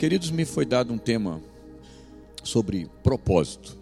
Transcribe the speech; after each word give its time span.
Queridos, 0.00 0.30
me 0.30 0.46
foi 0.46 0.64
dado 0.64 0.94
um 0.94 0.96
tema 0.96 1.42
sobre 2.42 2.88
propósito. 3.02 3.76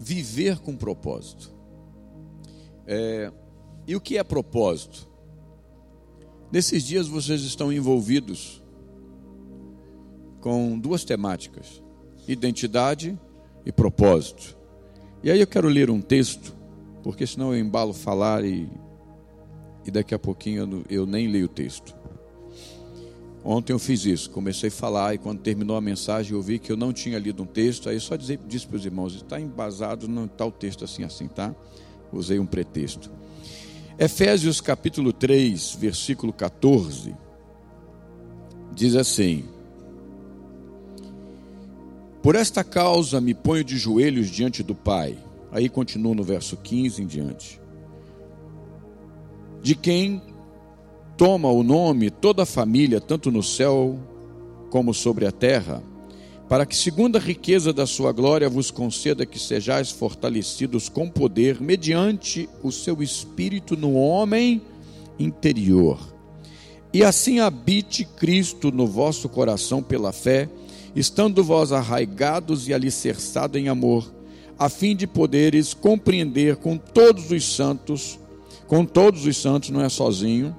Viver 0.00 0.60
com 0.60 0.74
propósito. 0.74 1.52
É, 2.86 3.30
e 3.86 3.94
o 3.94 4.00
que 4.00 4.16
é 4.16 4.24
propósito? 4.24 5.06
Nesses 6.50 6.84
dias 6.84 7.06
vocês 7.06 7.42
estão 7.42 7.70
envolvidos 7.70 8.62
com 10.40 10.78
duas 10.78 11.04
temáticas: 11.04 11.82
identidade 12.26 13.20
e 13.66 13.70
propósito. 13.70 14.56
E 15.22 15.30
aí 15.30 15.38
eu 15.38 15.46
quero 15.46 15.68
ler 15.68 15.90
um 15.90 16.00
texto, 16.00 16.56
porque 17.02 17.26
senão 17.26 17.52
eu 17.52 17.60
embalo 17.60 17.92
falar 17.92 18.42
e, 18.42 18.70
e 19.84 19.90
daqui 19.90 20.14
a 20.14 20.18
pouquinho 20.18 20.62
eu, 20.88 21.00
eu 21.00 21.06
nem 21.06 21.28
leio 21.28 21.44
o 21.44 21.48
texto. 21.48 21.94
Ontem 23.44 23.74
eu 23.74 23.78
fiz 23.78 24.06
isso, 24.06 24.30
comecei 24.30 24.70
a 24.70 24.72
falar 24.72 25.14
e 25.14 25.18
quando 25.18 25.40
terminou 25.40 25.76
a 25.76 25.80
mensagem 25.80 26.32
eu 26.32 26.40
vi 26.40 26.58
que 26.58 26.72
eu 26.72 26.78
não 26.78 26.94
tinha 26.94 27.18
lido 27.18 27.42
um 27.42 27.46
texto, 27.46 27.90
aí 27.90 28.00
só 28.00 28.16
dizer, 28.16 28.40
disse 28.46 28.66
para 28.66 28.76
os 28.76 28.86
irmãos, 28.86 29.14
está 29.14 29.38
embasado, 29.38 30.08
não 30.08 30.24
está 30.24 30.46
o 30.46 30.50
texto 30.50 30.82
assim, 30.82 31.04
assim, 31.04 31.28
tá? 31.28 31.54
Usei 32.10 32.38
um 32.38 32.46
pretexto. 32.46 33.10
Efésios 33.98 34.62
capítulo 34.62 35.12
3, 35.12 35.74
versículo 35.74 36.32
14, 36.32 37.14
diz 38.72 38.96
assim: 38.96 39.44
Por 42.22 42.34
esta 42.34 42.64
causa 42.64 43.20
me 43.20 43.34
ponho 43.34 43.62
de 43.62 43.76
joelhos 43.76 44.28
diante 44.30 44.62
do 44.62 44.74
Pai. 44.74 45.18
Aí 45.52 45.68
continua 45.68 46.14
no 46.14 46.24
verso 46.24 46.56
15 46.56 47.02
em 47.02 47.06
diante. 47.06 47.60
De 49.62 49.74
quem 49.76 50.20
toma 51.16 51.48
o 51.48 51.62
nome 51.62 52.10
toda 52.10 52.42
a 52.42 52.46
família, 52.46 53.00
tanto 53.00 53.30
no 53.30 53.42
céu 53.42 53.98
como 54.70 54.92
sobre 54.92 55.26
a 55.26 55.32
terra, 55.32 55.82
para 56.48 56.66
que, 56.66 56.76
segundo 56.76 57.16
a 57.16 57.20
riqueza 57.20 57.72
da 57.72 57.86
sua 57.86 58.12
glória, 58.12 58.48
vos 58.48 58.70
conceda 58.70 59.24
que 59.24 59.38
sejais 59.38 59.90
fortalecidos 59.90 60.88
com 60.88 61.08
poder, 61.08 61.60
mediante 61.60 62.48
o 62.62 62.70
seu 62.70 63.02
espírito 63.02 63.76
no 63.76 63.94
homem 63.94 64.60
interior. 65.18 65.98
E 66.92 67.02
assim 67.02 67.40
habite 67.40 68.04
Cristo 68.04 68.70
no 68.70 68.86
vosso 68.86 69.28
coração 69.28 69.82
pela 69.82 70.12
fé, 70.12 70.48
estando 70.94 71.42
vós 71.42 71.72
arraigados 71.72 72.68
e 72.68 72.74
alicerçados 72.74 73.60
em 73.60 73.68
amor, 73.68 74.12
a 74.58 74.68
fim 74.68 74.94
de 74.94 75.06
poderes 75.06 75.74
compreender 75.74 76.56
com 76.56 76.76
todos 76.76 77.30
os 77.30 77.56
santos, 77.56 78.18
com 78.66 78.84
todos 78.84 79.26
os 79.26 79.36
santos, 79.36 79.70
não 79.70 79.80
é 79.80 79.88
sozinho, 79.88 80.54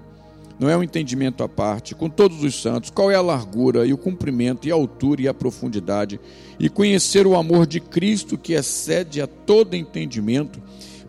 não 0.60 0.70
é 0.70 0.78
um 0.78 0.84
entendimento 0.84 1.44
à 1.44 1.50
parte, 1.50 1.94
com 1.94 2.10
todos 2.10 2.44
os 2.44 2.62
santos, 2.62 2.90
qual 2.90 3.12
é 3.12 3.16
a 3.16 3.22
largura 3.22 3.86
e 3.86 3.94
o 3.94 3.98
comprimento 3.98 4.68
e 4.68 4.72
a 4.72 4.76
altura 4.76 5.22
e 5.22 5.28
a 5.28 5.34
profundidade, 5.34 6.20
e 6.60 6.70
conhecer 6.70 7.28
o 7.28 7.36
amor 7.36 7.68
de 7.68 7.80
Cristo 7.80 8.38
que 8.38 8.54
excede 8.54 9.22
a 9.22 9.28
todo 9.28 9.76
entendimento, 9.76 10.62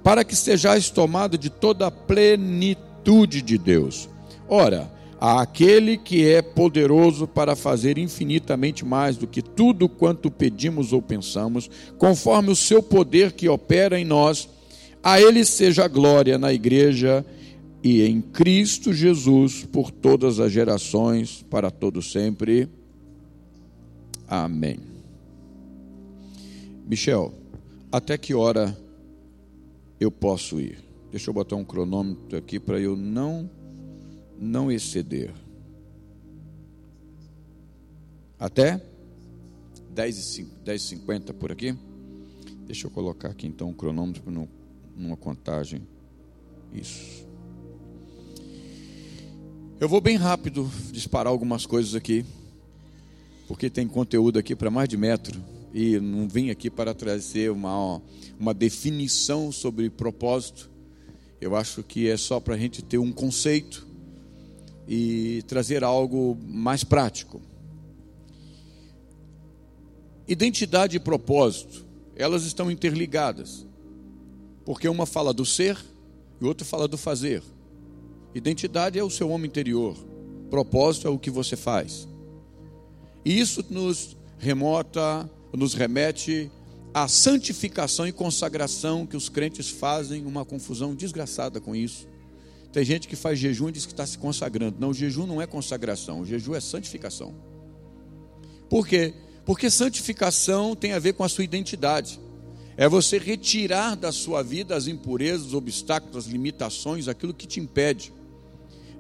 para 0.03 0.25
que 0.25 0.35
sejais 0.35 0.91
tomado 0.91 1.39
de 1.39 1.51
toda 1.51 1.87
a 1.87 1.91
plenitude 1.91 3.43
de 3.43 3.57
Deus. 3.59 4.09
Ora, 4.49 4.91
a 5.21 5.41
aquele 5.41 5.97
que 5.97 6.29
é 6.29 6.43
poderoso 6.43 7.27
para 7.27 7.57
fazer 7.57 7.99
infinitamente 7.99 8.85
mais 8.85 9.17
do 9.17 9.27
que 9.27 9.41
tudo 9.43 9.89
quanto 9.89 10.31
pedimos 10.31 10.93
ou 10.93 11.01
pensamos, 11.01 11.71
conforme 11.99 12.51
o 12.51 12.57
seu 12.57 12.83
poder 12.83 13.33
que 13.33 13.49
opera 13.49 13.99
em 13.99 14.05
nós, 14.05 14.49
a 15.03 15.21
ele 15.21 15.45
seja 15.45 15.89
glória 15.89 16.37
na 16.37 16.53
igreja 16.53 17.25
e 17.87 18.03
em 18.03 18.21
Cristo 18.21 18.93
Jesus 18.93 19.65
por 19.65 19.93
todas 19.93 20.41
as 20.41 20.51
gerações, 20.51 21.45
para 21.49 21.71
todo 21.71 22.03
sempre. 22.03 22.69
Amém. 24.27 24.81
Michel, 26.85 27.33
até 27.93 28.19
que 28.19 28.35
hora 28.35 28.77
eu 30.01 30.11
posso 30.11 30.61
ir? 30.61 30.83
Deixa 31.13 31.31
eu 31.31 31.35
botar 31.35 31.55
um 31.55 31.65
cronômetro 31.65 32.37
aqui 32.37 32.59
para 32.59 32.81
eu 32.81 32.97
não 32.97 33.49
não 34.37 34.71
exceder. 34.71 35.33
Até 38.37 38.83
10h50 39.95 41.33
por 41.35 41.53
aqui? 41.53 41.73
Deixa 42.67 42.89
eu 42.89 42.91
colocar 42.91 43.29
aqui 43.29 43.47
então 43.47 43.69
um 43.69 43.73
cronômetro 43.73 44.29
numa 44.97 45.17
contagem. 45.17 45.87
Isso. 46.75 47.26
Eu 49.79 49.91
vou 49.91 50.01
bem 50.01 50.17
rápido 50.17 50.71
disparar 50.91 51.31
algumas 51.31 51.67
coisas 51.67 51.95
aqui, 51.95 52.25
porque 53.47 53.69
tem 53.69 53.87
conteúdo 53.87 54.39
aqui 54.39 54.57
para 54.57 54.71
mais 54.71 54.89
de 54.89 54.97
metro 54.97 55.39
e 55.75 56.01
não 56.01 56.27
vim 56.27 56.49
aqui 56.49 56.71
para 56.71 56.95
trazer 56.95 57.51
uma, 57.51 58.01
uma 58.41 58.55
definição 58.55 59.53
sobre 59.53 59.91
propósito. 59.91 60.71
Eu 61.39 61.55
acho 61.55 61.83
que 61.83 62.09
é 62.09 62.17
só 62.17 62.41
para 62.41 62.55
a 62.55 62.59
gente 62.59 62.83
ter 62.83 62.97
um 62.97 63.13
conceito 63.13 63.87
e 64.89 65.45
trazer 65.47 65.85
algo 65.85 66.39
mais 66.43 66.83
prático. 66.83 67.43
Identidade 70.27 70.97
e 70.97 71.01
propósito, 71.01 71.85
elas 72.17 72.45
estão 72.45 72.71
interligadas, 72.71 73.67
porque 74.65 74.89
uma 74.89 75.05
fala 75.05 75.35
do 75.35 75.45
ser 75.45 75.77
e 76.41 76.47
outra 76.47 76.65
fala 76.65 76.89
do 76.89 76.97
fazer. 76.97 77.43
Identidade 78.37 78.99
é 78.99 79.03
o 79.03 79.09
seu 79.09 79.31
homem 79.31 79.47
interior. 79.47 79.97
Propósito 80.51 81.09
é 81.09 81.11
o 81.11 81.19
que 81.19 81.31
você 81.31 81.57
faz. 81.57 82.07
E 83.25 83.41
isso 83.41 83.65
nos 83.71 84.15
remota, 84.39 85.29
nos 85.55 85.73
remete 85.73 86.51
à 86.93 87.09
santificação 87.09 88.07
e 88.07 88.13
consagração 88.13 89.07
que 89.07 89.17
os 89.17 89.31
crentes 89.31 89.71
fazem, 89.71 90.27
uma 90.27 90.45
confusão 90.45 90.95
desgraçada 90.95 91.63
com 91.63 91.75
isso. 91.75 92.07
Tem 92.75 92.85
gente 92.85 93.09
que 93.09 93.17
faz 93.17 93.39
jejum 93.39 93.71
e 93.71 93.73
diz 93.73 93.87
que 93.87 93.95
está 93.95 94.05
se 94.05 94.19
consagrando. 94.19 94.77
Não, 94.79 94.91
o 94.91 94.95
jejum 94.95 95.27
não 95.27 95.41
é 95.41 95.47
consagração, 95.47 96.21
o 96.21 96.27
jejum 96.27 96.55
é 96.55 96.61
santificação. 96.61 97.35
Por 98.69 98.87
quê? 98.87 99.15
Porque 99.47 99.71
santificação 99.71 100.77
tem 100.77 100.93
a 100.93 100.99
ver 100.99 101.15
com 101.15 101.25
a 101.25 101.29
sua 101.31 101.43
identidade. 101.43 102.21
É 102.77 102.87
você 102.87 103.17
retirar 103.17 103.95
da 103.95 104.13
sua 104.13 104.43
vida 104.43 104.77
as 104.77 104.89
impurezas, 104.89 105.47
os 105.47 105.55
obstáculos, 105.55 106.27
as 106.27 106.27
limitações, 106.27 107.09
aquilo 107.09 107.33
que 107.33 107.47
te 107.47 107.61
impede 107.61 108.13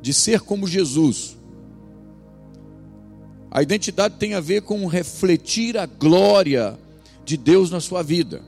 de 0.07 0.15
ser 0.15 0.41
como 0.43 0.69
Jesus. 0.69 1.37
A 3.51 3.61
identidade 3.61 4.15
tem 4.21 4.35
a 4.35 4.41
ver 4.41 4.63
com 4.63 4.87
refletir 4.87 5.77
a 5.77 5.85
glória 5.85 6.79
de 7.25 7.37
Deus 7.37 7.73
na 7.73 7.81
sua 7.81 8.05
vida. 8.05 8.41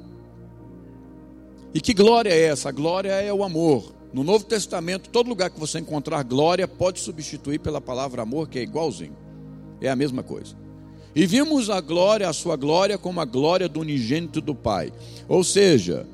E 1.74 1.80
que 1.80 1.92
glória 1.92 2.30
é 2.30 2.42
essa? 2.42 2.68
A 2.68 2.72
glória 2.72 3.10
é 3.10 3.32
o 3.32 3.42
amor. 3.42 3.92
No 4.12 4.22
Novo 4.22 4.44
Testamento, 4.44 5.10
todo 5.10 5.28
lugar 5.28 5.50
que 5.50 5.58
você 5.58 5.80
encontrar 5.80 6.22
glória 6.22 6.68
pode 6.68 7.00
substituir 7.00 7.58
pela 7.58 7.80
palavra 7.80 8.22
amor, 8.22 8.48
que 8.48 8.60
é 8.60 8.62
igualzinho. 8.62 9.16
É 9.80 9.90
a 9.90 9.96
mesma 9.96 10.22
coisa. 10.22 10.54
E 11.12 11.26
vimos 11.26 11.70
a 11.70 11.80
glória, 11.80 12.28
a 12.28 12.32
sua 12.32 12.54
glória, 12.54 12.96
como 12.96 13.20
a 13.20 13.24
glória 13.24 13.68
do 13.68 13.80
unigênito 13.80 14.40
do 14.40 14.54
Pai. 14.54 14.92
Ou 15.26 15.42
seja, 15.42 16.06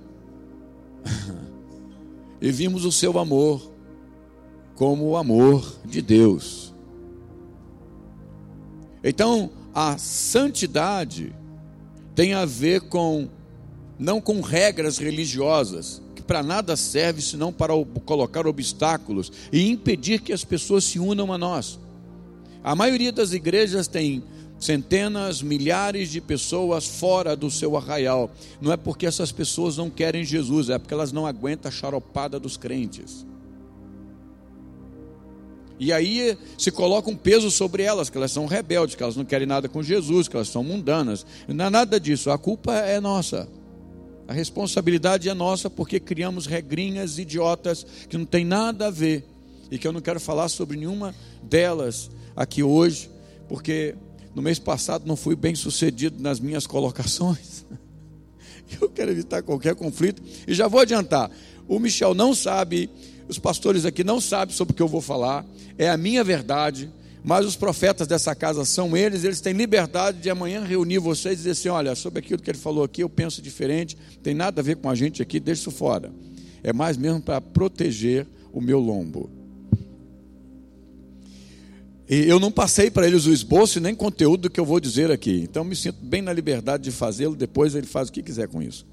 e 2.40 2.50
vimos 2.50 2.86
o 2.86 2.90
seu 2.90 3.18
amor 3.18 3.73
como 4.74 5.04
o 5.06 5.16
amor 5.16 5.76
de 5.84 6.02
Deus. 6.02 6.72
Então, 9.02 9.50
a 9.74 9.98
santidade 9.98 11.34
tem 12.14 12.32
a 12.34 12.44
ver 12.44 12.82
com 12.82 13.28
não 13.98 14.20
com 14.20 14.40
regras 14.40 14.98
religiosas, 14.98 16.02
que 16.14 16.22
para 16.22 16.42
nada 16.42 16.76
serve 16.76 17.20
senão 17.22 17.52
para 17.52 17.72
colocar 18.04 18.46
obstáculos 18.46 19.30
e 19.52 19.68
impedir 19.68 20.20
que 20.20 20.32
as 20.32 20.44
pessoas 20.44 20.84
se 20.84 20.98
unam 20.98 21.32
a 21.32 21.38
nós. 21.38 21.78
A 22.62 22.74
maioria 22.74 23.12
das 23.12 23.32
igrejas 23.32 23.86
tem 23.86 24.22
centenas, 24.58 25.42
milhares 25.42 26.10
de 26.10 26.20
pessoas 26.20 26.86
fora 26.86 27.36
do 27.36 27.50
seu 27.50 27.76
arraial. 27.76 28.30
Não 28.60 28.72
é 28.72 28.76
porque 28.76 29.06
essas 29.06 29.30
pessoas 29.30 29.76
não 29.76 29.90
querem 29.90 30.24
Jesus, 30.24 30.70
é 30.70 30.78
porque 30.78 30.94
elas 30.94 31.12
não 31.12 31.26
aguentam 31.26 31.68
a 31.68 31.72
charopada 31.72 32.40
dos 32.40 32.56
crentes. 32.56 33.26
E 35.78 35.92
aí 35.92 36.38
se 36.56 36.70
coloca 36.70 37.10
um 37.10 37.16
peso 37.16 37.50
sobre 37.50 37.82
elas, 37.82 38.08
que 38.08 38.16
elas 38.16 38.30
são 38.30 38.46
rebeldes, 38.46 38.94
que 38.94 39.02
elas 39.02 39.16
não 39.16 39.24
querem 39.24 39.46
nada 39.46 39.68
com 39.68 39.82
Jesus, 39.82 40.28
que 40.28 40.36
elas 40.36 40.48
são 40.48 40.62
mundanas. 40.62 41.26
Não 41.48 41.66
é 41.66 41.70
nada 41.70 41.98
disso, 41.98 42.30
a 42.30 42.38
culpa 42.38 42.74
é 42.74 43.00
nossa. 43.00 43.48
A 44.26 44.32
responsabilidade 44.32 45.28
é 45.28 45.34
nossa 45.34 45.68
porque 45.68 46.00
criamos 46.00 46.46
regrinhas 46.46 47.18
idiotas 47.18 47.84
que 48.08 48.16
não 48.16 48.24
tem 48.24 48.44
nada 48.44 48.86
a 48.86 48.90
ver 48.90 49.24
e 49.70 49.78
que 49.78 49.86
eu 49.86 49.92
não 49.92 50.00
quero 50.00 50.20
falar 50.20 50.48
sobre 50.48 50.76
nenhuma 50.76 51.14
delas 51.42 52.10
aqui 52.34 52.62
hoje, 52.62 53.10
porque 53.48 53.94
no 54.34 54.40
mês 54.40 54.58
passado 54.58 55.06
não 55.06 55.16
fui 55.16 55.36
bem 55.36 55.54
sucedido 55.54 56.22
nas 56.22 56.40
minhas 56.40 56.66
colocações. 56.66 57.64
Eu 58.80 58.88
quero 58.88 59.10
evitar 59.10 59.42
qualquer 59.42 59.74
conflito 59.74 60.22
e 60.48 60.54
já 60.54 60.66
vou 60.66 60.80
adiantar. 60.80 61.30
O 61.68 61.78
Michel 61.78 62.14
não 62.14 62.34
sabe 62.34 62.88
os 63.28 63.38
pastores 63.38 63.84
aqui 63.84 64.04
não 64.04 64.20
sabem 64.20 64.54
sobre 64.54 64.72
o 64.72 64.76
que 64.76 64.82
eu 64.82 64.88
vou 64.88 65.00
falar, 65.00 65.46
é 65.78 65.88
a 65.88 65.96
minha 65.96 66.22
verdade, 66.22 66.90
Mas 67.26 67.46
os 67.46 67.56
profetas 67.56 68.06
dessa 68.06 68.34
casa 68.34 68.66
são 68.66 68.94
eles, 68.94 69.24
eles 69.24 69.40
têm 69.40 69.54
liberdade 69.54 70.18
de 70.20 70.28
amanhã 70.28 70.62
reunir 70.62 70.98
vocês 70.98 71.32
e 71.32 71.36
dizer 71.38 71.50
assim: 71.52 71.68
olha, 71.70 71.94
sobre 71.94 72.18
aquilo 72.18 72.42
que 72.42 72.50
ele 72.50 72.58
falou 72.58 72.84
aqui, 72.84 73.02
eu 73.02 73.08
penso 73.08 73.40
diferente, 73.40 73.96
tem 74.22 74.34
nada 74.34 74.60
a 74.60 74.64
ver 74.64 74.76
com 74.76 74.90
a 74.90 74.94
gente 74.94 75.22
aqui, 75.22 75.40
deixa 75.40 75.62
isso 75.62 75.70
fora. 75.70 76.12
É 76.62 76.70
mais 76.70 76.98
mesmo 76.98 77.22
para 77.22 77.40
proteger 77.40 78.26
o 78.52 78.60
meu 78.60 78.78
lombo. 78.78 79.30
E 82.06 82.28
eu 82.28 82.38
não 82.38 82.52
passei 82.52 82.90
para 82.90 83.06
eles 83.06 83.24
o 83.24 83.32
esboço 83.32 83.80
nem 83.80 83.94
conteúdo 83.94 84.42
do 84.42 84.50
que 84.50 84.60
eu 84.60 84.66
vou 84.66 84.78
dizer 84.78 85.10
aqui. 85.10 85.40
Então 85.42 85.64
me 85.64 85.74
sinto 85.74 86.04
bem 86.04 86.20
na 86.20 86.32
liberdade 86.32 86.84
de 86.84 86.90
fazê-lo, 86.90 87.34
depois 87.34 87.74
ele 87.74 87.86
faz 87.86 88.10
o 88.10 88.12
que 88.12 88.22
quiser 88.22 88.48
com 88.48 88.62
isso. 88.62 88.86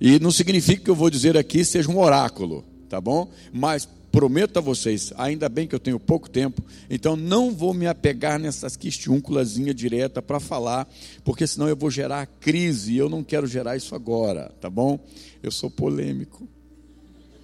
E 0.00 0.18
não 0.18 0.32
significa 0.32 0.82
que 0.82 0.90
eu 0.90 0.96
vou 0.96 1.08
dizer 1.08 1.36
aqui 1.36 1.64
seja 1.64 1.88
um 1.88 2.00
oráculo, 2.00 2.64
tá 2.92 3.00
bom? 3.00 3.26
Mas 3.50 3.88
prometo 4.10 4.58
a 4.58 4.60
vocês, 4.60 5.14
ainda 5.16 5.48
bem 5.48 5.66
que 5.66 5.74
eu 5.74 5.80
tenho 5.80 5.98
pouco 5.98 6.28
tempo, 6.28 6.62
então 6.90 7.16
não 7.16 7.50
vou 7.50 7.72
me 7.72 7.86
apegar 7.86 8.38
nessas 8.38 8.76
quistiúnculazinhas 8.76 9.74
direta 9.74 10.20
para 10.20 10.38
falar, 10.38 10.86
porque 11.24 11.46
senão 11.46 11.66
eu 11.66 11.74
vou 11.74 11.90
gerar 11.90 12.26
crise 12.26 12.92
e 12.92 12.98
eu 12.98 13.08
não 13.08 13.24
quero 13.24 13.46
gerar 13.46 13.78
isso 13.78 13.94
agora, 13.94 14.52
tá 14.60 14.68
bom? 14.68 15.00
Eu 15.42 15.50
sou 15.50 15.70
polêmico. 15.70 16.46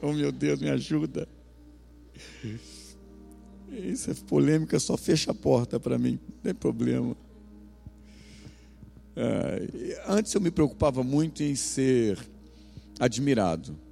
Oh 0.03 0.13
meu 0.13 0.31
Deus, 0.31 0.61
me 0.61 0.69
ajuda. 0.69 1.27
Isso 3.73 4.11
é 4.11 4.15
polêmica, 4.27 4.79
só 4.79 4.99
fecha 4.99 5.31
a 5.31 5.35
porta 5.35 5.81
para 5.81 5.97
mim, 5.97 6.19
não 6.29 6.43
tem 6.43 6.55
problema. 6.55 7.17
É, 9.17 10.03
antes 10.07 10.35
eu 10.35 10.43
me 10.43 10.51
preocupava 10.51 11.03
muito 11.03 11.43
em 11.43 11.55
ser 11.55 12.19
admirado. 13.01 13.88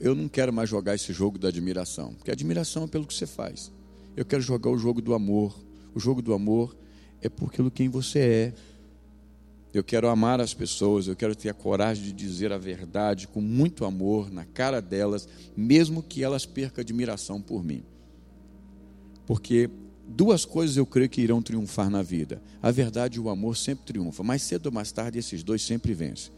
Eu 0.00 0.14
não 0.14 0.28
quero 0.28 0.50
mais 0.50 0.68
jogar 0.68 0.94
esse 0.94 1.12
jogo 1.12 1.38
da 1.38 1.48
admiração, 1.48 2.14
porque 2.14 2.30
admiração 2.30 2.84
é 2.84 2.86
pelo 2.86 3.06
que 3.06 3.12
você 3.12 3.26
faz. 3.26 3.70
Eu 4.16 4.24
quero 4.24 4.40
jogar 4.42 4.70
o 4.70 4.78
jogo 4.78 5.02
do 5.02 5.12
amor. 5.12 5.54
O 5.94 6.00
jogo 6.00 6.22
do 6.22 6.32
amor 6.32 6.74
é 7.20 7.28
por 7.28 7.52
quem 7.52 7.88
você 7.88 8.18
é. 8.18 8.54
Eu 9.72 9.84
quero 9.84 10.08
amar 10.08 10.40
as 10.40 10.52
pessoas, 10.54 11.06
eu 11.06 11.14
quero 11.14 11.36
ter 11.36 11.50
a 11.50 11.54
coragem 11.54 12.02
de 12.02 12.12
dizer 12.12 12.50
a 12.50 12.58
verdade 12.58 13.28
com 13.28 13.40
muito 13.40 13.84
amor 13.84 14.30
na 14.30 14.44
cara 14.44 14.80
delas, 14.80 15.28
mesmo 15.56 16.02
que 16.02 16.24
elas 16.24 16.44
percam 16.44 16.80
admiração 16.82 17.40
por 17.40 17.62
mim. 17.62 17.84
Porque 19.26 19.70
duas 20.08 20.44
coisas 20.44 20.76
eu 20.76 20.86
creio 20.86 21.08
que 21.08 21.20
irão 21.20 21.40
triunfar 21.40 21.88
na 21.88 22.02
vida. 22.02 22.42
A 22.60 22.70
verdade 22.70 23.18
e 23.18 23.20
o 23.20 23.28
amor 23.28 23.56
sempre 23.56 23.84
triunfam. 23.84 24.24
Mais 24.24 24.42
cedo 24.42 24.66
ou 24.66 24.72
mais 24.72 24.90
tarde, 24.90 25.18
esses 25.18 25.42
dois 25.44 25.62
sempre 25.62 25.94
vencem. 25.94 26.32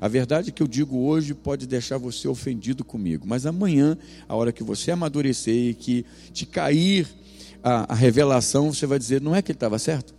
A 0.00 0.08
verdade 0.08 0.52
que 0.52 0.62
eu 0.62 0.66
digo 0.66 0.98
hoje 0.98 1.34
pode 1.34 1.66
deixar 1.66 1.98
você 1.98 2.28
ofendido 2.28 2.84
comigo, 2.84 3.26
mas 3.26 3.46
amanhã, 3.46 3.96
a 4.28 4.34
hora 4.34 4.52
que 4.52 4.62
você 4.62 4.90
amadurecer 4.90 5.70
e 5.70 5.74
que 5.74 6.04
te 6.32 6.44
cair 6.46 7.06
a, 7.62 7.92
a 7.92 7.94
revelação, 7.94 8.72
você 8.72 8.86
vai 8.86 8.98
dizer: 8.98 9.20
não 9.20 9.34
é 9.34 9.40
que 9.40 9.52
ele 9.52 9.56
estava 9.56 9.78
certo? 9.78 10.14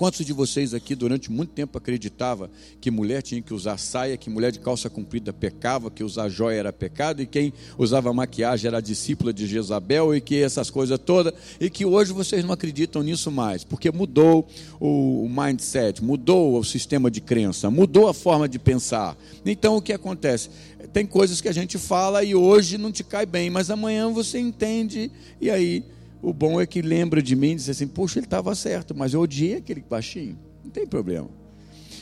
Quantos 0.00 0.24
de 0.24 0.32
vocês 0.32 0.72
aqui 0.72 0.94
durante 0.94 1.30
muito 1.30 1.50
tempo 1.50 1.76
acreditava 1.76 2.50
que 2.80 2.90
mulher 2.90 3.20
tinha 3.20 3.42
que 3.42 3.52
usar 3.52 3.76
saia, 3.76 4.16
que 4.16 4.30
mulher 4.30 4.50
de 4.50 4.58
calça 4.58 4.88
comprida 4.88 5.30
pecava, 5.30 5.90
que 5.90 6.02
usar 6.02 6.30
joia 6.30 6.56
era 6.56 6.72
pecado 6.72 7.20
e 7.20 7.26
quem 7.26 7.52
usava 7.76 8.10
maquiagem 8.10 8.68
era 8.68 8.80
discípula 8.80 9.30
de 9.30 9.46
Jezabel 9.46 10.14
e 10.14 10.22
que 10.22 10.40
essas 10.40 10.70
coisas 10.70 10.98
todas 10.98 11.34
e 11.60 11.68
que 11.68 11.84
hoje 11.84 12.14
vocês 12.14 12.42
não 12.42 12.52
acreditam 12.54 13.02
nisso 13.02 13.30
mais, 13.30 13.62
porque 13.62 13.92
mudou 13.92 14.48
o 14.80 15.28
mindset, 15.28 16.02
mudou 16.02 16.58
o 16.58 16.64
sistema 16.64 17.10
de 17.10 17.20
crença, 17.20 17.70
mudou 17.70 18.08
a 18.08 18.14
forma 18.14 18.48
de 18.48 18.58
pensar. 18.58 19.14
Então 19.44 19.76
o 19.76 19.82
que 19.82 19.92
acontece? 19.92 20.48
Tem 20.94 21.04
coisas 21.04 21.42
que 21.42 21.48
a 21.50 21.52
gente 21.52 21.76
fala 21.76 22.24
e 22.24 22.34
hoje 22.34 22.78
não 22.78 22.90
te 22.90 23.04
cai 23.04 23.26
bem, 23.26 23.50
mas 23.50 23.68
amanhã 23.68 24.10
você 24.10 24.38
entende 24.38 25.10
e 25.38 25.50
aí 25.50 25.84
o 26.22 26.32
bom 26.32 26.60
é 26.60 26.66
que 26.66 26.82
lembra 26.82 27.22
de 27.22 27.34
mim 27.34 27.52
e 27.52 27.54
diz 27.56 27.68
assim: 27.68 27.86
Poxa, 27.86 28.18
ele 28.18 28.26
estava 28.26 28.54
certo, 28.54 28.94
mas 28.94 29.14
eu 29.14 29.20
odiei 29.20 29.56
aquele 29.56 29.80
baixinho. 29.80 30.38
Não 30.62 30.70
tem 30.70 30.86
problema. 30.86 31.28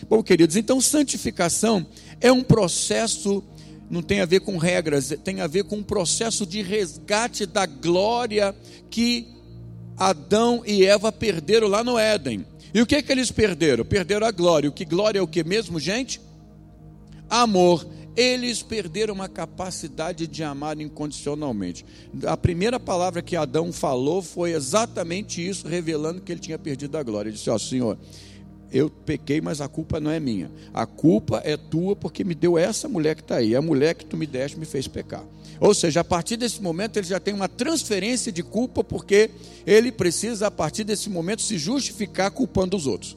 Bom, 0.08 0.22
queridos, 0.22 0.56
então 0.56 0.80
santificação 0.80 1.86
é 2.20 2.30
um 2.30 2.42
processo, 2.42 3.42
não 3.90 4.02
tem 4.02 4.20
a 4.20 4.26
ver 4.26 4.40
com 4.40 4.56
regras, 4.56 5.12
tem 5.24 5.40
a 5.40 5.46
ver 5.46 5.64
com 5.64 5.76
um 5.76 5.82
processo 5.82 6.46
de 6.46 6.62
resgate 6.62 7.46
da 7.46 7.66
glória 7.66 8.54
que 8.90 9.26
Adão 9.96 10.62
e 10.64 10.84
Eva 10.84 11.10
perderam 11.10 11.68
lá 11.68 11.82
no 11.82 11.98
Éden. 11.98 12.46
E 12.72 12.80
o 12.80 12.86
que, 12.86 13.02
que 13.02 13.10
eles 13.10 13.30
perderam? 13.30 13.84
Perderam 13.84 14.26
a 14.26 14.30
glória. 14.30 14.68
O 14.68 14.72
que 14.72 14.84
glória 14.84 15.18
é 15.18 15.22
o 15.22 15.26
que 15.26 15.42
mesmo, 15.42 15.80
gente? 15.80 16.20
Amor 17.28 17.86
eles 18.18 18.64
perderam 18.64 19.22
a 19.22 19.28
capacidade 19.28 20.26
de 20.26 20.42
amar 20.42 20.80
incondicionalmente. 20.80 21.86
A 22.26 22.36
primeira 22.36 22.80
palavra 22.80 23.22
que 23.22 23.36
Adão 23.36 23.72
falou 23.72 24.20
foi 24.22 24.54
exatamente 24.54 25.46
isso, 25.46 25.68
revelando 25.68 26.20
que 26.20 26.32
ele 26.32 26.40
tinha 26.40 26.58
perdido 26.58 26.98
a 26.98 27.02
glória. 27.04 27.28
Ele 27.28 27.36
disse: 27.36 27.48
Ó, 27.48 27.54
oh, 27.54 27.58
Senhor, 27.60 27.96
eu 28.72 28.90
pequei, 28.90 29.40
mas 29.40 29.60
a 29.60 29.68
culpa 29.68 30.00
não 30.00 30.10
é 30.10 30.18
minha. 30.18 30.50
A 30.74 30.84
culpa 30.84 31.40
é 31.44 31.56
tua 31.56 31.94
porque 31.94 32.24
me 32.24 32.34
deu 32.34 32.58
essa 32.58 32.88
mulher 32.88 33.14
que 33.14 33.22
está 33.22 33.36
aí. 33.36 33.54
A 33.54 33.62
mulher 33.62 33.94
que 33.94 34.04
tu 34.04 34.16
me 34.16 34.26
deste 34.26 34.58
me 34.58 34.66
fez 34.66 34.88
pecar. 34.88 35.24
Ou 35.60 35.72
seja, 35.72 36.00
a 36.00 36.04
partir 36.04 36.36
desse 36.36 36.60
momento 36.60 36.96
ele 36.96 37.06
já 37.06 37.20
tem 37.20 37.32
uma 37.32 37.48
transferência 37.48 38.32
de 38.32 38.42
culpa 38.42 38.82
porque 38.82 39.30
ele 39.64 39.92
precisa, 39.92 40.48
a 40.48 40.50
partir 40.50 40.82
desse 40.82 41.08
momento, 41.08 41.40
se 41.40 41.56
justificar 41.56 42.32
culpando 42.32 42.76
os 42.76 42.88
outros. 42.88 43.16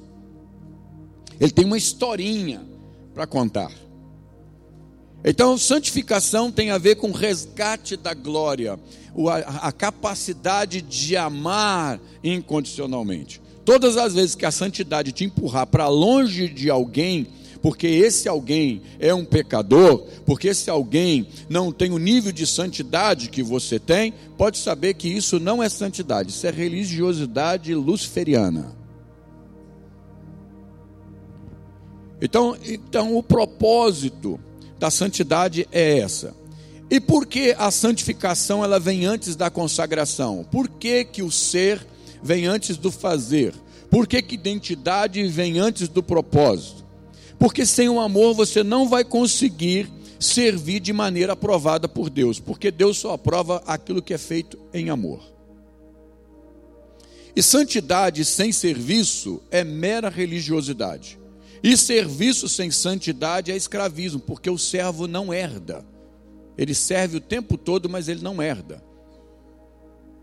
Ele 1.40 1.52
tem 1.52 1.66
uma 1.66 1.78
historinha 1.78 2.62
para 3.16 3.26
contar. 3.26 3.72
Então, 5.24 5.58
santificação 5.58 6.52
tem 6.52 6.72
a 6.72 6.78
ver 6.78 6.96
com 6.96 7.12
resgate 7.12 7.96
da 7.96 8.14
glória, 8.14 8.80
a 9.62 9.72
capacidade 9.72 10.82
de 10.82 11.16
amar 11.16 12.00
incondicionalmente. 12.24 13.42
Todas 13.64 13.98
as 13.98 14.16
vezes 14.16 14.36
que 14.36 14.46
a 14.46 14.52
santidade 14.52 15.12
te 15.12 15.24
empurrar 15.24 15.68
para 15.68 15.88
longe 15.88 16.48
de 16.48 16.72
alguém, 16.72 17.28
porque 17.62 17.86
esse 17.86 18.28
alguém 18.28 18.82
é 19.00 19.14
um 19.14 19.24
pecador, 19.24 20.08
porque 20.26 20.48
esse 20.48 20.72
alguém 20.72 21.28
não 21.48 21.72
tem 21.72 21.92
o 21.92 22.00
nível 22.00 22.32
de 22.32 22.48
santidade 22.48 23.30
que 23.30 23.44
você 23.44 23.78
tem, 23.78 24.16
pode 24.36 24.58
saber 24.58 24.96
que 24.96 25.08
isso 25.08 25.40
não 25.40 25.62
é 25.62 25.70
santidade, 25.70 26.32
isso 26.32 26.48
é 26.48 26.50
religiosidade 26.50 27.76
luciferiana. 27.76 28.76
Então, 32.20 32.58
então 32.64 33.16
o 33.16 33.22
propósito 33.22 34.40
da 34.82 34.90
santidade 34.90 35.68
é 35.72 36.00
essa. 36.00 36.34
E 36.90 37.00
por 37.00 37.28
que 37.28 37.56
a 37.56 37.70
santificação 37.70 38.64
ela 38.64 38.80
vem 38.80 39.06
antes 39.06 39.36
da 39.36 39.48
consagração? 39.48 40.44
Por 40.52 40.68
que, 40.68 41.06
que 41.06 41.22
o 41.22 41.32
ser 41.32 41.86
vem 42.24 42.48
antes 42.48 42.78
do 42.78 42.92
fazer? 42.92 43.54
Por 43.92 44.08
que, 44.08 44.20
que 44.24 44.34
identidade 44.34 45.22
vem 45.28 45.60
antes 45.60 45.88
do 45.88 46.02
propósito? 46.02 46.84
Porque 47.38 47.64
sem 47.64 47.90
o 47.90 48.00
amor 48.00 48.34
você 48.34 48.64
não 48.64 48.90
vai 48.90 49.04
conseguir 49.04 49.88
servir 50.20 50.80
de 50.80 50.92
maneira 50.92 51.34
aprovada 51.34 51.88
por 51.88 52.10
Deus, 52.10 52.40
porque 52.40 52.72
Deus 52.72 52.98
só 52.98 53.14
aprova 53.14 53.62
aquilo 53.68 54.02
que 54.02 54.16
é 54.16 54.18
feito 54.18 54.58
em 54.74 54.90
amor. 54.90 55.22
E 57.36 57.44
santidade 57.44 58.26
sem 58.26 58.52
serviço 58.52 59.44
é 59.52 59.64
mera 59.64 60.10
religiosidade. 60.10 61.21
E 61.64 61.78
serviço 61.78 62.50
sem 62.50 62.72
santidade 62.72 63.52
é 63.52 63.56
escravismo, 63.56 64.20
porque 64.20 64.50
o 64.50 64.58
servo 64.58 65.08
não 65.08 65.34
herda. 65.34 65.86
Ele 66.58 66.74
serve 66.74 67.18
o 67.18 67.22
tempo 67.22 67.58
todo, 67.58 67.90
mas 67.90 68.08
ele 68.08 68.22
não 68.22 68.42
herda. 68.42 68.84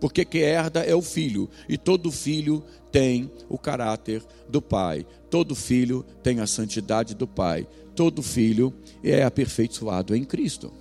Porque 0.00 0.24
que 0.24 0.38
herda 0.38 0.80
é 0.80 0.94
o 0.94 1.02
filho, 1.02 1.48
e 1.68 1.76
todo 1.76 2.12
filho 2.12 2.64
tem 2.90 3.30
o 3.48 3.58
caráter 3.58 4.24
do 4.48 4.62
pai. 4.62 5.06
Todo 5.30 5.54
filho 5.54 6.04
tem 6.22 6.40
a 6.40 6.46
santidade 6.46 7.14
do 7.14 7.26
pai. 7.26 7.66
Todo 7.94 8.22
filho 8.22 8.72
é 9.02 9.24
aperfeiçoado 9.24 10.14
em 10.14 10.24
Cristo. 10.24 10.72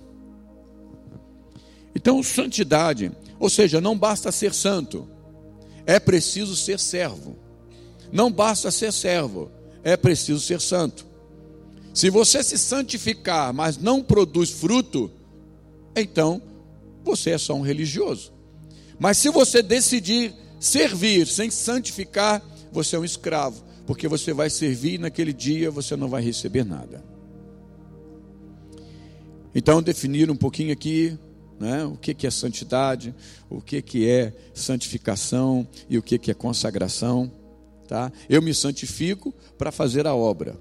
Então, 1.94 2.22
santidade, 2.22 3.10
ou 3.40 3.50
seja, 3.50 3.80
não 3.80 3.98
basta 3.98 4.30
ser 4.30 4.54
santo, 4.54 5.08
é 5.84 5.98
preciso 5.98 6.54
ser 6.54 6.78
servo. 6.78 7.36
Não 8.12 8.30
basta 8.30 8.70
ser 8.70 8.92
servo, 8.92 9.50
é 9.82 9.96
preciso 9.96 10.40
ser 10.40 10.60
santo. 10.60 11.06
Se 11.94 12.10
você 12.10 12.42
se 12.42 12.58
santificar, 12.58 13.52
mas 13.52 13.76
não 13.76 14.02
produz 14.02 14.50
fruto, 14.50 15.10
então 15.96 16.40
você 17.04 17.30
é 17.30 17.38
só 17.38 17.54
um 17.54 17.62
religioso. 17.62 18.32
Mas 18.98 19.18
se 19.18 19.30
você 19.30 19.62
decidir 19.62 20.34
servir 20.60 21.26
sem 21.26 21.50
santificar, 21.50 22.42
você 22.70 22.96
é 22.96 22.98
um 22.98 23.04
escravo, 23.04 23.64
porque 23.86 24.06
você 24.08 24.32
vai 24.32 24.50
servir 24.50 24.94
e 24.94 24.98
naquele 24.98 25.32
dia 25.32 25.70
você 25.70 25.96
não 25.96 26.08
vai 26.08 26.22
receber 26.22 26.64
nada. 26.64 27.02
Então, 29.54 29.82
definir 29.82 30.30
um 30.30 30.36
pouquinho 30.36 30.72
aqui 30.72 31.18
né, 31.58 31.84
o 31.84 31.96
que, 31.96 32.14
que 32.14 32.26
é 32.26 32.30
santidade, 32.30 33.14
o 33.50 33.60
que, 33.60 33.82
que 33.82 34.08
é 34.08 34.32
santificação 34.54 35.66
e 35.88 35.98
o 35.98 36.02
que, 36.02 36.18
que 36.18 36.30
é 36.30 36.34
consagração. 36.34 37.30
Tá? 37.88 38.12
Eu 38.28 38.42
me 38.42 38.52
santifico 38.52 39.34
para 39.56 39.72
fazer 39.72 40.06
a 40.06 40.14
obra. 40.14 40.60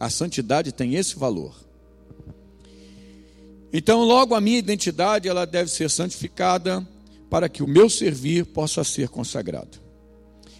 A 0.00 0.08
santidade 0.08 0.72
tem 0.72 0.94
esse 0.94 1.14
valor. 1.14 1.54
Então, 3.70 4.02
logo 4.02 4.34
a 4.34 4.40
minha 4.40 4.58
identidade 4.58 5.28
ela 5.28 5.44
deve 5.44 5.70
ser 5.70 5.90
santificada 5.90 6.86
para 7.28 7.50
que 7.50 7.62
o 7.62 7.68
meu 7.68 7.90
servir 7.90 8.46
possa 8.46 8.82
ser 8.82 9.10
consagrado. 9.10 9.78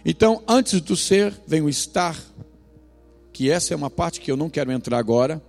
Então, 0.04 0.42
antes 0.47 0.78
do 0.82 0.94
ser, 0.94 1.35
vem 1.47 1.62
o 1.62 1.68
estar, 1.70 2.23
que 3.32 3.50
essa 3.50 3.73
é 3.73 3.76
uma 3.76 3.90
parte 3.90 4.20
que 4.20 4.30
eu 4.30 4.37
não 4.37 4.50
quero 4.50 4.70
entrar 4.70 4.99
agora, 4.99 5.42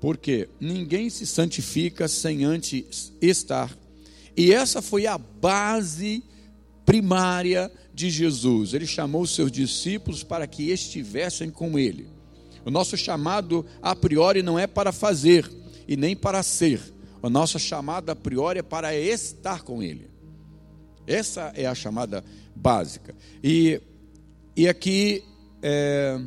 porque 0.00 0.48
ninguém 0.60 1.08
se 1.08 1.26
santifica 1.26 2.08
sem 2.08 2.44
antes 2.44 3.12
estar. 3.22 3.76
E 4.36 4.52
essa 4.52 4.82
foi 4.82 5.06
a 5.06 5.16
base 5.16 6.24
primária 6.86 7.70
de 7.92 8.08
Jesus. 8.08 8.72
Ele 8.72 8.86
chamou 8.86 9.22
os 9.22 9.34
seus 9.34 9.50
discípulos 9.50 10.22
para 10.22 10.46
que 10.46 10.70
estivessem 10.70 11.50
com 11.50 11.76
ele. 11.76 12.08
O 12.64 12.70
nosso 12.70 12.96
chamado 12.96 13.66
a 13.82 13.94
priori 13.94 14.42
não 14.42 14.58
é 14.58 14.66
para 14.66 14.92
fazer 14.92 15.50
e 15.86 15.96
nem 15.96 16.16
para 16.16 16.42
ser. 16.42 16.80
O 17.20 17.28
nosso 17.28 17.58
chamado 17.58 18.10
a 18.10 18.16
priori 18.16 18.60
é 18.60 18.62
para 18.62 18.96
estar 18.96 19.62
com 19.62 19.82
ele. 19.82 20.08
Essa 21.06 21.52
é 21.54 21.66
a 21.66 21.74
chamada 21.74 22.24
básica. 22.54 23.14
E, 23.42 23.80
e 24.56 24.68
aqui, 24.68 25.24
é, 25.62 26.20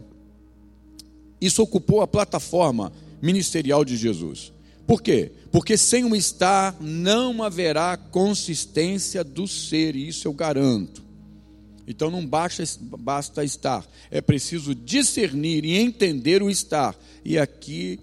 isso 1.39 1.62
ocupou 1.62 2.01
a 2.01 2.08
plataforma 2.08 2.92
ministerial 3.22 3.84
de 3.84 3.96
Jesus. 3.96 4.54
Por 4.89 5.03
quê? 5.03 5.31
Porque 5.51 5.77
sem 5.77 6.03
o 6.03 6.15
estar 6.15 6.75
não 6.81 7.43
haverá 7.43 7.96
consistência 7.96 9.24
do 9.24 9.48
ser, 9.48 9.96
e 9.96 10.08
isso 10.08 10.27
eu 10.27 10.34
garanto. 10.34 11.03
Então 11.88 12.10
não 12.10 12.25
basta, 12.25 12.63
basta 12.98 13.43
estar, 13.43 13.88
é 14.10 14.19
preciso 14.19 14.74
discernir 14.74 15.63
e 15.63 15.77
entender 15.77 16.41
o 16.41 16.50
estar. 16.50 16.98
E 17.24 17.38
aqui 17.38 18.00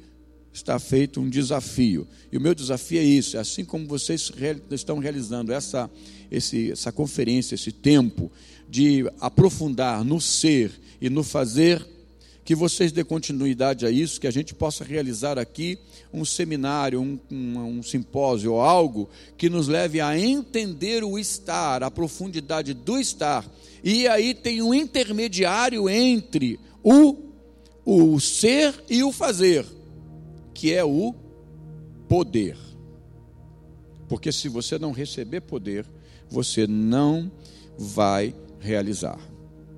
está 0.52 0.78
feito 0.78 1.20
um 1.20 1.28
desafio. 1.28 2.06
E 2.30 2.36
o 2.36 2.40
meu 2.40 2.54
desafio 2.54 3.00
é 3.00 3.04
isso: 3.04 3.36
é 3.36 3.40
assim 3.40 3.64
como 3.64 3.88
vocês 3.88 4.30
estão 4.70 5.00
realizando 5.00 5.52
essa, 5.52 5.90
esse, 6.30 6.70
essa 6.70 6.92
conferência, 6.92 7.56
esse 7.56 7.72
tempo 7.72 8.30
de 8.70 9.10
aprofundar 9.18 10.04
no 10.04 10.20
ser 10.20 10.70
e 11.00 11.10
no 11.10 11.24
fazer, 11.24 11.84
que 12.46 12.54
vocês 12.54 12.92
dê 12.92 13.02
continuidade 13.02 13.84
a 13.84 13.90
isso, 13.90 14.20
que 14.20 14.26
a 14.26 14.30
gente 14.30 14.54
possa 14.54 14.84
realizar 14.84 15.36
aqui 15.36 15.76
um 16.14 16.24
seminário, 16.24 17.00
um, 17.00 17.18
um, 17.28 17.78
um 17.78 17.82
simpósio 17.82 18.52
ou 18.52 18.60
algo 18.60 19.10
que 19.36 19.50
nos 19.50 19.66
leve 19.66 20.00
a 20.00 20.16
entender 20.16 21.02
o 21.02 21.18
estar, 21.18 21.82
a 21.82 21.90
profundidade 21.90 22.72
do 22.72 22.98
estar. 22.98 23.44
E 23.82 24.06
aí 24.06 24.32
tem 24.32 24.62
um 24.62 24.72
intermediário 24.72 25.88
entre 25.88 26.60
o, 26.84 27.16
o 27.84 28.20
ser 28.20 28.72
e 28.88 29.02
o 29.02 29.10
fazer 29.10 29.66
que 30.54 30.72
é 30.72 30.84
o 30.84 31.12
poder. 32.08 32.56
Porque 34.08 34.30
se 34.30 34.48
você 34.48 34.78
não 34.78 34.92
receber 34.92 35.40
poder, 35.40 35.84
você 36.30 36.64
não 36.64 37.28
vai 37.76 38.32
realizar. 38.60 39.18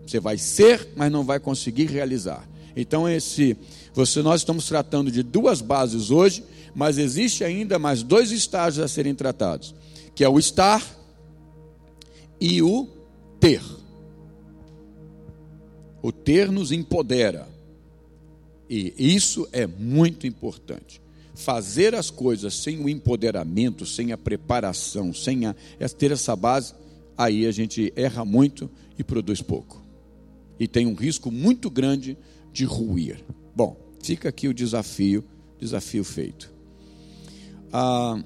Você 0.07 0.21
vai 0.21 0.37
ser, 0.37 0.93
mas 0.95 1.11
não 1.11 1.25
vai 1.25 1.41
conseguir 1.41 1.87
realizar. 1.87 2.47
Então 2.81 3.09
esse, 3.09 3.57
você 3.93 4.23
nós 4.23 4.43
estamos 4.43 4.69
tratando 4.69 5.11
de 5.11 5.25
duas 5.25 5.61
bases 5.61 6.13
hoje, 6.13 6.45
mas 6.77 6.97
existe 6.97 7.43
ainda 7.43 7.77
mais 7.77 8.05
dois 8.05 8.31
estágios 8.31 8.85
a 8.85 8.87
serem 8.87 9.17
tratados, 9.17 9.75
que 10.15 10.23
é 10.23 10.29
o 10.29 10.39
estar 10.39 10.81
e 12.41 12.63
o 12.63 12.89
ter. 13.41 13.61
O 16.01 16.13
ter 16.13 16.53
nos 16.53 16.71
empodera. 16.71 17.49
E 18.71 18.95
isso 18.97 19.49
é 19.51 19.67
muito 19.67 20.25
importante. 20.25 21.03
Fazer 21.35 21.97
as 21.97 22.11
coisas 22.11 22.55
sem 22.55 22.79
o 22.79 22.89
empoderamento, 22.89 23.85
sem 23.85 24.13
a 24.13 24.17
preparação, 24.17 25.13
sem 25.13 25.47
a, 25.47 25.57
é 25.81 25.89
ter 25.89 26.13
essa 26.13 26.37
base, 26.37 26.75
aí 27.17 27.45
a 27.45 27.51
gente 27.51 27.93
erra 27.97 28.25
muito 28.25 28.71
e 28.97 29.03
produz 29.03 29.43
pouco. 29.43 29.83
E 30.61 30.69
tem 30.69 30.87
um 30.87 30.95
risco 30.95 31.29
muito 31.29 31.69
grande 31.69 32.17
de 32.59 32.65
ruir. 32.65 33.25
Bom, 33.55 33.77
fica 34.03 34.29
aqui 34.29 34.49
o 34.49 34.55
desafio, 34.55 35.25
desafio 35.59 36.03
feito. 36.03 36.53
Ah, 37.73 38.23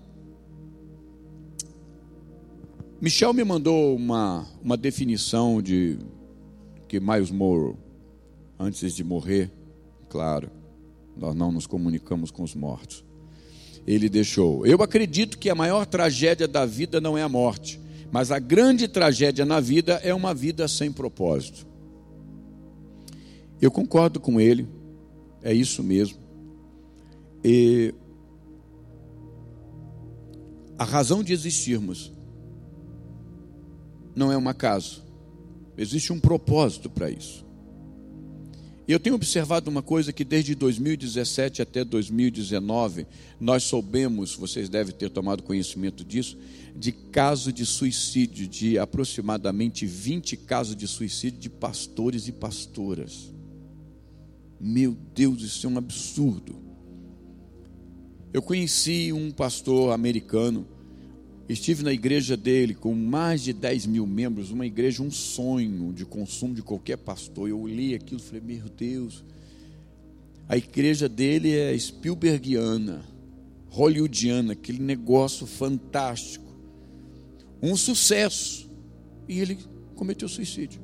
Michel 3.00 3.32
me 3.32 3.44
mandou 3.44 3.96
uma, 3.96 4.46
uma 4.62 4.76
definição 4.76 5.60
de 5.60 5.98
que 6.88 7.00
Miles 7.00 7.30
Moore, 7.30 7.76
antes 8.58 8.94
de 8.94 9.02
morrer, 9.02 9.50
Claro, 10.12 10.50
nós 11.16 11.34
não 11.34 11.50
nos 11.50 11.66
comunicamos 11.66 12.30
com 12.30 12.42
os 12.42 12.54
mortos. 12.54 13.02
Ele 13.86 14.10
deixou. 14.10 14.66
Eu 14.66 14.82
acredito 14.82 15.38
que 15.38 15.48
a 15.48 15.54
maior 15.54 15.86
tragédia 15.86 16.46
da 16.46 16.66
vida 16.66 17.00
não 17.00 17.16
é 17.16 17.22
a 17.22 17.30
morte, 17.30 17.80
mas 18.10 18.30
a 18.30 18.38
grande 18.38 18.86
tragédia 18.88 19.46
na 19.46 19.58
vida 19.58 19.94
é 20.04 20.12
uma 20.12 20.34
vida 20.34 20.68
sem 20.68 20.92
propósito. 20.92 21.66
Eu 23.62 23.70
concordo 23.70 24.18
com 24.18 24.40
ele, 24.40 24.68
é 25.40 25.54
isso 25.54 25.84
mesmo. 25.84 26.18
E 27.44 27.94
a 30.76 30.82
razão 30.82 31.22
de 31.22 31.32
existirmos 31.32 32.12
não 34.16 34.32
é 34.32 34.36
um 34.36 34.48
acaso, 34.48 35.04
existe 35.78 36.12
um 36.12 36.18
propósito 36.18 36.90
para 36.90 37.08
isso. 37.08 37.46
Eu 38.88 38.98
tenho 38.98 39.14
observado 39.14 39.70
uma 39.70 39.80
coisa 39.80 40.12
que 40.12 40.24
desde 40.24 40.56
2017 40.56 41.62
até 41.62 41.84
2019 41.84 43.06
nós 43.38 43.62
soubemos, 43.62 44.34
vocês 44.34 44.68
devem 44.68 44.92
ter 44.92 45.08
tomado 45.08 45.44
conhecimento 45.44 46.04
disso, 46.04 46.36
de 46.74 46.90
casos 46.90 47.54
de 47.54 47.64
suicídio, 47.64 48.48
de 48.48 48.76
aproximadamente 48.76 49.86
20 49.86 50.36
casos 50.38 50.74
de 50.74 50.88
suicídio 50.88 51.38
de 51.38 51.48
pastores 51.48 52.26
e 52.26 52.32
pastoras. 52.32 53.32
Meu 54.62 54.96
Deus, 55.14 55.42
isso 55.42 55.66
é 55.66 55.70
um 55.70 55.76
absurdo. 55.76 56.54
Eu 58.32 58.40
conheci 58.40 59.12
um 59.12 59.30
pastor 59.30 59.92
americano 59.92 60.66
Estive 61.52 61.82
na 61.82 61.92
igreja 61.92 62.36
dele 62.36 62.74
com 62.74 62.94
mais 62.94 63.42
de 63.42 63.52
10 63.52 63.86
mil 63.86 64.06
membros, 64.06 64.50
uma 64.50 64.64
igreja, 64.64 65.02
um 65.02 65.10
sonho 65.10 65.92
de 65.92 66.04
consumo 66.04 66.54
de 66.54 66.62
qualquer 66.62 66.96
pastor. 66.96 67.48
Eu 67.48 67.60
olhei 67.60 67.94
aquilo 67.94 68.20
e 68.20 68.22
falei, 68.22 68.40
meu 68.40 68.68
Deus, 68.70 69.24
a 70.48 70.56
igreja 70.56 71.08
dele 71.08 71.54
é 71.54 71.76
Spielbergiana, 71.76 73.04
hollywoodiana, 73.68 74.52
aquele 74.54 74.78
negócio 74.78 75.46
fantástico, 75.46 76.46
um 77.60 77.76
sucesso. 77.76 78.70
E 79.28 79.38
ele 79.38 79.58
cometeu 79.94 80.28
suicídio. 80.28 80.80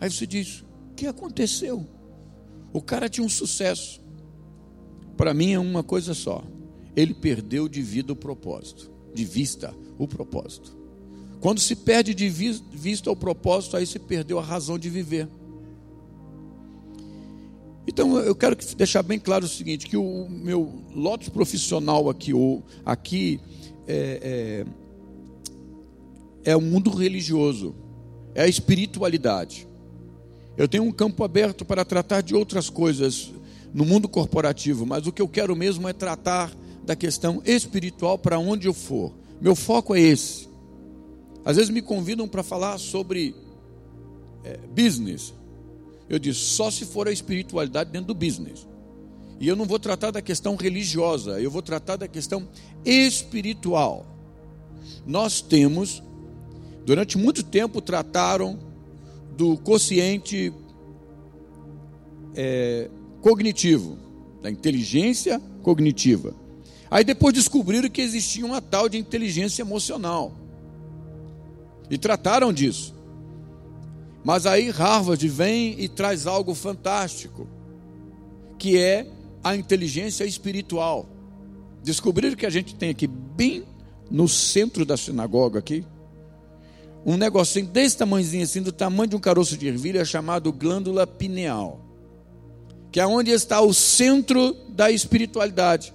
Aí 0.00 0.10
você 0.10 0.26
diz: 0.26 0.60
o 0.90 0.94
que 0.96 1.06
aconteceu? 1.06 1.86
O 2.72 2.80
cara 2.80 3.08
tinha 3.08 3.24
um 3.24 3.28
sucesso. 3.28 4.00
Para 5.16 5.34
mim 5.34 5.52
é 5.52 5.58
uma 5.58 5.82
coisa 5.82 6.14
só: 6.14 6.42
ele 6.96 7.14
perdeu 7.14 7.68
de 7.68 7.82
vida 7.82 8.12
o 8.12 8.16
propósito 8.16 8.92
de 9.14 9.24
vista 9.24 9.74
o 9.98 10.08
propósito. 10.08 10.76
Quando 11.40 11.60
se 11.60 11.76
perde 11.76 12.14
de 12.14 12.28
vista 12.28 13.10
o 13.10 13.16
propósito, 13.16 13.76
aí 13.76 13.86
se 13.86 13.98
perdeu 13.98 14.38
a 14.38 14.42
razão 14.42 14.78
de 14.78 14.88
viver. 14.88 15.28
Então 17.86 18.16
eu 18.18 18.34
quero 18.34 18.56
deixar 18.76 19.02
bem 19.02 19.18
claro 19.18 19.44
o 19.44 19.48
seguinte: 19.48 19.86
que 19.86 19.96
o 19.96 20.28
meu 20.28 20.72
lote 20.94 21.30
profissional 21.30 22.08
aqui, 22.08 22.32
aqui 22.84 23.40
é, 23.86 24.64
é, 26.44 26.52
é 26.52 26.56
o 26.56 26.60
mundo 26.60 26.90
religioso, 26.90 27.74
é 28.34 28.42
a 28.42 28.48
espiritualidade. 28.48 29.68
Eu 30.56 30.68
tenho 30.68 30.84
um 30.84 30.92
campo 30.92 31.24
aberto 31.24 31.64
para 31.64 31.84
tratar 31.84 32.20
de 32.20 32.34
outras 32.34 32.68
coisas 32.68 33.32
no 33.72 33.84
mundo 33.84 34.08
corporativo, 34.08 34.84
mas 34.84 35.06
o 35.06 35.12
que 35.12 35.22
eu 35.22 35.28
quero 35.28 35.56
mesmo 35.56 35.88
é 35.88 35.92
tratar 35.92 36.52
da 36.84 36.94
questão 36.94 37.42
espiritual 37.44 38.18
para 38.18 38.38
onde 38.38 38.68
eu 38.68 38.74
for. 38.74 39.12
Meu 39.40 39.54
foco 39.54 39.94
é 39.94 40.00
esse. 40.00 40.48
Às 41.44 41.56
vezes 41.56 41.70
me 41.70 41.80
convidam 41.80 42.28
para 42.28 42.42
falar 42.42 42.78
sobre 42.78 43.34
é, 44.44 44.58
business. 44.74 45.32
Eu 46.08 46.18
disse, 46.18 46.40
só 46.40 46.70
se 46.70 46.84
for 46.84 47.08
a 47.08 47.12
espiritualidade 47.12 47.90
dentro 47.90 48.08
do 48.08 48.14
business. 48.14 48.66
E 49.40 49.48
eu 49.48 49.56
não 49.56 49.64
vou 49.64 49.78
tratar 49.78 50.10
da 50.10 50.22
questão 50.22 50.54
religiosa, 50.54 51.40
eu 51.40 51.50
vou 51.50 51.62
tratar 51.62 51.96
da 51.96 52.06
questão 52.06 52.46
espiritual. 52.84 54.06
Nós 55.06 55.40
temos, 55.40 56.02
durante 56.84 57.18
muito 57.18 57.42
tempo, 57.42 57.80
trataram 57.80 58.58
do 59.36 59.56
consciente 59.58 60.52
é, 62.34 62.90
cognitivo, 63.20 63.98
da 64.42 64.50
inteligência 64.50 65.40
cognitiva. 65.62 66.34
Aí 66.90 67.04
depois 67.04 67.34
descobriram 67.34 67.88
que 67.88 68.02
existia 68.02 68.44
uma 68.44 68.60
tal 68.60 68.88
de 68.88 68.98
inteligência 68.98 69.62
emocional. 69.62 70.32
E 71.88 71.96
trataram 71.96 72.52
disso. 72.52 72.94
Mas 74.24 74.46
aí 74.46 74.70
Harvard 74.70 75.26
vem 75.28 75.80
e 75.80 75.88
traz 75.88 76.26
algo 76.26 76.54
fantástico, 76.54 77.48
que 78.58 78.78
é 78.78 79.06
a 79.42 79.56
inteligência 79.56 80.24
espiritual. 80.24 81.08
Descobriram 81.82 82.36
que 82.36 82.46
a 82.46 82.50
gente 82.50 82.74
tem 82.74 82.90
aqui 82.90 83.06
bem 83.06 83.64
no 84.10 84.28
centro 84.28 84.84
da 84.84 84.96
sinagoga 84.96 85.58
aqui, 85.58 85.84
um 87.04 87.16
negocinho 87.16 87.66
desse 87.66 87.96
tamanhozinho 87.96 88.44
assim, 88.44 88.62
do 88.62 88.72
tamanho 88.72 89.08
de 89.08 89.16
um 89.16 89.20
caroço 89.20 89.56
de 89.56 89.66
ervilha, 89.66 90.04
chamado 90.04 90.52
glândula 90.52 91.06
pineal, 91.06 91.80
que 92.90 93.00
é 93.00 93.06
onde 93.06 93.30
está 93.30 93.60
o 93.60 93.74
centro 93.74 94.54
da 94.68 94.90
espiritualidade 94.90 95.92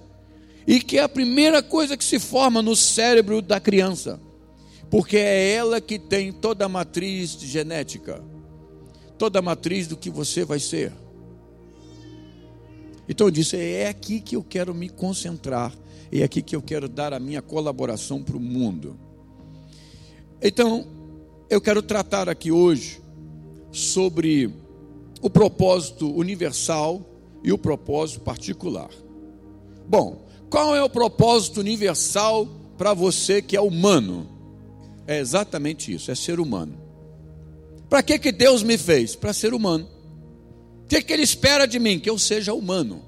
e 0.66 0.80
que 0.80 0.98
é 0.98 1.02
a 1.02 1.08
primeira 1.08 1.62
coisa 1.62 1.96
que 1.96 2.04
se 2.04 2.18
forma 2.18 2.60
no 2.60 2.76
cérebro 2.76 3.40
da 3.40 3.58
criança, 3.58 4.20
porque 4.90 5.16
é 5.16 5.52
ela 5.52 5.80
que 5.80 5.98
tem 5.98 6.30
toda 6.30 6.66
a 6.66 6.68
matriz 6.68 7.30
genética, 7.40 8.22
toda 9.16 9.38
a 9.38 9.42
matriz 9.42 9.86
do 9.86 9.96
que 9.96 10.10
você 10.10 10.44
vai 10.44 10.60
ser. 10.60 10.92
Então 13.08 13.26
eu 13.26 13.30
disse: 13.30 13.56
é 13.56 13.88
aqui 13.88 14.20
que 14.20 14.36
eu 14.36 14.44
quero 14.44 14.74
me 14.74 14.90
concentrar, 14.90 15.72
é 16.12 16.22
aqui 16.22 16.42
que 16.42 16.54
eu 16.54 16.60
quero 16.60 16.86
dar 16.86 17.14
a 17.14 17.18
minha 17.18 17.40
colaboração 17.40 18.22
para 18.22 18.36
o 18.36 18.40
mundo. 18.40 18.98
Então, 20.40 20.86
eu 21.50 21.60
quero 21.60 21.82
tratar 21.82 22.28
aqui 22.28 22.52
hoje 22.52 23.00
sobre 23.72 24.52
o 25.20 25.30
propósito 25.30 26.10
universal 26.14 27.00
e 27.42 27.52
o 27.52 27.58
propósito 27.58 28.20
particular. 28.20 28.90
Bom, 29.86 30.26
qual 30.50 30.76
é 30.76 30.82
o 30.82 30.90
propósito 30.90 31.60
universal 31.60 32.46
para 32.76 32.92
você 32.92 33.40
que 33.40 33.56
é 33.56 33.60
humano? 33.60 34.28
É 35.06 35.18
exatamente 35.18 35.92
isso, 35.92 36.10
é 36.10 36.14
ser 36.14 36.38
humano. 36.38 36.78
Para 37.88 38.02
que, 38.02 38.18
que 38.18 38.30
Deus 38.30 38.62
me 38.62 38.76
fez? 38.76 39.16
Para 39.16 39.32
ser 39.32 39.54
humano. 39.54 39.88
O 40.84 40.86
que, 40.88 41.00
que 41.02 41.12
Ele 41.12 41.22
espera 41.22 41.66
de 41.66 41.78
mim? 41.78 41.98
Que 41.98 42.10
eu 42.10 42.18
seja 42.18 42.52
humano. 42.52 43.02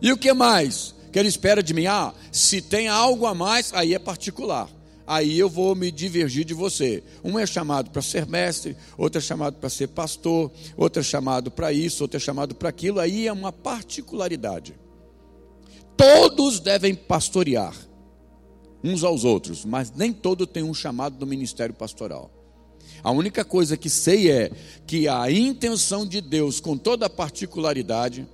E 0.00 0.12
o 0.12 0.18
que 0.18 0.32
mais 0.32 0.94
que 1.10 1.18
Ele 1.18 1.28
espera 1.28 1.62
de 1.62 1.72
mim? 1.72 1.86
Ah, 1.86 2.12
se 2.30 2.60
tem 2.60 2.88
algo 2.88 3.24
a 3.26 3.34
mais, 3.34 3.72
aí 3.72 3.94
é 3.94 3.98
particular. 3.98 4.68
Aí 5.06 5.38
eu 5.38 5.48
vou 5.48 5.74
me 5.74 5.90
divergir 5.90 6.44
de 6.44 6.54
você. 6.54 7.02
Um 7.24 7.38
é 7.38 7.46
chamado 7.46 7.90
para 7.90 8.02
ser 8.02 8.26
mestre, 8.26 8.76
outro 8.96 9.18
é 9.18 9.22
chamado 9.22 9.56
para 9.56 9.68
ser 9.68 9.88
pastor, 9.88 10.50
outro 10.76 11.00
é 11.00 11.02
chamado 11.02 11.50
para 11.50 11.72
isso, 11.72 12.04
outro 12.04 12.16
é 12.16 12.20
chamado 12.20 12.54
para 12.54 12.68
aquilo. 12.68 13.00
Aí 13.00 13.26
é 13.26 13.32
uma 13.32 13.52
particularidade. 13.52 14.74
Todos 15.96 16.60
devem 16.60 16.94
pastorear 16.94 17.74
uns 18.82 19.04
aos 19.04 19.24
outros, 19.24 19.64
mas 19.64 19.92
nem 19.92 20.12
todo 20.12 20.46
tem 20.46 20.62
um 20.62 20.74
chamado 20.74 21.16
do 21.16 21.26
ministério 21.26 21.74
pastoral. 21.74 22.30
A 23.02 23.10
única 23.10 23.44
coisa 23.44 23.76
que 23.76 23.90
sei 23.90 24.30
é 24.30 24.50
que 24.86 25.08
a 25.08 25.30
intenção 25.30 26.06
de 26.06 26.20
Deus, 26.20 26.60
com 26.60 26.76
toda 26.76 27.06
a 27.06 27.10
particularidade, 27.10 28.26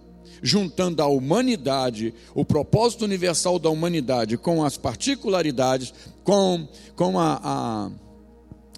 juntando 0.42 1.02
a 1.02 1.06
humanidade, 1.06 2.14
o 2.34 2.44
propósito 2.44 3.04
universal 3.04 3.58
da 3.58 3.70
humanidade 3.70 4.36
com 4.36 4.64
as 4.64 4.76
particularidades, 4.76 5.92
com, 6.28 6.68
com 6.94 7.18
a, 7.18 7.40
a, 7.42 7.90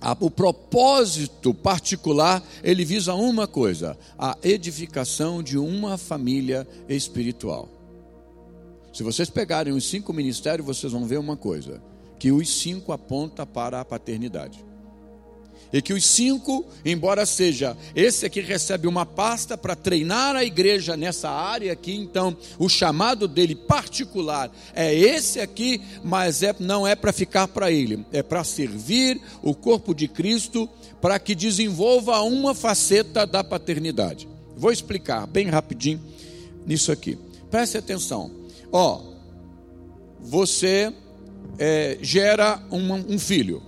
a, 0.01 0.17
o 0.21 0.31
propósito 0.31 1.53
particular, 1.53 2.41
ele 2.63 2.85
visa 2.85 3.13
uma 3.13 3.49
coisa: 3.49 3.99
a 4.17 4.39
edificação 4.41 5.43
de 5.43 5.59
uma 5.59 5.99
família 5.99 6.65
espiritual. 6.89 7.69
Se 8.93 9.03
vocês 9.03 9.29
pegarem 9.29 9.73
os 9.73 9.85
cinco 9.85 10.13
ministérios, 10.13 10.65
vocês 10.65 10.93
vão 10.93 11.05
ver 11.05 11.19
uma 11.19 11.37
coisa: 11.37 11.83
que 12.21 12.31
os 12.31 12.49
cinco 12.49 12.93
aponta 12.93 13.45
para 13.45 13.81
a 13.81 13.85
paternidade. 13.85 14.65
E 15.73 15.81
que 15.81 15.93
os 15.93 16.05
cinco, 16.05 16.67
embora 16.85 17.25
seja 17.25 17.77
esse 17.95 18.27
aqui 18.27 18.41
recebe 18.41 18.89
uma 18.89 19.07
pasta 19.07 19.57
para 19.57 19.77
treinar 19.77 20.35
a 20.35 20.45
igreja 20.45 20.97
nessa 20.97 21.31
área 21.31 21.73
aqui, 21.73 21.95
então 21.95 22.37
o 22.59 22.69
chamado 22.69 23.29
dele 23.29 23.55
particular 23.55 24.51
é 24.75 24.93
esse 24.95 25.41
aqui, 25.41 25.81
mas 26.03 26.43
é, 26.43 26.55
não 26.59 26.87
é 26.87 26.97
para 26.97 27.13
ficar 27.13 27.47
para 27.49 27.71
ele, 27.71 28.05
é 28.13 28.23
para 28.23 28.43
servir 28.43 29.21
o 29.43 29.55
corpo 29.55 29.95
de 29.95 30.09
Cristo 30.09 30.69
para 31.01 31.19
que 31.19 31.35
desenvolva 31.35 32.21
uma 32.23 32.55
faceta 32.55 33.27
da 33.27 33.43
paternidade. 33.43 34.29
Vou 34.57 34.71
explicar 34.71 35.27
bem 35.27 35.49
rapidinho 35.49 36.01
nisso 36.67 36.93
aqui. 36.93 37.19
Preste 37.51 37.79
atenção. 37.79 38.31
Ó, 38.71 39.01
você 40.21 40.93
é, 41.59 41.99
gera 42.03 42.63
um, 42.71 42.93
um, 42.93 43.19
filho. 43.19 43.63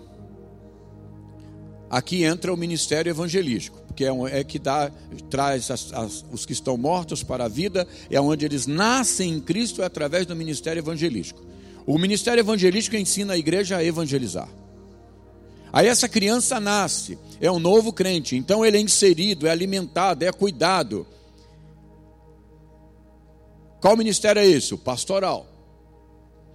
Aqui 1.92 2.24
entra 2.24 2.50
o 2.50 2.56
ministério 2.56 3.10
evangelístico, 3.10 3.78
que 3.94 4.02
é, 4.02 4.08
é 4.30 4.42
que 4.42 4.58
dá, 4.58 4.90
traz 5.28 5.70
as, 5.70 5.92
as, 5.92 6.24
os 6.32 6.46
que 6.46 6.54
estão 6.54 6.74
mortos 6.78 7.22
para 7.22 7.44
a 7.44 7.48
vida, 7.48 7.86
é 8.08 8.18
onde 8.18 8.46
eles 8.46 8.66
nascem 8.66 9.34
em 9.34 9.38
Cristo 9.38 9.82
é 9.82 9.84
através 9.84 10.24
do 10.24 10.34
ministério 10.34 10.80
evangelístico. 10.80 11.42
O 11.86 11.98
ministério 11.98 12.40
evangelístico 12.40 12.96
ensina 12.96 13.34
a 13.34 13.36
igreja 13.36 13.76
a 13.76 13.84
evangelizar. 13.84 14.48
Aí 15.70 15.86
essa 15.86 16.08
criança 16.08 16.58
nasce, 16.58 17.18
é 17.38 17.52
um 17.52 17.58
novo 17.58 17.92
crente, 17.92 18.36
então 18.36 18.64
ele 18.64 18.78
é 18.78 18.80
inserido, 18.80 19.46
é 19.46 19.50
alimentado, 19.50 20.24
é 20.24 20.32
cuidado. 20.32 21.06
Qual 23.82 23.98
ministério 23.98 24.40
é 24.40 24.46
esse? 24.46 24.72
O 24.72 24.78
pastoral. 24.78 25.46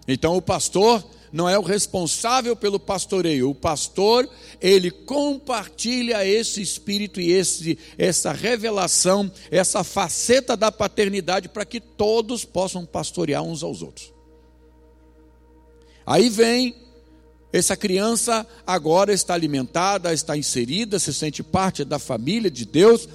Então 0.08 0.36
o 0.36 0.42
pastor 0.42 1.08
não 1.38 1.48
é 1.48 1.58
o 1.58 1.62
responsável 1.62 2.56
pelo 2.56 2.80
pastoreio. 2.80 3.52
O 3.52 3.56
pastor, 3.56 4.28
ele 4.60 4.90
compartilha 4.90 6.26
esse 6.26 6.62
espírito 6.62 7.22
e 7.22 7.32
esse, 7.32 7.78
essa 7.96 8.34
revelação, 8.34 9.32
essa 9.52 9.84
faceta 9.84 10.58
da 10.58 10.72
paternidade 10.72 11.48
para 11.48 11.64
que 11.64 11.80
todos 11.80 12.44
possam 12.44 12.86
pastorear 12.86 13.44
uns 13.44 13.62
aos 13.62 13.84
outros. 13.84 14.12
Aí 16.06 16.28
vem 16.28 16.76
essa 17.54 17.78
criança 17.78 18.46
agora 18.66 19.14
está 19.14 19.34
alimentada, 19.34 20.14
está 20.14 20.36
inserida, 20.36 21.00
se 21.00 21.14
sente 21.14 21.44
parte 21.44 21.86
da 21.86 22.00
família 22.00 22.50
de 22.50 22.66
Deus 22.66 23.08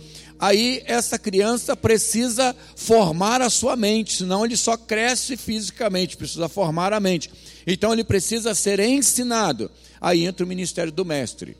aí 0.42 0.82
essa 0.86 1.16
criança 1.20 1.76
precisa 1.76 2.54
formar 2.74 3.40
a 3.40 3.48
sua 3.48 3.76
mente, 3.76 4.16
senão 4.16 4.44
ele 4.44 4.56
só 4.56 4.76
cresce 4.76 5.36
fisicamente, 5.36 6.16
precisa 6.16 6.48
formar 6.48 6.92
a 6.92 6.98
mente. 6.98 7.30
Então 7.66 7.92
ele 7.92 8.04
precisa 8.04 8.54
ser 8.54 8.80
ensinado. 8.80 9.70
Aí 10.00 10.24
entra 10.24 10.44
o 10.44 10.48
ministério 10.48 10.92
do 10.92 11.04
mestre. 11.04 11.56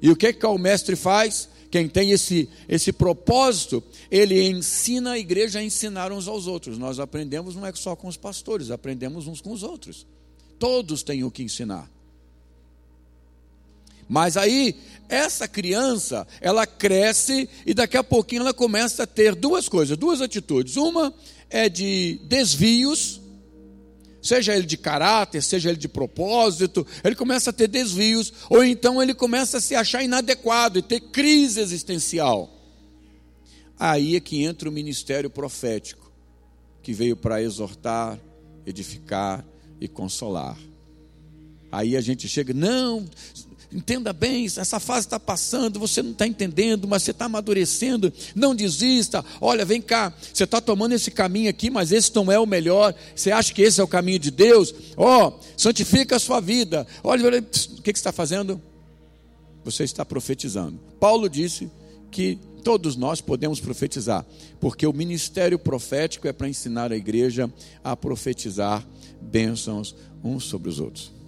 E 0.00 0.10
o 0.10 0.16
que, 0.16 0.32
que 0.32 0.44
o 0.44 0.58
mestre 0.58 0.96
faz? 0.96 1.48
Quem 1.70 1.88
tem 1.88 2.10
esse, 2.10 2.50
esse 2.68 2.92
propósito, 2.92 3.82
ele 4.10 4.46
ensina 4.46 5.12
a 5.12 5.18
igreja 5.18 5.58
a 5.58 5.62
ensinar 5.62 6.12
uns 6.12 6.28
aos 6.28 6.46
outros. 6.46 6.76
Nós 6.76 6.98
aprendemos 6.98 7.54
não 7.54 7.64
é 7.64 7.72
só 7.72 7.96
com 7.96 8.08
os 8.08 8.16
pastores, 8.16 8.70
aprendemos 8.70 9.26
uns 9.26 9.40
com 9.40 9.52
os 9.52 9.62
outros. 9.62 10.06
Todos 10.58 11.02
têm 11.02 11.24
o 11.24 11.30
que 11.30 11.42
ensinar. 11.42 11.90
Mas 14.06 14.36
aí, 14.36 14.76
essa 15.08 15.48
criança, 15.48 16.26
ela 16.42 16.66
cresce 16.66 17.48
e 17.64 17.72
daqui 17.72 17.96
a 17.96 18.04
pouquinho 18.04 18.42
ela 18.42 18.52
começa 18.52 19.04
a 19.04 19.06
ter 19.06 19.34
duas 19.34 19.70
coisas, 19.70 19.96
duas 19.96 20.20
atitudes. 20.20 20.76
Uma 20.76 21.14
é 21.48 21.66
de 21.70 22.20
desvios, 22.24 23.21
seja 24.22 24.54
ele 24.54 24.66
de 24.66 24.76
caráter, 24.76 25.42
seja 25.42 25.68
ele 25.68 25.78
de 25.78 25.88
propósito, 25.88 26.86
ele 27.02 27.16
começa 27.16 27.50
a 27.50 27.52
ter 27.52 27.66
desvios, 27.66 28.32
ou 28.48 28.64
então 28.64 29.02
ele 29.02 29.12
começa 29.12 29.58
a 29.58 29.60
se 29.60 29.74
achar 29.74 30.02
inadequado 30.02 30.78
e 30.78 30.82
ter 30.82 31.00
crise 31.00 31.60
existencial. 31.60 32.48
Aí 33.78 34.14
é 34.14 34.20
que 34.20 34.44
entra 34.44 34.68
o 34.68 34.72
ministério 34.72 35.28
profético, 35.28 36.12
que 36.82 36.92
veio 36.92 37.16
para 37.16 37.42
exortar, 37.42 38.18
edificar 38.64 39.44
e 39.80 39.88
consolar. 39.88 40.56
Aí 41.72 41.96
a 41.96 42.00
gente 42.00 42.28
chega, 42.28 42.54
não, 42.54 43.04
entenda 43.72 44.12
bem, 44.12 44.44
essa 44.44 44.78
fase 44.78 45.06
está 45.06 45.18
passando, 45.18 45.80
você 45.80 46.02
não 46.02 46.12
está 46.12 46.26
entendendo, 46.26 46.86
mas 46.86 47.02
você 47.02 47.10
está 47.10 47.24
amadurecendo, 47.24 48.12
não 48.34 48.54
desista, 48.54 49.24
olha, 49.40 49.64
vem 49.64 49.80
cá, 49.80 50.12
você 50.32 50.44
está 50.44 50.60
tomando 50.60 50.92
esse 50.92 51.10
caminho 51.10 51.48
aqui, 51.48 51.70
mas 51.70 51.90
esse 51.90 52.14
não 52.14 52.30
é 52.30 52.38
o 52.38 52.46
melhor, 52.46 52.94
você 53.14 53.30
acha 53.30 53.52
que 53.52 53.62
esse 53.62 53.80
é 53.80 53.84
o 53.84 53.88
caminho 53.88 54.18
de 54.18 54.30
Deus? 54.30 54.74
Ó, 54.96 55.28
oh, 55.28 55.40
santifica 55.56 56.16
a 56.16 56.18
sua 56.18 56.40
vida, 56.40 56.86
olha, 57.02 57.24
olha 57.24 57.38
o 57.38 57.42
que, 57.82 57.92
que 57.92 57.98
você 57.98 58.00
está 58.00 58.12
fazendo? 58.12 58.60
Você 59.64 59.84
está 59.84 60.04
profetizando. 60.04 60.78
Paulo 61.00 61.28
disse 61.28 61.70
que 62.10 62.38
todos 62.62 62.94
nós 62.94 63.20
podemos 63.20 63.58
profetizar, 63.58 64.24
porque 64.60 64.86
o 64.86 64.92
ministério 64.92 65.58
profético 65.58 66.28
é 66.28 66.32
para 66.32 66.48
ensinar 66.48 66.92
a 66.92 66.96
igreja 66.96 67.52
a 67.82 67.96
profetizar 67.96 68.86
bênçãos 69.20 69.94
uns 70.22 70.44
sobre 70.44 70.68
os 70.68 70.78
outros 70.78 71.21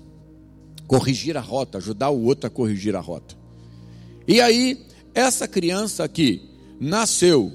corrigir 0.86 1.36
a 1.36 1.40
rota, 1.40 1.78
ajudar 1.78 2.10
o 2.10 2.24
outro 2.24 2.46
a 2.46 2.50
corrigir 2.50 2.94
a 2.96 3.00
rota. 3.00 3.36
E 4.26 4.40
aí, 4.40 4.86
essa 5.14 5.46
criança 5.46 6.04
aqui 6.04 6.42
nasceu, 6.80 7.52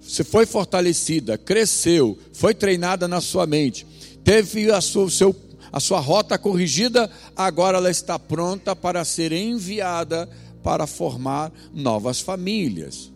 se 0.00 0.24
foi 0.24 0.46
fortalecida, 0.46 1.38
cresceu, 1.38 2.18
foi 2.32 2.54
treinada 2.54 3.06
na 3.06 3.20
sua 3.20 3.46
mente, 3.46 3.86
teve 4.24 4.70
a 4.70 4.80
sua, 4.80 5.10
seu, 5.10 5.34
a 5.72 5.80
sua 5.80 6.00
rota 6.00 6.38
corrigida, 6.38 7.10
agora 7.36 7.78
ela 7.78 7.90
está 7.90 8.18
pronta 8.18 8.74
para 8.74 9.04
ser 9.04 9.32
enviada 9.32 10.28
para 10.62 10.86
formar 10.86 11.52
novas 11.72 12.20
famílias. 12.20 13.10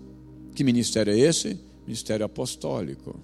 Que 0.55 0.64
ministério 0.64 1.12
é 1.12 1.18
esse? 1.18 1.59
Ministério 1.87 2.26
apostólico. 2.26 3.20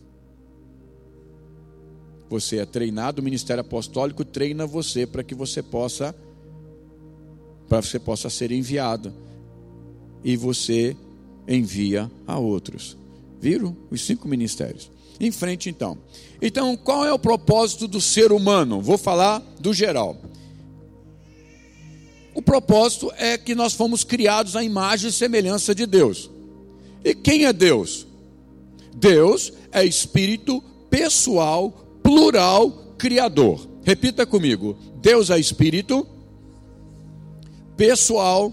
Você 2.32 2.56
é 2.56 2.64
treinado, 2.64 3.20
o 3.20 3.24
ministério 3.24 3.60
apostólico 3.60 4.24
treina 4.24 4.66
você 4.66 5.06
para 5.06 5.22
que 5.22 5.34
você 5.34 5.62
possa 5.62 6.14
para 7.68 7.82
você 7.82 7.98
possa 7.98 8.30
ser 8.30 8.50
enviado. 8.50 9.12
E 10.24 10.34
você 10.34 10.96
envia 11.46 12.10
a 12.26 12.38
outros. 12.38 12.96
Viram? 13.38 13.76
Os 13.90 14.00
cinco 14.00 14.26
ministérios. 14.26 14.90
Em 15.20 15.30
frente, 15.30 15.68
então. 15.68 15.98
Então, 16.40 16.74
qual 16.74 17.04
é 17.04 17.12
o 17.12 17.18
propósito 17.18 17.86
do 17.86 18.00
ser 18.00 18.32
humano? 18.32 18.80
Vou 18.80 18.96
falar 18.96 19.40
do 19.60 19.74
geral. 19.74 20.16
O 22.34 22.40
propósito 22.40 23.12
é 23.18 23.36
que 23.36 23.54
nós 23.54 23.74
fomos 23.74 24.04
criados 24.04 24.56
à 24.56 24.64
imagem 24.64 25.10
e 25.10 25.12
semelhança 25.12 25.74
de 25.74 25.84
Deus. 25.84 26.30
E 27.04 27.14
quem 27.14 27.44
é 27.44 27.52
Deus? 27.52 28.06
Deus 28.94 29.52
é 29.70 29.84
espírito 29.84 30.64
pessoal, 30.88 31.82
plural, 32.02 32.70
criador. 32.98 33.66
Repita 33.82 34.26
comigo: 34.26 34.76
Deus 35.00 35.30
é 35.30 35.38
espírito 35.38 36.06
pessoal, 37.76 38.52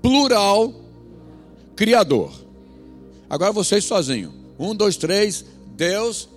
plural, 0.00 0.72
criador. 1.74 2.32
Agora 3.28 3.52
vocês 3.52 3.84
sozinhos. 3.84 4.32
Um, 4.58 4.74
dois, 4.74 4.96
três. 4.96 5.44
Deus. 5.76 6.28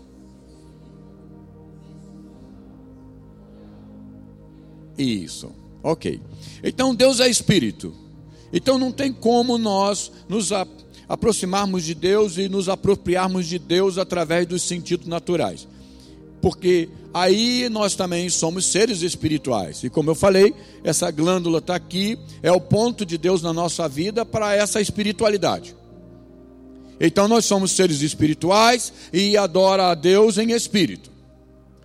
Isso. 4.98 5.52
Ok. 5.84 6.20
Então 6.64 6.96
Deus 6.96 7.20
é 7.20 7.30
espírito. 7.30 7.94
Então 8.52 8.80
não 8.80 8.92
tem 8.92 9.14
como 9.14 9.58
nós 9.58 10.12
nos 10.28 10.52
aproximarmos 11.08 11.84
de 11.84 11.94
Deus 11.94 12.38
e 12.38 12.50
nos 12.50 12.68
apropriarmos 12.68 13.46
de 13.46 13.60
Deus 13.60 13.98
através 13.98 14.48
dos 14.48 14.64
sentidos 14.64 15.06
naturais. 15.06 15.68
Porque 16.42 16.90
aí 17.14 17.68
nós 17.70 17.96
também 17.96 18.30
somos 18.30 18.66
seres 18.66 19.02
espirituais. 19.02 19.84
E 19.84 19.90
como 19.90 20.12
eu 20.12 20.16
falei, 20.16 20.54
essa 20.84 21.10
glândula 21.10 21.60
está 21.60 21.76
aqui, 21.76 22.18
é 22.44 22.52
o 22.52 22.62
ponto 22.62 23.06
de 23.06 23.18
Deus 23.18 23.42
na 23.42 23.52
nossa 23.52 23.88
vida 23.88 24.26
para 24.26 24.56
essa 24.56 24.80
espiritualidade. 24.80 25.76
Então 27.00 27.28
nós 27.28 27.46
somos 27.46 27.72
seres 27.72 28.02
espirituais 28.02 28.92
e 29.14 29.38
adora 29.38 29.92
a 29.92 29.96
Deus 29.96 30.38
em 30.38 30.52
espírito. 30.52 31.12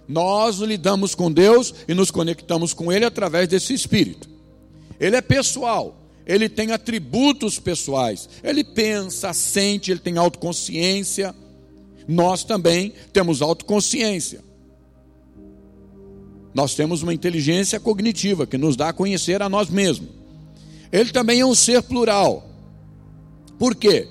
Nós 0.09 0.57
lidamos 0.59 1.15
com 1.15 1.31
Deus 1.31 1.75
e 1.87 1.95
nos 1.95 2.11
conectamos 2.11 2.75
com 2.75 2.93
Ele 2.93 3.05
através 3.05 3.49
desse 3.49 3.73
espírito. 3.73 4.29
Ele 4.99 5.17
é 5.17 5.21
pessoal, 5.21 5.97
ele 6.27 6.49
tem 6.49 6.71
atributos 6.71 7.59
pessoais, 7.59 8.29
ele 8.43 8.63
pensa, 8.63 9.33
sente, 9.33 9.91
ele 9.91 10.01
tem 10.01 10.17
autoconsciência. 10.17 11.35
Nós 12.07 12.45
também 12.45 12.93
temos 13.13 13.43
autoconsciência. 13.43 14.41
Nós 16.55 16.75
temos 16.75 17.03
uma 17.03 17.15
inteligência 17.15 17.81
cognitiva 17.81 18.47
que 18.47 18.59
nos 18.59 18.77
dá 18.77 18.91
a 18.91 18.93
conhecer 18.93 19.43
a 19.43 19.49
nós 19.49 19.71
mesmos. 19.71 20.11
Ele 20.91 21.11
também 21.11 21.41
é 21.41 21.47
um 21.47 21.55
ser 21.55 21.83
plural. 21.83 22.47
Por 23.59 23.75
quê? 23.75 24.07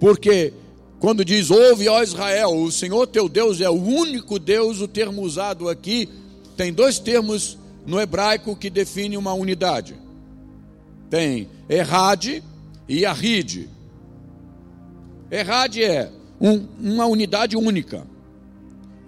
Porque 0.00 0.52
quando 0.98 1.24
diz, 1.24 1.50
ouve, 1.50 1.88
ó 1.88 2.02
Israel, 2.02 2.56
o 2.56 2.72
Senhor 2.72 3.06
teu 3.06 3.28
Deus 3.28 3.60
é 3.60 3.70
o 3.70 3.74
único 3.74 4.38
Deus, 4.38 4.80
o 4.80 4.88
termo 4.88 5.22
usado 5.22 5.68
aqui 5.68 6.08
tem 6.60 6.74
dois 6.74 6.98
termos 6.98 7.56
no 7.86 7.98
hebraico 7.98 8.54
que 8.54 8.68
definem 8.68 9.16
uma 9.16 9.32
unidade. 9.32 9.94
Tem 11.08 11.48
Errad 11.68 12.42
e 12.86 13.06
Ahid. 13.06 13.66
Errad 15.30 15.78
é 15.78 16.10
um, 16.40 16.66
uma 16.80 17.06
unidade 17.06 17.56
única. 17.56 18.06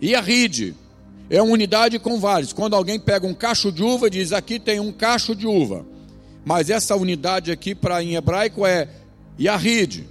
E 0.01 0.15
Ahid 0.15 0.75
é 1.31 1.41
uma 1.41 1.53
unidade 1.53 1.99
com 1.99 2.21
vários. 2.21 2.53
Quando 2.53 2.75
alguém 2.75 2.99
pega 2.99 3.27
um 3.27 3.35
cacho 3.35 3.73
de 3.73 3.83
uva, 3.83 4.11
diz 4.11 4.33
aqui 4.33 4.59
tem 4.59 4.81
um 4.81 4.93
cacho 4.93 5.35
de 5.35 5.47
uva. 5.47 5.87
Mas 6.45 6.71
essa 6.71 6.97
unidade 6.97 7.51
aqui 7.51 7.75
para 7.75 8.03
em 8.03 8.17
hebraico 8.17 8.67
é 8.67 8.89
Yahid. 9.41 10.07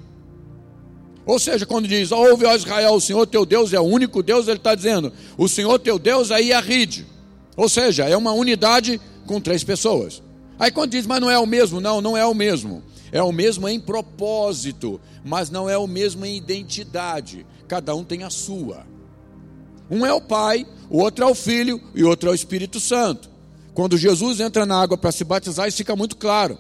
Ou 1.26 1.38
seja, 1.38 1.66
quando 1.66 1.88
diz, 1.88 2.12
ouve 2.12 2.46
ó 2.46 2.56
Israel, 2.56 2.94
o 2.94 3.02
Senhor 3.02 3.28
teu 3.28 3.46
Deus 3.46 3.74
é 3.74 3.80
o 3.80 3.84
único 3.84 4.24
Deus, 4.24 4.48
ele 4.48 4.58
está 4.58 4.74
dizendo, 4.74 5.14
o 5.38 5.48
Senhor 5.48 5.78
teu 5.78 6.00
Deus 6.00 6.32
é 6.32 6.42
Yahid. 6.42 7.06
Ou 7.56 7.70
seja, 7.70 8.06
é 8.06 8.18
uma 8.18 8.32
unidade 8.32 9.00
com 9.28 9.40
três 9.40 9.64
pessoas. 9.64 10.24
Aí 10.58 10.72
quando 10.72 10.92
diz, 10.92 11.06
mas 11.06 11.22
não 11.22 11.30
é 11.30 11.38
o 11.38 11.46
mesmo, 11.46 11.80
não, 11.80 12.02
não 12.02 12.18
é 12.18 12.26
o 12.26 12.34
mesmo. 12.34 12.82
É 13.12 13.22
o 13.22 13.32
mesmo 13.32 13.68
em 13.68 13.80
propósito, 13.80 15.00
mas 15.24 15.50
não 15.50 15.70
é 15.70 15.78
o 15.78 15.88
mesmo 15.88 16.26
em 16.26 16.38
identidade. 16.38 17.46
Cada 17.68 17.94
um 17.96 18.04
tem 18.04 18.24
a 18.24 18.30
sua. 18.30 18.86
Um 19.90 20.06
é 20.06 20.14
o 20.14 20.22
Pai, 20.22 20.66
o 20.90 21.00
outro 21.00 21.26
é 21.26 21.28
o 21.28 21.36
Filho 21.36 21.82
e 21.94 22.04
o 22.04 22.08
outro 22.08 22.30
é 22.30 22.32
o 22.32 22.36
Espírito 22.36 22.80
Santo. 22.80 23.30
Quando 23.74 23.98
Jesus 23.98 24.40
entra 24.40 24.66
na 24.66 24.82
água 24.82 24.98
para 24.98 25.12
se 25.12 25.24
batizar, 25.24 25.68
isso 25.68 25.78
fica 25.78 25.96
muito 25.96 26.16
claro. 26.16 26.58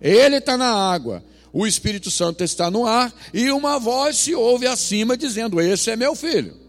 Ele 0.00 0.36
está 0.36 0.56
na 0.56 0.72
água, 0.72 1.22
o 1.52 1.66
Espírito 1.66 2.10
Santo 2.10 2.42
está 2.42 2.70
no 2.70 2.86
ar 2.86 3.12
e 3.32 3.50
uma 3.50 3.78
voz 3.78 4.16
se 4.16 4.34
ouve 4.34 4.66
acima 4.66 5.16
dizendo: 5.16 5.60
Esse 5.60 5.90
é 5.90 5.96
meu 5.96 6.14
filho. 6.14 6.60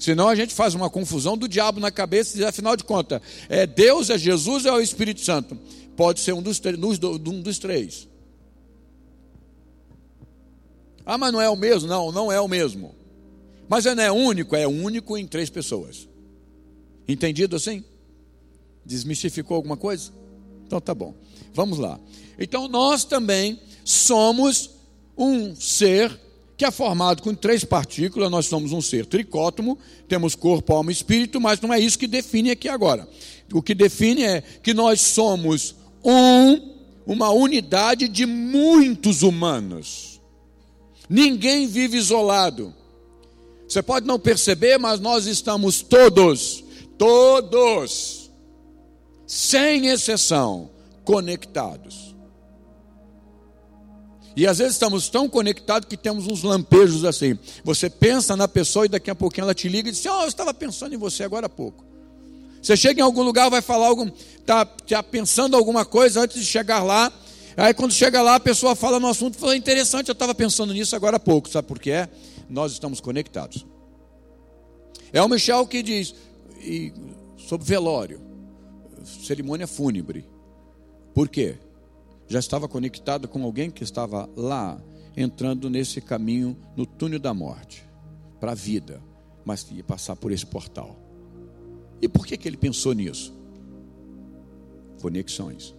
Senão 0.00 0.28
a 0.28 0.34
gente 0.34 0.54
faz 0.54 0.74
uma 0.74 0.88
confusão 0.88 1.36
do 1.36 1.46
diabo 1.46 1.78
na 1.78 1.90
cabeça 1.90 2.32
e 2.32 2.38
diz, 2.38 2.48
afinal 2.48 2.74
de 2.74 2.82
contas, 2.82 3.20
é 3.50 3.66
Deus, 3.66 4.08
é 4.08 4.16
Jesus 4.16 4.64
é 4.64 4.72
o 4.72 4.80
Espírito 4.80 5.20
Santo? 5.20 5.58
Pode 6.00 6.20
ser 6.20 6.32
um 6.32 6.40
dos, 6.40 6.58
um 6.64 7.42
dos 7.42 7.58
três. 7.58 8.08
Ah, 11.04 11.18
mas 11.18 11.30
não 11.30 11.42
é 11.42 11.50
o 11.50 11.54
mesmo? 11.54 11.86
Não, 11.86 12.10
não 12.10 12.32
é 12.32 12.40
o 12.40 12.48
mesmo. 12.48 12.94
Mas 13.68 13.84
não 13.84 14.02
é 14.02 14.10
único, 14.10 14.56
é 14.56 14.66
único 14.66 15.18
em 15.18 15.26
três 15.26 15.50
pessoas. 15.50 16.08
Entendido 17.06 17.54
assim? 17.54 17.84
Desmistificou 18.82 19.56
alguma 19.56 19.76
coisa? 19.76 20.10
Então 20.66 20.80
tá 20.80 20.94
bom. 20.94 21.14
Vamos 21.52 21.78
lá. 21.78 22.00
Então 22.38 22.66
nós 22.66 23.04
também 23.04 23.60
somos 23.84 24.70
um 25.18 25.54
ser 25.54 26.18
que 26.56 26.64
é 26.64 26.70
formado 26.70 27.22
com 27.22 27.34
três 27.34 27.62
partículas, 27.62 28.30
nós 28.30 28.46
somos 28.46 28.72
um 28.72 28.80
ser 28.80 29.04
tricótomo, 29.04 29.78
temos 30.08 30.34
corpo, 30.34 30.72
alma 30.72 30.90
e 30.90 30.94
espírito, 30.94 31.38
mas 31.38 31.60
não 31.60 31.74
é 31.74 31.78
isso 31.78 31.98
que 31.98 32.06
define 32.06 32.52
aqui 32.52 32.70
agora. 32.70 33.06
O 33.52 33.60
que 33.60 33.74
define 33.74 34.22
é 34.22 34.40
que 34.40 34.72
nós 34.72 35.02
somos 35.02 35.78
um, 36.04 36.74
uma 37.06 37.30
unidade 37.30 38.08
de 38.08 38.26
muitos 38.26 39.22
humanos. 39.22 40.20
Ninguém 41.08 41.66
vive 41.66 41.96
isolado. 41.96 42.74
Você 43.68 43.82
pode 43.82 44.06
não 44.06 44.18
perceber, 44.18 44.78
mas 44.78 45.00
nós 45.00 45.26
estamos 45.26 45.82
todos, 45.82 46.64
todos, 46.98 48.30
sem 49.26 49.86
exceção, 49.88 50.70
conectados. 51.04 52.14
E 54.36 54.46
às 54.46 54.58
vezes 54.58 54.74
estamos 54.74 55.08
tão 55.08 55.28
conectados 55.28 55.88
que 55.88 55.96
temos 55.96 56.26
uns 56.26 56.42
lampejos 56.42 57.04
assim. 57.04 57.38
Você 57.64 57.90
pensa 57.90 58.36
na 58.36 58.46
pessoa 58.46 58.86
e 58.86 58.88
daqui 58.88 59.10
a 59.10 59.14
pouquinho 59.14 59.44
ela 59.44 59.54
te 59.54 59.68
liga 59.68 59.88
e 59.88 59.92
diz: 59.92 60.04
Oh, 60.06 60.22
eu 60.22 60.28
estava 60.28 60.54
pensando 60.54 60.94
em 60.94 60.98
você 60.98 61.24
agora 61.24 61.46
há 61.46 61.48
pouco. 61.48 61.84
Você 62.60 62.76
chega 62.76 63.00
em 63.00 63.04
algum 63.04 63.22
lugar, 63.22 63.48
vai 63.48 63.62
falar 63.62 63.86
algum, 63.86 64.08
está 64.38 64.64
tá 64.64 65.02
pensando 65.02 65.56
alguma 65.56 65.84
coisa 65.84 66.20
antes 66.20 66.38
de 66.38 66.44
chegar 66.44 66.82
lá. 66.82 67.12
Aí 67.56 67.74
quando 67.74 67.92
chega 67.92 68.22
lá, 68.22 68.36
a 68.36 68.40
pessoa 68.40 68.76
fala 68.76 69.00
no 69.00 69.08
assunto, 69.08 69.38
fala 69.38 69.56
interessante, 69.56 70.08
eu 70.08 70.12
estava 70.12 70.34
pensando 70.34 70.72
nisso 70.72 70.94
agora 70.94 71.16
há 71.16 71.20
pouco. 71.20 71.48
Sabe 71.48 71.66
por 71.66 71.78
quê? 71.78 72.08
Nós 72.48 72.72
estamos 72.72 73.00
conectados. 73.00 73.66
É 75.12 75.22
o 75.22 75.28
Michel 75.28 75.66
que 75.66 75.82
diz 75.82 76.14
e, 76.60 76.92
sobre 77.36 77.66
velório, 77.66 78.20
cerimônia 79.04 79.66
fúnebre. 79.66 80.28
Por 81.14 81.28
quê? 81.28 81.56
Já 82.28 82.38
estava 82.38 82.68
conectado 82.68 83.26
com 83.26 83.42
alguém 83.42 83.70
que 83.70 83.82
estava 83.82 84.28
lá, 84.36 84.80
entrando 85.16 85.68
nesse 85.68 86.00
caminho, 86.00 86.56
no 86.76 86.86
túnel 86.86 87.18
da 87.18 87.34
morte, 87.34 87.84
para 88.38 88.52
a 88.52 88.54
vida, 88.54 89.02
mas 89.44 89.66
ia 89.72 89.82
passar 89.82 90.14
por 90.14 90.30
esse 90.30 90.46
portal. 90.46 91.09
E 92.00 92.08
por 92.08 92.26
que, 92.26 92.36
que 92.36 92.48
ele 92.48 92.56
pensou 92.56 92.92
nisso? 92.92 93.34
Conexões. 95.00 95.74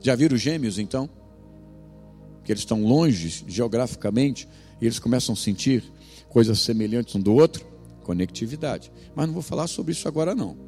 Já 0.00 0.14
viram 0.14 0.36
os 0.36 0.40
gêmeos 0.40 0.78
então? 0.78 1.08
Que 2.44 2.52
eles 2.52 2.62
estão 2.62 2.82
longe 2.82 3.44
geograficamente 3.46 4.48
e 4.80 4.86
eles 4.86 4.98
começam 4.98 5.32
a 5.32 5.36
sentir 5.36 5.84
coisas 6.28 6.60
semelhantes 6.60 7.14
um 7.14 7.20
do 7.20 7.34
outro? 7.34 7.66
Conectividade. 8.04 8.92
Mas 9.14 9.26
não 9.26 9.34
vou 9.34 9.42
falar 9.42 9.66
sobre 9.66 9.92
isso 9.92 10.06
agora 10.06 10.34
não. 10.34 10.67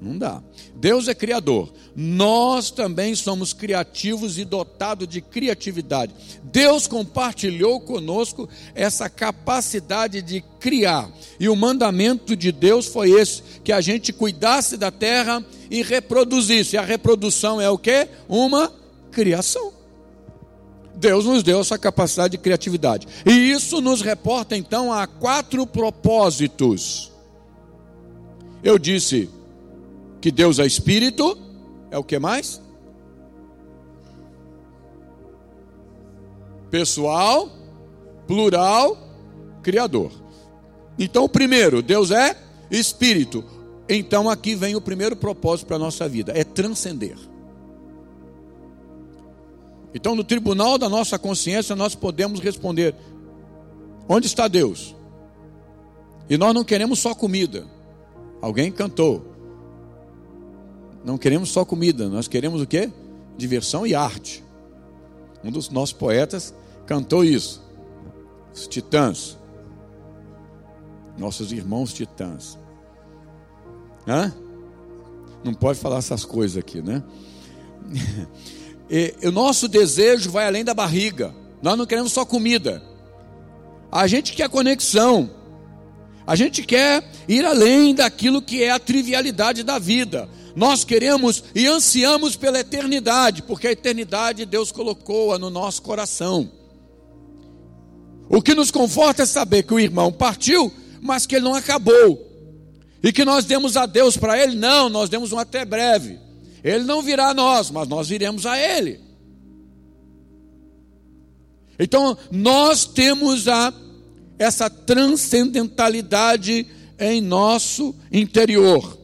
Não 0.00 0.18
dá. 0.18 0.42
Deus 0.74 1.08
é 1.08 1.14
criador. 1.14 1.72
Nós 1.94 2.70
também 2.70 3.14
somos 3.14 3.54
criativos 3.54 4.38
e 4.38 4.44
dotados 4.44 5.08
de 5.08 5.22
criatividade. 5.22 6.14
Deus 6.42 6.86
compartilhou 6.86 7.80
conosco 7.80 8.46
essa 8.74 9.08
capacidade 9.08 10.20
de 10.20 10.44
criar. 10.60 11.10
E 11.40 11.48
o 11.48 11.56
mandamento 11.56 12.36
de 12.36 12.52
Deus 12.52 12.86
foi 12.86 13.10
esse: 13.10 13.42
que 13.64 13.72
a 13.72 13.80
gente 13.80 14.12
cuidasse 14.12 14.76
da 14.76 14.90
terra 14.90 15.42
e 15.70 15.82
reproduzisse. 15.82 16.76
A 16.76 16.82
reprodução 16.82 17.58
é 17.58 17.70
o 17.70 17.78
que? 17.78 18.06
Uma 18.28 18.70
criação. 19.10 19.72
Deus 20.94 21.24
nos 21.24 21.42
deu 21.42 21.60
essa 21.60 21.78
capacidade 21.78 22.32
de 22.32 22.38
criatividade. 22.38 23.06
E 23.24 23.50
isso 23.50 23.80
nos 23.80 24.02
reporta 24.02 24.56
então 24.56 24.92
a 24.92 25.06
quatro 25.06 25.66
propósitos 25.66 27.12
Eu 28.62 28.78
disse 28.78 29.28
que 30.20 30.30
Deus 30.30 30.58
é 30.58 30.66
espírito, 30.66 31.38
é 31.90 31.98
o 31.98 32.04
que 32.04 32.18
mais? 32.18 32.60
Pessoal, 36.70 37.50
plural, 38.26 38.98
criador. 39.62 40.10
Então, 40.98 41.24
o 41.24 41.28
primeiro, 41.28 41.82
Deus 41.82 42.10
é 42.10 42.36
espírito. 42.70 43.44
Então, 43.88 44.28
aqui 44.28 44.54
vem 44.54 44.74
o 44.74 44.80
primeiro 44.80 45.14
propósito 45.14 45.66
para 45.66 45.76
a 45.76 45.80
nossa 45.80 46.08
vida: 46.08 46.32
é 46.34 46.42
transcender. 46.42 47.16
Então, 49.94 50.14
no 50.14 50.24
tribunal 50.24 50.76
da 50.76 50.88
nossa 50.88 51.18
consciência, 51.18 51.76
nós 51.76 51.94
podemos 51.94 52.40
responder: 52.40 52.94
onde 54.08 54.26
está 54.26 54.48
Deus? 54.48 54.94
E 56.28 56.36
nós 56.36 56.52
não 56.52 56.64
queremos 56.64 56.98
só 56.98 57.14
comida. 57.14 57.66
Alguém 58.42 58.72
cantou. 58.72 59.35
Não 61.06 61.16
queremos 61.16 61.50
só 61.50 61.64
comida, 61.64 62.08
nós 62.08 62.26
queremos 62.26 62.60
o 62.60 62.66
quê? 62.66 62.90
Diversão 63.38 63.86
e 63.86 63.94
arte. 63.94 64.42
Um 65.44 65.52
dos 65.52 65.70
nossos 65.70 65.92
poetas 65.92 66.52
cantou 66.84 67.24
isso. 67.24 67.62
Os 68.52 68.66
titãs. 68.66 69.38
Nossos 71.16 71.52
irmãos 71.52 71.94
titãs. 71.94 72.58
Hã? 74.04 74.34
Não 75.44 75.54
pode 75.54 75.78
falar 75.78 75.98
essas 75.98 76.24
coisas 76.24 76.56
aqui, 76.56 76.82
né? 76.82 77.02
E, 78.88 79.16
o 79.24 79.32
nosso 79.32 79.66
desejo 79.66 80.30
vai 80.30 80.46
além 80.46 80.64
da 80.64 80.72
barriga. 80.72 81.34
Nós 81.60 81.76
não 81.76 81.84
queremos 81.84 82.12
só 82.12 82.24
comida. 82.24 82.80
A 83.90 84.06
gente 84.06 84.32
quer 84.32 84.48
conexão. 84.48 85.28
A 86.24 86.36
gente 86.36 86.62
quer 86.62 87.04
ir 87.26 87.44
além 87.44 87.96
daquilo 87.96 88.40
que 88.40 88.62
é 88.62 88.70
a 88.70 88.78
trivialidade 88.78 89.64
da 89.64 89.80
vida. 89.80 90.28
Nós 90.56 90.84
queremos 90.84 91.44
e 91.54 91.66
ansiamos 91.66 92.34
pela 92.34 92.58
eternidade, 92.58 93.42
porque 93.42 93.68
a 93.68 93.72
eternidade 93.72 94.46
Deus 94.46 94.72
colocou-a 94.72 95.38
no 95.38 95.50
nosso 95.50 95.82
coração. 95.82 96.50
O 98.26 98.40
que 98.40 98.54
nos 98.54 98.70
conforta 98.70 99.22
é 99.24 99.26
saber 99.26 99.64
que 99.64 99.74
o 99.74 99.78
irmão 99.78 100.10
partiu, 100.10 100.72
mas 101.02 101.26
que 101.26 101.36
ele 101.36 101.44
não 101.44 101.54
acabou. 101.54 102.26
E 103.02 103.12
que 103.12 103.22
nós 103.22 103.44
demos 103.44 103.76
a 103.76 103.84
Deus 103.84 104.16
para 104.16 104.42
ele? 104.42 104.56
Não, 104.56 104.88
nós 104.88 105.10
demos 105.10 105.30
um 105.30 105.38
até 105.38 105.62
breve. 105.62 106.18
Ele 106.64 106.84
não 106.84 107.02
virá 107.02 107.28
a 107.28 107.34
nós, 107.34 107.70
mas 107.70 107.86
nós 107.86 108.08
viremos 108.08 108.46
a 108.46 108.58
ele. 108.58 108.98
Então, 111.78 112.16
nós 112.32 112.86
temos 112.86 113.46
a 113.46 113.74
essa 114.38 114.70
transcendentalidade 114.70 116.66
em 116.98 117.20
nosso 117.20 117.94
interior. 118.10 118.96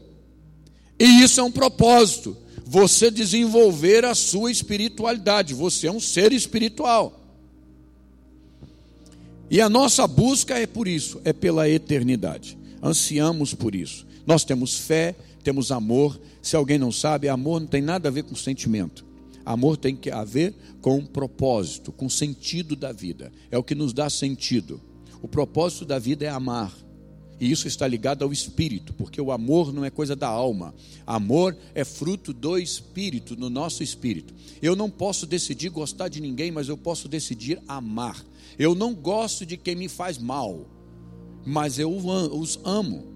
E 1.03 1.21
isso 1.21 1.41
é 1.41 1.43
um 1.43 1.51
propósito. 1.51 2.37
Você 2.65 3.11
desenvolver 3.11 4.05
a 4.05 4.15
sua 4.15 4.53
espiritualidade. 4.53 5.53
Você 5.53 5.89
é 5.89 5.93
um 5.93 5.99
ser 5.99 6.33
espiritual. 6.33 7.21
E 9.51 9.61
a 9.61 9.69
nossa 9.69 10.07
busca 10.07 10.57
é 10.57 10.65
por 10.65 10.87
isso, 10.87 11.21
é 11.25 11.33
pela 11.33 11.69
eternidade. 11.69 12.57
Ansiamos 12.81 13.53
por 13.53 13.75
isso. 13.75 14.07
Nós 14.25 14.45
temos 14.45 14.79
fé, 14.79 15.17
temos 15.43 15.73
amor. 15.73 16.21
Se 16.41 16.55
alguém 16.55 16.79
não 16.79 16.93
sabe, 16.93 17.29
amor 17.29 17.61
não 17.61 17.67
tem 17.67 17.83
nada 17.83 18.09
a 18.09 18.13
ver 18.13 18.23
com 18.23 18.37
sentimento. 18.37 19.05
Amor 19.45 19.77
tem 19.77 19.97
que 19.97 20.09
a 20.09 20.23
ver 20.23 20.55
com 20.81 21.05
propósito, 21.05 21.91
com 21.91 22.09
sentido 22.09 22.77
da 22.77 22.93
vida. 22.93 23.33
É 23.51 23.59
o 23.59 23.65
que 23.65 23.75
nos 23.75 23.93
dá 23.93 24.09
sentido. 24.09 24.81
O 25.21 25.27
propósito 25.27 25.85
da 25.85 25.99
vida 25.99 26.25
é 26.25 26.29
amar. 26.29 26.73
E 27.43 27.51
isso 27.51 27.67
está 27.67 27.89
ligado 27.89 28.23
ao 28.23 28.33
espírito, 28.33 28.95
porque 28.95 29.21
o 29.21 29.33
amor 29.33 29.73
não 29.73 29.85
é 29.85 29.91
coisa 29.91 30.15
da 30.15 30.29
alma. 30.29 30.73
Amor 31.05 31.57
é 31.75 31.85
fruto 31.85 32.33
do 32.33 32.57
espírito, 32.57 33.35
no 33.35 33.51
nosso 33.51 33.83
espírito. 33.83 34.33
Eu 34.63 34.77
não 34.77 34.89
posso 34.89 35.27
decidir 35.27 35.69
gostar 35.69 36.07
de 36.07 36.21
ninguém, 36.21 36.53
mas 36.53 36.69
eu 36.69 36.77
posso 36.77 37.09
decidir 37.09 37.61
amar. 37.67 38.25
Eu 38.57 38.77
não 38.77 38.95
gosto 38.95 39.45
de 39.45 39.57
quem 39.57 39.75
me 39.75 39.89
faz 39.89 40.19
mal, 40.19 40.69
mas 41.45 41.81
eu 41.81 41.91
os 41.93 42.61
amo. 42.63 43.09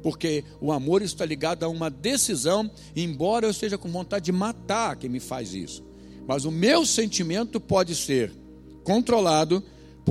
Porque 0.00 0.44
o 0.60 0.70
amor 0.70 1.02
está 1.02 1.24
ligado 1.24 1.64
a 1.64 1.68
uma 1.68 1.90
decisão, 1.90 2.70
embora 2.94 3.46
eu 3.46 3.50
esteja 3.50 3.76
com 3.76 3.90
vontade 3.90 4.26
de 4.26 4.32
matar 4.32 4.94
quem 4.94 5.10
me 5.10 5.18
faz 5.18 5.54
isso. 5.54 5.82
Mas 6.24 6.44
o 6.44 6.52
meu 6.52 6.86
sentimento 6.86 7.58
pode 7.58 7.96
ser 7.96 8.32
controlado 8.84 9.60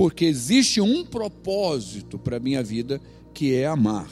porque 0.00 0.24
existe 0.24 0.80
um 0.80 1.04
propósito 1.04 2.18
para 2.18 2.38
a 2.38 2.40
minha 2.40 2.62
vida 2.62 2.98
que 3.34 3.54
é 3.54 3.66
amar. 3.66 4.10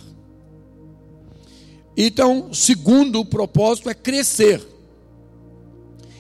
Então, 1.97 2.53
segundo 2.53 3.19
o 3.21 3.25
propósito 3.25 3.89
é 3.89 3.95
crescer. 3.95 4.63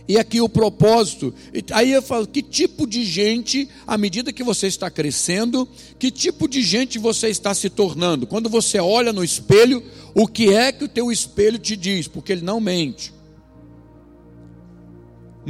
E 0.08 0.16
aqui 0.16 0.40
o 0.40 0.48
propósito, 0.48 1.34
aí 1.70 1.92
eu 1.92 2.00
falo, 2.00 2.26
que 2.26 2.40
tipo 2.40 2.86
de 2.86 3.04
gente, 3.04 3.68
à 3.86 3.98
medida 3.98 4.32
que 4.32 4.42
você 4.42 4.68
está 4.68 4.90
crescendo, 4.90 5.68
que 5.98 6.10
tipo 6.10 6.48
de 6.48 6.62
gente 6.62 6.98
você 6.98 7.28
está 7.28 7.52
se 7.52 7.68
tornando? 7.68 8.26
Quando 8.26 8.48
você 8.48 8.78
olha 8.78 9.12
no 9.12 9.22
espelho, 9.22 9.82
o 10.14 10.26
que 10.26 10.48
é 10.48 10.72
que 10.72 10.84
o 10.84 10.88
teu 10.88 11.12
espelho 11.12 11.58
te 11.58 11.76
diz? 11.76 12.08
Porque 12.08 12.32
ele 12.32 12.40
não 12.40 12.58
mente. 12.58 13.12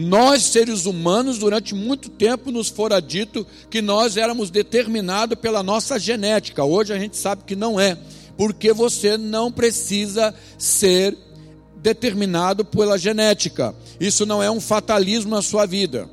Nós, 0.00 0.44
seres 0.44 0.86
humanos, 0.86 1.38
durante 1.38 1.74
muito 1.74 2.08
tempo 2.08 2.52
nos 2.52 2.68
fora 2.68 3.02
dito 3.02 3.44
que 3.68 3.82
nós 3.82 4.16
éramos 4.16 4.48
determinados 4.48 5.36
pela 5.36 5.60
nossa 5.60 5.98
genética. 5.98 6.62
Hoje 6.62 6.92
a 6.92 6.98
gente 7.00 7.16
sabe 7.16 7.42
que 7.44 7.56
não 7.56 7.80
é, 7.80 7.98
porque 8.36 8.72
você 8.72 9.18
não 9.18 9.50
precisa 9.50 10.32
ser 10.56 11.18
determinado 11.78 12.64
pela 12.64 12.96
genética. 12.96 13.74
Isso 13.98 14.24
não 14.24 14.40
é 14.40 14.48
um 14.48 14.60
fatalismo 14.60 15.32
na 15.32 15.42
sua 15.42 15.66
vida. 15.66 16.08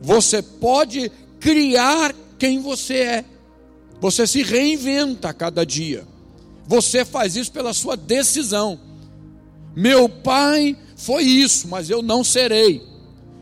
Você 0.00 0.40
pode 0.40 1.12
criar 1.38 2.14
quem 2.38 2.62
você 2.62 2.94
é. 2.94 3.24
Você 4.00 4.26
se 4.26 4.42
reinventa 4.42 5.28
a 5.28 5.34
cada 5.34 5.66
dia. 5.66 6.06
Você 6.66 7.04
faz 7.04 7.36
isso 7.36 7.52
pela 7.52 7.74
sua 7.74 7.98
decisão. 7.98 8.80
Meu 9.76 10.08
pai 10.08 10.74
foi 10.96 11.24
isso, 11.24 11.68
mas 11.68 11.90
eu 11.90 12.00
não 12.00 12.24
serei. 12.24 12.93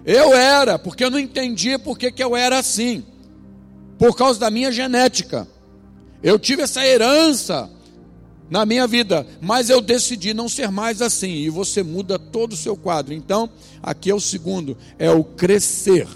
Eu 0.05 0.35
era, 0.35 0.79
porque 0.79 1.05
eu 1.05 1.11
não 1.11 1.19
entendia 1.19 1.79
por 1.79 1.97
que, 1.97 2.11
que 2.11 2.23
eu 2.23 2.37
era 2.37 2.59
assim. 2.59 3.05
Por 3.99 4.17
causa 4.17 4.39
da 4.39 4.51
minha 4.51 4.73
genética. 4.73 5.47
Eu 6.23 6.39
tive 6.39 6.63
essa 6.63 6.85
herança 6.85 7.71
na 8.51 8.67
minha 8.67 8.87
vida, 8.87 9.27
mas 9.41 9.71
eu 9.71 9.81
decidi 9.81 10.35
não 10.35 10.49
ser 10.49 10.71
mais 10.71 11.01
assim. 11.01 11.33
E 11.33 11.51
você 11.51 11.83
muda 11.83 12.19
todo 12.19 12.53
o 12.53 12.57
seu 12.57 12.77
quadro. 12.77 13.15
Então, 13.15 13.49
aqui 13.83 14.11
é 14.11 14.15
o 14.15 14.21
segundo, 14.21 14.77
é 14.99 15.11
o 15.11 15.23
crescer. 15.23 16.09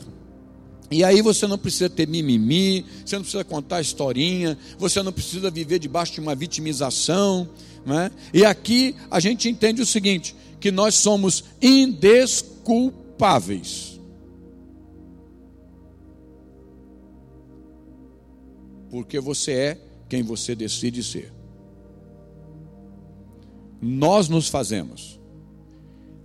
E 0.91 1.03
aí 1.03 1.23
você 1.23 1.47
não 1.47 1.59
precisa 1.59 1.89
ter 1.89 2.07
mimimi, 2.07 2.85
você 3.05 3.17
não 3.17 3.23
precisa 3.23 3.45
contar 3.45 3.81
historinha, 3.81 4.57
você 4.79 5.03
não 5.03 5.13
precisa 5.13 5.51
viver 5.51 5.79
debaixo 5.79 6.13
de 6.13 6.21
uma 6.21 6.35
vitimização. 6.35 7.49
Né? 7.85 8.11
E 8.35 8.45
aqui 8.45 8.95
a 9.11 9.19
gente 9.21 9.49
entende 9.49 9.81
o 9.81 9.87
seguinte: 9.87 10.35
que 10.61 10.71
nós 10.73 10.97
somos 10.97 11.45
indesculpáveis 11.63 13.06
culpáveis. 13.17 13.99
Porque 18.91 19.19
você 19.19 19.53
é 19.53 19.81
quem 20.09 20.23
você 20.23 20.55
decide 20.55 21.03
ser. 21.03 21.33
Nós 23.81 24.29
nos 24.29 24.49
fazemos. 24.49 25.19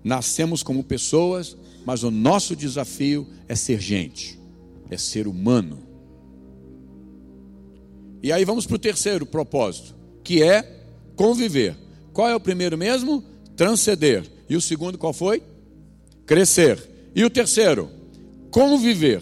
Nascemos 0.03 0.61
como 0.63 0.83
pessoas, 0.83 1.57
mas 1.85 2.03
o 2.03 2.11
nosso 2.11 2.55
desafio 2.55 3.27
é 3.47 3.55
ser 3.55 3.79
gente, 3.79 4.39
é 4.89 4.97
ser 4.97 5.27
humano. 5.27 5.79
E 8.21 8.31
aí 8.31 8.45
vamos 8.45 8.65
para 8.65 8.75
o 8.75 8.79
terceiro 8.79 9.25
propósito, 9.25 9.95
que 10.23 10.43
é 10.43 10.85
conviver. 11.15 11.75
Qual 12.13 12.27
é 12.27 12.35
o 12.35 12.39
primeiro 12.39 12.77
mesmo? 12.77 13.23
Transcender. 13.55 14.29
E 14.49 14.55
o 14.55 14.61
segundo 14.61 14.97
qual 14.97 15.13
foi? 15.13 15.43
Crescer. 16.31 17.11
E 17.13 17.25
o 17.25 17.29
terceiro, 17.29 17.91
conviver, 18.51 19.21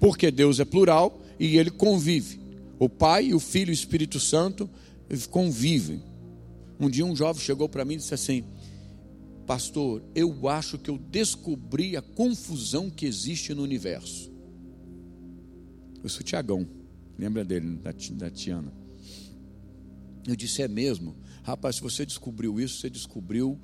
porque 0.00 0.32
Deus 0.32 0.58
é 0.58 0.64
plural 0.64 1.22
e 1.38 1.56
ele 1.56 1.70
convive. 1.70 2.40
O 2.76 2.88
Pai, 2.88 3.32
o 3.32 3.38
Filho 3.38 3.70
e 3.70 3.72
o 3.72 3.72
Espírito 3.72 4.18
Santo 4.18 4.68
convivem. 5.30 6.02
Um 6.80 6.90
dia 6.90 7.06
um 7.06 7.14
jovem 7.14 7.40
chegou 7.40 7.68
para 7.68 7.84
mim 7.84 7.94
e 7.94 7.98
disse 7.98 8.14
assim: 8.14 8.42
Pastor, 9.46 10.02
eu 10.12 10.48
acho 10.48 10.76
que 10.76 10.90
eu 10.90 10.98
descobri 10.98 11.96
a 11.96 12.02
confusão 12.02 12.90
que 12.90 13.06
existe 13.06 13.54
no 13.54 13.62
universo. 13.62 14.28
Eu 16.02 16.08
sou 16.08 16.24
Tiagão, 16.24 16.66
lembra 17.16 17.44
dele, 17.44 17.76
da, 17.76 17.92
da 17.92 18.28
Tiana? 18.28 18.72
Eu 20.26 20.34
disse: 20.34 20.62
É 20.62 20.66
mesmo? 20.66 21.14
Rapaz, 21.44 21.76
se 21.76 21.82
você 21.82 22.04
descobriu 22.04 22.58
isso, 22.58 22.80
você 22.80 22.90
descobriu 22.90 23.56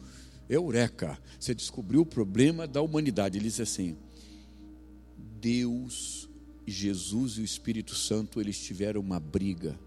eureka, 0.51 1.17
você 1.39 1.55
descobriu 1.55 2.01
o 2.01 2.07
problema 2.07 2.67
da 2.67 2.83
humanidade. 2.83 3.39
Ele 3.39 3.45
diz 3.45 3.61
assim: 3.61 3.97
Deus, 5.41 6.29
Jesus 6.67 7.35
e 7.35 7.41
o 7.41 7.45
Espírito 7.45 7.95
Santo, 7.95 8.41
eles 8.41 8.61
tiveram 8.61 9.01
uma 9.01 9.21
briga 9.21 9.79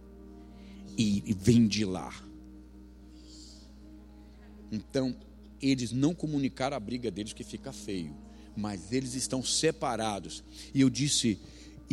e 0.98 1.36
vem 1.38 1.68
de 1.68 1.84
lá. 1.84 2.14
Então, 4.72 5.16
eles 5.62 5.92
não 5.92 6.16
comunicaram 6.16 6.76
a 6.76 6.80
briga 6.80 7.12
deles, 7.12 7.34
que 7.34 7.44
fica 7.44 7.72
feio, 7.72 8.16
mas 8.56 8.92
eles 8.92 9.16
estão 9.16 9.44
separados. 9.44 10.44
E 10.74 10.82
eu 10.82 10.90
disse: 10.90 11.40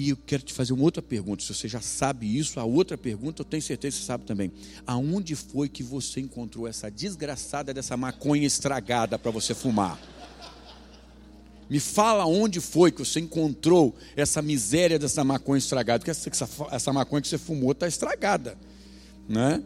e 0.01 0.11
eu 0.11 0.17
quero 0.17 0.43
te 0.43 0.55
fazer 0.55 0.73
uma 0.73 0.83
outra 0.83 1.03
pergunta. 1.03 1.43
Se 1.43 1.53
você 1.53 1.69
já 1.69 1.81
sabe 1.81 2.39
isso, 2.39 2.59
a 2.59 2.65
outra 2.65 2.97
pergunta 2.97 3.43
eu 3.43 3.45
tenho 3.45 3.63
certeza 3.63 3.97
que 3.97 4.01
você 4.01 4.07
sabe 4.07 4.25
também. 4.25 4.51
Aonde 4.87 5.37
foi 5.37 5.69
que 5.69 5.83
você 5.83 6.21
encontrou 6.21 6.67
essa 6.67 6.91
desgraçada 6.91 7.75
dessa 7.75 7.97
maconha 7.97 8.47
estragada 8.47 9.19
para 9.19 9.31
você 9.31 9.55
fumar? 9.55 10.01
Me 11.69 11.79
fala 11.79 12.25
onde 12.25 12.61
foi 12.61 12.91
que 12.91 12.99
você 12.99 13.21
encontrou 13.21 13.95
essa 14.17 14.41
miséria 14.41 14.99
dessa 14.99 15.23
maconha 15.23 15.59
estragada. 15.59 16.01
Porque 16.01 16.11
essa, 16.11 16.49
essa, 16.73 16.93
maconha 16.93 17.21
que 17.21 17.29
você 17.29 17.39
fumou 17.39 17.73
está 17.73 17.87
estragada. 17.87 18.57
Né? 19.29 19.63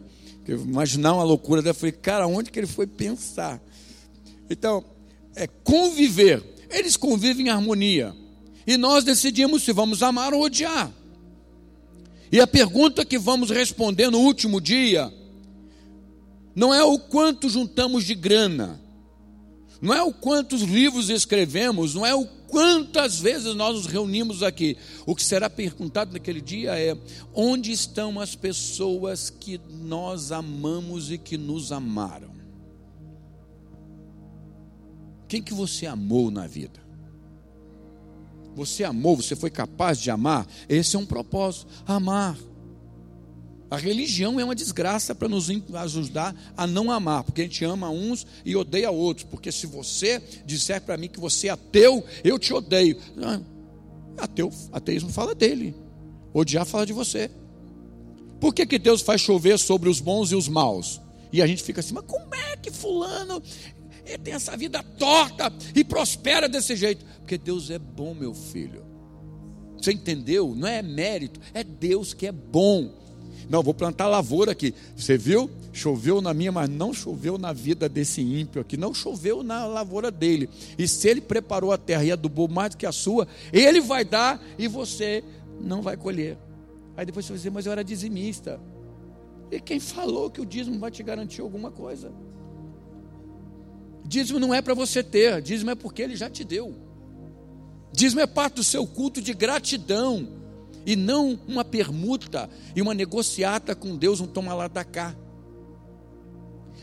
Imaginar 0.47 1.13
uma 1.13 1.23
loucura 1.23 1.61
dela, 1.61 1.71
eu 1.71 1.79
falei, 1.79 1.93
cara, 1.93 2.27
onde 2.27 2.51
que 2.51 2.59
ele 2.59 2.67
foi 2.67 2.85
pensar? 2.85 3.59
Então, 4.49 4.83
é 5.33 5.47
conviver. 5.47 6.43
Eles 6.69 6.97
convivem 6.97 7.47
em 7.47 7.49
harmonia. 7.49 8.13
E 8.65 8.77
nós 8.77 9.03
decidimos 9.03 9.63
se 9.63 9.71
vamos 9.71 10.01
amar 10.01 10.33
ou 10.33 10.41
odiar. 10.41 10.91
E 12.31 12.39
a 12.39 12.47
pergunta 12.47 13.05
que 13.05 13.17
vamos 13.17 13.49
responder 13.49 14.09
no 14.09 14.19
último 14.19 14.59
dia 14.59 15.13
não 16.55 16.73
é 16.73 16.83
o 16.83 16.97
quanto 16.97 17.49
juntamos 17.49 18.05
de 18.05 18.15
grana, 18.15 18.79
não 19.81 19.93
é 19.93 20.01
o 20.01 20.13
quantos 20.13 20.61
livros 20.61 21.09
escrevemos, 21.09 21.93
não 21.93 22.05
é 22.05 22.15
o 22.15 22.25
quantas 22.25 23.19
vezes 23.19 23.53
nós 23.55 23.75
nos 23.75 23.85
reunimos 23.85 24.41
aqui. 24.41 24.77
O 25.05 25.13
que 25.13 25.23
será 25.23 25.49
perguntado 25.49 26.13
naquele 26.13 26.41
dia 26.41 26.79
é: 26.79 26.97
onde 27.33 27.71
estão 27.71 28.19
as 28.19 28.35
pessoas 28.35 29.29
que 29.29 29.59
nós 29.69 30.31
amamos 30.31 31.11
e 31.11 31.17
que 31.17 31.37
nos 31.37 31.71
amaram? 31.71 32.33
Quem 35.27 35.41
que 35.41 35.53
você 35.53 35.85
amou 35.85 36.31
na 36.31 36.47
vida? 36.47 36.84
Você 38.55 38.83
amou, 38.83 39.17
você 39.17 39.35
foi 39.35 39.49
capaz 39.49 39.99
de 39.99 40.09
amar? 40.09 40.47
Esse 40.69 40.95
é 40.95 40.99
um 40.99 41.05
propósito, 41.05 41.67
amar. 41.85 42.37
A 43.69 43.77
religião 43.77 44.39
é 44.39 44.43
uma 44.45 44.55
desgraça 44.55 45.13
para 45.13 45.27
nos 45.27 45.49
ajudar 45.49 46.33
a 46.55 46.65
não 46.65 46.89
amar, 46.89 47.23
porque 47.23 47.41
a 47.41 47.43
gente 47.43 47.65
ama 47.65 47.89
uns 47.89 48.25
e 48.45 48.55
odeia 48.55 48.89
outros. 48.89 49.27
Porque 49.29 49.51
se 49.51 49.67
você 49.67 50.21
disser 50.45 50.81
para 50.81 50.95
mim 50.95 51.09
que 51.09 51.19
você 51.19 51.47
é 51.47 51.51
ateu, 51.51 52.03
eu 52.23 52.39
te 52.39 52.53
odeio. 52.53 52.97
Não, 53.15 53.45
ateu, 54.17 54.51
ateísmo 54.71 55.09
fala 55.09 55.35
dele. 55.35 55.75
Odiar 56.33 56.65
fala 56.65 56.85
de 56.85 56.93
você. 56.93 57.29
Por 58.39 58.53
que, 58.53 58.65
que 58.65 58.79
Deus 58.79 59.01
faz 59.01 59.19
chover 59.19 59.57
sobre 59.57 59.89
os 59.89 59.99
bons 59.99 60.31
e 60.31 60.35
os 60.35 60.47
maus? 60.47 61.01
E 61.31 61.41
a 61.41 61.47
gente 61.47 61.63
fica 61.63 61.81
assim, 61.81 61.93
mas 61.93 62.05
como 62.05 62.33
é 62.33 62.55
que 62.55 62.71
fulano 62.71 63.41
tem 64.17 64.33
essa 64.33 64.55
vida 64.55 64.83
torta 64.83 65.51
e 65.75 65.83
prospera 65.83 66.47
desse 66.47 66.75
jeito? 66.75 67.05
Porque 67.19 67.37
Deus 67.37 67.69
é 67.69 67.79
bom, 67.79 68.13
meu 68.13 68.33
filho. 68.33 68.85
Você 69.77 69.91
entendeu? 69.91 70.53
Não 70.55 70.67
é 70.67 70.81
mérito, 70.81 71.39
é 71.53 71.63
Deus 71.63 72.13
que 72.13 72.27
é 72.27 72.31
bom. 72.31 72.91
Não, 73.49 73.61
vou 73.61 73.73
plantar 73.73 74.07
lavoura 74.07 74.51
aqui. 74.51 74.73
Você 74.95 75.17
viu? 75.17 75.49
Choveu 75.71 76.21
na 76.21 76.33
minha, 76.33 76.51
mas 76.51 76.69
não 76.69 76.93
choveu 76.93 77.37
na 77.37 77.53
vida 77.53 77.87
desse 77.87 78.21
ímpio 78.21 78.61
aqui. 78.61 78.77
Não 78.77 78.93
choveu 78.93 79.43
na 79.43 79.65
lavoura 79.65 80.09
dele. 80.09 80.49
E 80.77 80.87
se 80.87 81.07
ele 81.07 81.21
preparou 81.21 81.71
a 81.71 81.77
terra 81.77 82.03
e 82.03 82.11
adubou 82.11 82.47
mais 82.47 82.71
do 82.71 82.77
que 82.77 82.85
a 82.85 82.91
sua, 82.91 83.27
ele 83.51 83.81
vai 83.81 84.03
dar 84.05 84.41
e 84.57 84.67
você 84.67 85.23
não 85.59 85.81
vai 85.81 85.97
colher. 85.97 86.37
Aí 86.97 87.05
depois 87.05 87.25
você 87.25 87.33
vai 87.33 87.37
dizer, 87.37 87.49
mas 87.51 87.65
eu 87.65 87.71
era 87.71 87.83
dizimista. 87.83 88.59
E 89.51 89.59
quem 89.59 89.79
falou 89.79 90.29
que 90.29 90.41
o 90.41 90.45
dízimo 90.45 90.79
vai 90.79 90.89
te 90.89 91.03
garantir 91.03 91.41
alguma 91.41 91.69
coisa? 91.69 92.11
Dízimo 94.05 94.39
não 94.39 94.53
é 94.53 94.61
para 94.61 94.73
você 94.73 95.03
ter, 95.03 95.41
dízimo 95.41 95.71
é 95.71 95.75
porque 95.75 96.01
ele 96.01 96.15
já 96.15 96.29
te 96.29 96.43
deu. 96.43 96.75
Dízimo 97.91 98.21
é 98.21 98.27
parte 98.27 98.55
do 98.55 98.63
seu 98.63 98.85
culto 98.85 99.21
de 99.21 99.33
gratidão 99.33 100.27
e 100.85 100.95
não 100.95 101.39
uma 101.47 101.65
permuta 101.65 102.49
e 102.75 102.81
uma 102.81 102.93
negociata 102.93 103.73
com 103.73 103.95
Deus, 103.97 104.21
um 104.21 104.27
toma 104.27 104.53
lá 104.53 104.67
da 104.67 104.83
cá. 104.83 105.15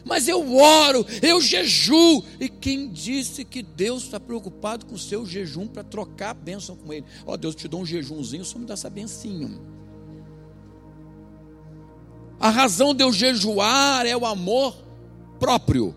Mas 0.05 0.27
eu 0.27 0.57
oro, 0.57 1.07
eu 1.23 1.41
jejuo. 1.41 2.25
E 2.41 2.49
quem 2.49 2.89
disse 2.89 3.45
que 3.45 3.63
Deus 3.63 4.03
está 4.03 4.19
preocupado 4.19 4.87
com 4.87 4.97
o 4.97 4.99
seu 4.99 5.25
jejum 5.25 5.69
para 5.69 5.85
trocar 5.85 6.31
a 6.31 6.35
bênção 6.35 6.75
com 6.75 6.93
Ele? 6.93 7.07
Ó, 7.25 7.35
oh, 7.35 7.37
Deus 7.37 7.55
te 7.55 7.69
dá 7.69 7.77
um 7.77 7.87
jejumzinho, 7.87 8.45
só 8.45 8.59
me 8.59 8.67
dá 8.67 8.75
essa 8.75 8.91
bencinho. 8.91 9.61
A 12.41 12.51
razão 12.51 12.93
de 12.93 13.05
eu 13.05 13.13
jejuar 13.13 14.05
é 14.05 14.17
o 14.17 14.27
amor 14.27 14.77
próprio. 15.39 15.95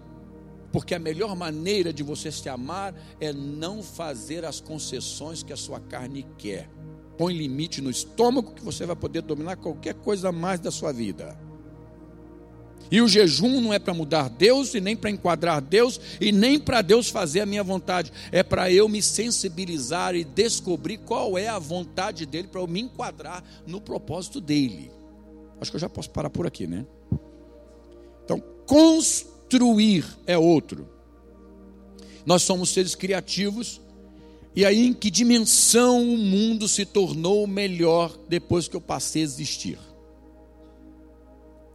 Porque 0.76 0.94
a 0.94 1.00
melhor 1.00 1.36
maneira 1.36 1.92
de 1.92 2.04
você 2.04 2.32
se 2.32 2.50
amar 2.50 2.94
é 3.20 3.32
não 3.34 3.82
fazer 3.82 4.46
as 4.46 4.60
concessões 4.60 5.42
que 5.42 5.54
a 5.54 5.58
sua 5.58 5.80
carne 5.80 6.26
quer 6.38 6.70
põe 7.18 7.34
limite 7.34 7.82
no 7.82 7.90
estômago 7.90 8.54
que 8.54 8.64
você 8.64 8.86
vai 8.86 8.96
poder 8.96 9.22
dominar 9.22 9.56
qualquer 9.58 9.94
coisa 9.96 10.32
mais 10.32 10.60
da 10.60 10.72
sua 10.72 10.92
vida. 10.92 11.38
E 12.92 13.02
o 13.02 13.08
jejum 13.08 13.62
não 13.62 13.74
é 13.74 13.80
para 13.80 13.96
mudar 13.96 14.30
Deus, 14.30 14.76
e 14.76 14.82
nem 14.82 14.96
para 14.96 15.10
enquadrar 15.10 15.60
Deus, 15.60 16.00
e 16.22 16.32
nem 16.32 16.60
para 16.60 16.84
Deus 16.84 17.10
fazer 17.10 17.42
a 17.42 17.46
minha 17.46 17.64
vontade. 17.64 18.14
É 18.32 18.44
para 18.44 18.72
eu 18.72 18.88
me 18.88 19.02
sensibilizar 19.02 20.14
e 20.14 20.24
descobrir 20.24 21.00
qual 21.00 21.36
é 21.38 21.48
a 21.48 21.58
vontade 21.58 22.26
dele, 22.28 22.48
para 22.48 22.62
eu 22.62 22.68
me 22.68 22.82
enquadrar 22.82 23.44
no 23.66 23.82
propósito 23.82 24.40
dele. 24.40 24.92
Acho 25.60 25.72
que 25.72 25.78
eu 25.78 25.82
já 25.82 25.90
posso 25.90 26.12
parar 26.12 26.30
por 26.30 26.46
aqui, 26.46 26.68
né? 26.68 26.86
Então, 28.24 28.42
construir 29.46 30.06
é 30.26 30.38
outro. 30.38 30.88
Nós 32.26 32.42
somos 32.42 32.70
seres 32.70 32.96
criativos 32.96 33.80
e 34.56 34.66
aí, 34.66 34.88
em 34.88 34.94
que 34.94 35.12
dimensão 35.12 36.02
o 36.02 36.18
mundo 36.18 36.68
se 36.68 36.86
tornou 36.86 37.46
melhor 37.46 38.18
depois 38.30 38.70
que 38.70 38.76
eu 38.76 38.82
passei 38.82 39.22
a 39.22 39.26
existir? 39.26 39.78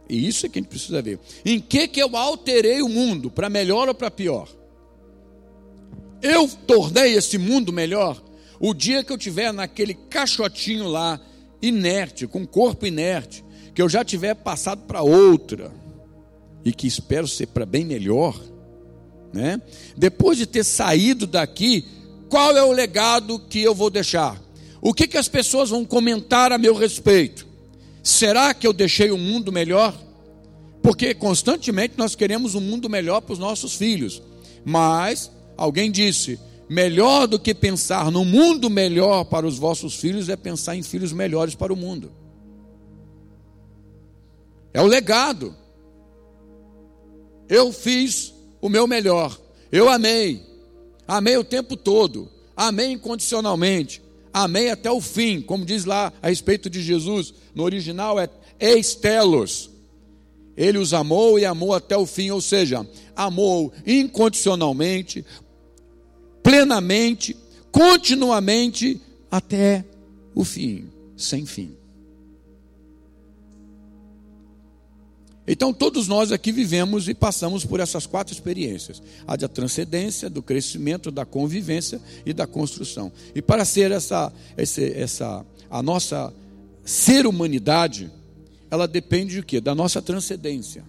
E 0.09 0.27
isso 0.27 0.45
é 0.45 0.49
que 0.49 0.57
a 0.57 0.61
gente 0.61 0.69
precisa 0.69 0.99
ver. 1.01 1.19
Em 1.45 1.59
que, 1.59 1.87
que 1.87 2.01
eu 2.01 2.17
alterei 2.17 2.81
o 2.81 2.89
mundo, 2.89 3.29
para 3.29 3.49
melhor 3.49 3.87
ou 3.87 3.93
para 3.93 4.09
pior? 4.09 4.49
Eu 6.23 6.47
tornei 6.67 7.13
esse 7.13 7.37
mundo 7.37 7.71
melhor 7.71 8.21
o 8.59 8.73
dia 8.73 9.03
que 9.03 9.13
eu 9.13 9.17
tiver 9.17 9.53
naquele 9.53 9.93
caixotinho 9.93 10.87
lá, 10.87 11.19
inerte, 11.61 12.27
com 12.27 12.45
corpo 12.45 12.85
inerte, 12.85 13.45
que 13.75 13.81
eu 13.81 13.87
já 13.87 14.03
tiver 14.03 14.35
passado 14.35 14.85
para 14.87 15.01
outra, 15.01 15.71
e 16.63 16.71
que 16.71 16.87
espero 16.87 17.27
ser 17.27 17.47
para 17.47 17.65
bem 17.65 17.85
melhor, 17.85 18.39
né? 19.33 19.61
Depois 19.97 20.37
de 20.37 20.45
ter 20.45 20.63
saído 20.63 21.25
daqui, 21.25 21.85
qual 22.29 22.55
é 22.55 22.63
o 22.63 22.71
legado 22.71 23.39
que 23.39 23.61
eu 23.61 23.73
vou 23.73 23.89
deixar? 23.89 24.41
O 24.81 24.93
que, 24.93 25.07
que 25.07 25.17
as 25.17 25.27
pessoas 25.27 25.69
vão 25.69 25.85
comentar 25.85 26.51
a 26.51 26.57
meu 26.57 26.75
respeito? 26.75 27.47
Será 28.03 28.53
que 28.53 28.65
eu 28.65 28.73
deixei 28.73 29.11
um 29.11 29.17
mundo 29.17 29.51
melhor? 29.51 29.95
Porque 30.81 31.13
constantemente 31.13 31.93
nós 31.97 32.15
queremos 32.15 32.55
um 32.55 32.61
mundo 32.61 32.89
melhor 32.89 33.21
para 33.21 33.33
os 33.33 33.39
nossos 33.39 33.75
filhos. 33.75 34.21
Mas 34.65 35.31
alguém 35.55 35.91
disse: 35.91 36.39
melhor 36.67 37.27
do 37.27 37.37
que 37.37 37.53
pensar 37.53 38.09
no 38.09 38.25
mundo 38.25 38.69
melhor 38.69 39.25
para 39.25 39.45
os 39.45 39.59
vossos 39.59 39.95
filhos 39.95 40.29
é 40.29 40.35
pensar 40.35 40.75
em 40.75 40.81
filhos 40.81 41.13
melhores 41.13 41.53
para 41.53 41.71
o 41.71 41.75
mundo. 41.75 42.11
É 44.73 44.81
o 44.81 44.87
legado. 44.87 45.55
Eu 47.51 47.73
fiz 47.73 48.33
o 48.61 48.69
meu 48.69 48.87
melhor. 48.87 49.37
Eu 49.71 49.89
amei. 49.89 50.41
Amei 51.05 51.35
o 51.35 51.43
tempo 51.43 51.75
todo, 51.75 52.29
amei 52.55 52.91
incondicionalmente, 52.91 54.01
amei 54.31 54.69
até 54.69 54.89
o 54.89 55.01
fim, 55.01 55.41
como 55.41 55.65
diz 55.65 55.83
lá 55.83 56.13
a 56.21 56.29
respeito 56.29 56.69
de 56.69 56.81
Jesus, 56.81 57.33
no 57.53 57.63
original 57.63 58.17
é 58.17 58.29
estelos. 58.61 59.69
Ele 60.55 60.77
os 60.77 60.93
amou 60.93 61.37
e 61.37 61.43
amou 61.43 61.73
até 61.73 61.97
o 61.97 62.05
fim, 62.05 62.29
ou 62.29 62.39
seja, 62.39 62.87
amou 63.13 63.73
incondicionalmente, 63.85 65.25
plenamente, 66.41 67.35
continuamente 67.73 69.01
até 69.29 69.83
o 70.33 70.45
fim, 70.45 70.87
sem 71.17 71.45
fim. 71.45 71.80
Então, 75.47 75.73
todos 75.73 76.07
nós 76.07 76.31
aqui 76.31 76.51
vivemos 76.51 77.09
e 77.09 77.13
passamos 77.13 77.65
por 77.65 77.79
essas 77.79 78.05
quatro 78.05 78.33
experiências: 78.33 79.01
a 79.27 79.35
da 79.35 79.47
transcendência, 79.47 80.29
do 80.29 80.41
crescimento, 80.41 81.09
da 81.09 81.25
convivência 81.25 81.99
e 82.25 82.33
da 82.33 82.45
construção. 82.45 83.11
E 83.33 83.41
para 83.41 83.65
ser 83.65 83.91
essa, 83.91 84.31
essa, 84.55 84.81
essa 84.81 85.45
a 85.69 85.81
nossa 85.81 86.33
ser 86.83 87.25
humanidade, 87.25 88.11
ela 88.69 88.87
depende 88.87 89.35
de 89.35 89.43
quê? 89.43 89.59
Da 89.59 89.73
nossa 89.73 90.01
transcendência. 90.01 90.83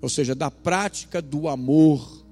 Ou 0.00 0.08
seja, 0.08 0.34
da 0.34 0.50
prática 0.50 1.22
do 1.22 1.48
amor 1.48 2.22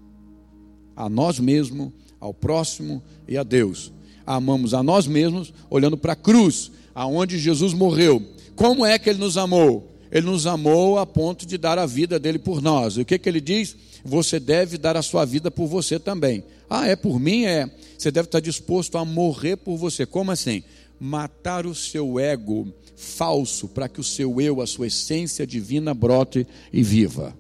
a 0.94 1.08
nós 1.08 1.38
mesmos, 1.38 1.90
ao 2.20 2.34
próximo 2.34 3.02
e 3.26 3.36
a 3.36 3.42
Deus. 3.42 3.92
Amamos 4.26 4.74
a 4.74 4.82
nós 4.82 5.06
mesmos 5.06 5.52
olhando 5.70 5.96
para 5.96 6.12
a 6.12 6.16
cruz, 6.16 6.70
aonde 6.94 7.38
Jesus 7.38 7.72
morreu. 7.72 8.22
Como 8.54 8.84
é 8.84 8.98
que 8.98 9.08
ele 9.08 9.18
nos 9.18 9.36
amou? 9.36 9.91
Ele 10.12 10.26
nos 10.26 10.46
amou 10.46 10.98
a 10.98 11.06
ponto 11.06 11.46
de 11.46 11.56
dar 11.56 11.78
a 11.78 11.86
vida 11.86 12.18
dele 12.18 12.38
por 12.38 12.60
nós. 12.60 12.98
E 12.98 13.00
o 13.00 13.04
que, 13.04 13.18
que 13.18 13.26
ele 13.26 13.40
diz? 13.40 13.74
Você 14.04 14.38
deve 14.38 14.76
dar 14.76 14.94
a 14.94 15.00
sua 15.00 15.24
vida 15.24 15.50
por 15.50 15.66
você 15.66 15.98
também. 15.98 16.44
Ah, 16.68 16.86
é 16.86 16.94
por 16.94 17.18
mim? 17.18 17.46
É. 17.46 17.70
Você 17.96 18.10
deve 18.10 18.26
estar 18.26 18.40
disposto 18.40 18.98
a 18.98 19.06
morrer 19.06 19.56
por 19.56 19.78
você. 19.78 20.04
Como 20.04 20.30
assim? 20.30 20.62
Matar 21.00 21.64
o 21.64 21.74
seu 21.74 22.20
ego 22.20 22.70
falso 22.94 23.66
para 23.66 23.88
que 23.88 24.00
o 24.00 24.04
seu 24.04 24.38
eu, 24.38 24.60
a 24.60 24.66
sua 24.66 24.88
essência 24.88 25.46
divina, 25.46 25.94
brote 25.94 26.46
e 26.70 26.82
viva. 26.82 27.34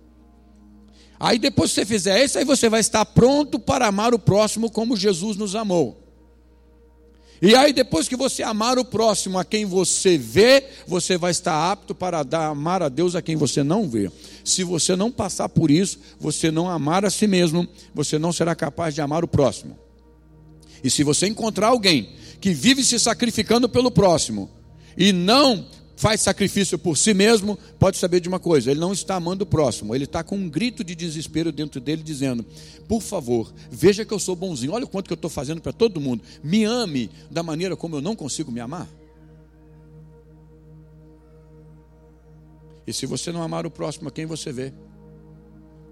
Aí 1.20 1.38
depois 1.38 1.70
que 1.70 1.74
você 1.76 1.86
fizer 1.86 2.24
isso, 2.24 2.38
aí 2.38 2.44
você 2.44 2.70
vai 2.70 2.80
estar 2.80 3.04
pronto 3.04 3.58
para 3.58 3.86
amar 3.86 4.14
o 4.14 4.18
próximo 4.18 4.70
como 4.70 4.96
Jesus 4.96 5.36
nos 5.36 5.54
amou. 5.54 6.01
E 7.44 7.56
aí, 7.56 7.72
depois 7.72 8.06
que 8.06 8.14
você 8.14 8.44
amar 8.44 8.78
o 8.78 8.84
próximo 8.84 9.36
a 9.36 9.44
quem 9.44 9.64
você 9.64 10.16
vê, 10.16 10.64
você 10.86 11.18
vai 11.18 11.32
estar 11.32 11.72
apto 11.72 11.92
para 11.92 12.22
dar, 12.22 12.46
amar 12.46 12.84
a 12.84 12.88
Deus 12.88 13.16
a 13.16 13.20
quem 13.20 13.34
você 13.34 13.64
não 13.64 13.88
vê. 13.88 14.08
Se 14.44 14.62
você 14.62 14.94
não 14.94 15.10
passar 15.10 15.48
por 15.48 15.68
isso, 15.68 15.98
você 16.20 16.52
não 16.52 16.68
amar 16.68 17.04
a 17.04 17.10
si 17.10 17.26
mesmo, 17.26 17.66
você 17.92 18.16
não 18.16 18.32
será 18.32 18.54
capaz 18.54 18.94
de 18.94 19.00
amar 19.00 19.24
o 19.24 19.28
próximo. 19.28 19.76
E 20.84 20.88
se 20.88 21.02
você 21.02 21.26
encontrar 21.26 21.68
alguém 21.68 22.10
que 22.40 22.54
vive 22.54 22.84
se 22.84 22.96
sacrificando 22.96 23.68
pelo 23.68 23.90
próximo 23.90 24.48
e 24.96 25.12
não 25.12 25.66
faz 26.02 26.20
sacrifício 26.20 26.76
por 26.76 26.98
si 26.98 27.14
mesmo, 27.14 27.56
pode 27.78 27.96
saber 27.96 28.18
de 28.18 28.28
uma 28.28 28.40
coisa: 28.40 28.72
ele 28.72 28.80
não 28.80 28.92
está 28.92 29.14
amando 29.14 29.44
o 29.44 29.46
próximo, 29.46 29.94
ele 29.94 30.02
está 30.02 30.24
com 30.24 30.34
um 30.36 30.50
grito 30.50 30.82
de 30.82 30.96
desespero 30.96 31.52
dentro 31.52 31.80
dele, 31.80 32.02
dizendo: 32.02 32.44
Por 32.88 33.00
favor, 33.00 33.54
veja 33.70 34.04
que 34.04 34.12
eu 34.12 34.18
sou 34.18 34.34
bonzinho, 34.34 34.72
olha 34.72 34.84
o 34.84 34.88
quanto 34.88 35.06
que 35.06 35.12
eu 35.12 35.16
estou 35.16 35.30
fazendo 35.30 35.60
para 35.60 35.72
todo 35.72 36.00
mundo, 36.00 36.24
me 36.42 36.64
ame 36.64 37.08
da 37.30 37.40
maneira 37.40 37.76
como 37.76 37.94
eu 37.94 38.00
não 38.00 38.16
consigo 38.16 38.50
me 38.50 38.58
amar. 38.58 38.88
E 42.84 42.92
se 42.92 43.06
você 43.06 43.30
não 43.30 43.40
amar 43.40 43.64
o 43.64 43.70
próximo 43.70 44.08
a 44.08 44.10
quem 44.10 44.26
você 44.26 44.50
vê, 44.50 44.72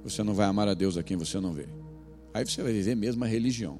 você 0.03 0.25
não 0.25 0.35
vai 0.35 0.47
amar 0.47 0.67
a 0.67 0.75
Deus 0.75 0.97
a 0.97 1.05
quem 1.05 1.17
você 1.17 1.39
não 1.39 1.53
vê. 1.53 1.69
Aí 2.35 2.45
você 2.45 2.65
vai 2.65 2.73
viver 2.73 2.97
mesmo 2.97 3.23
a 3.23 3.29
religião. 3.29 3.79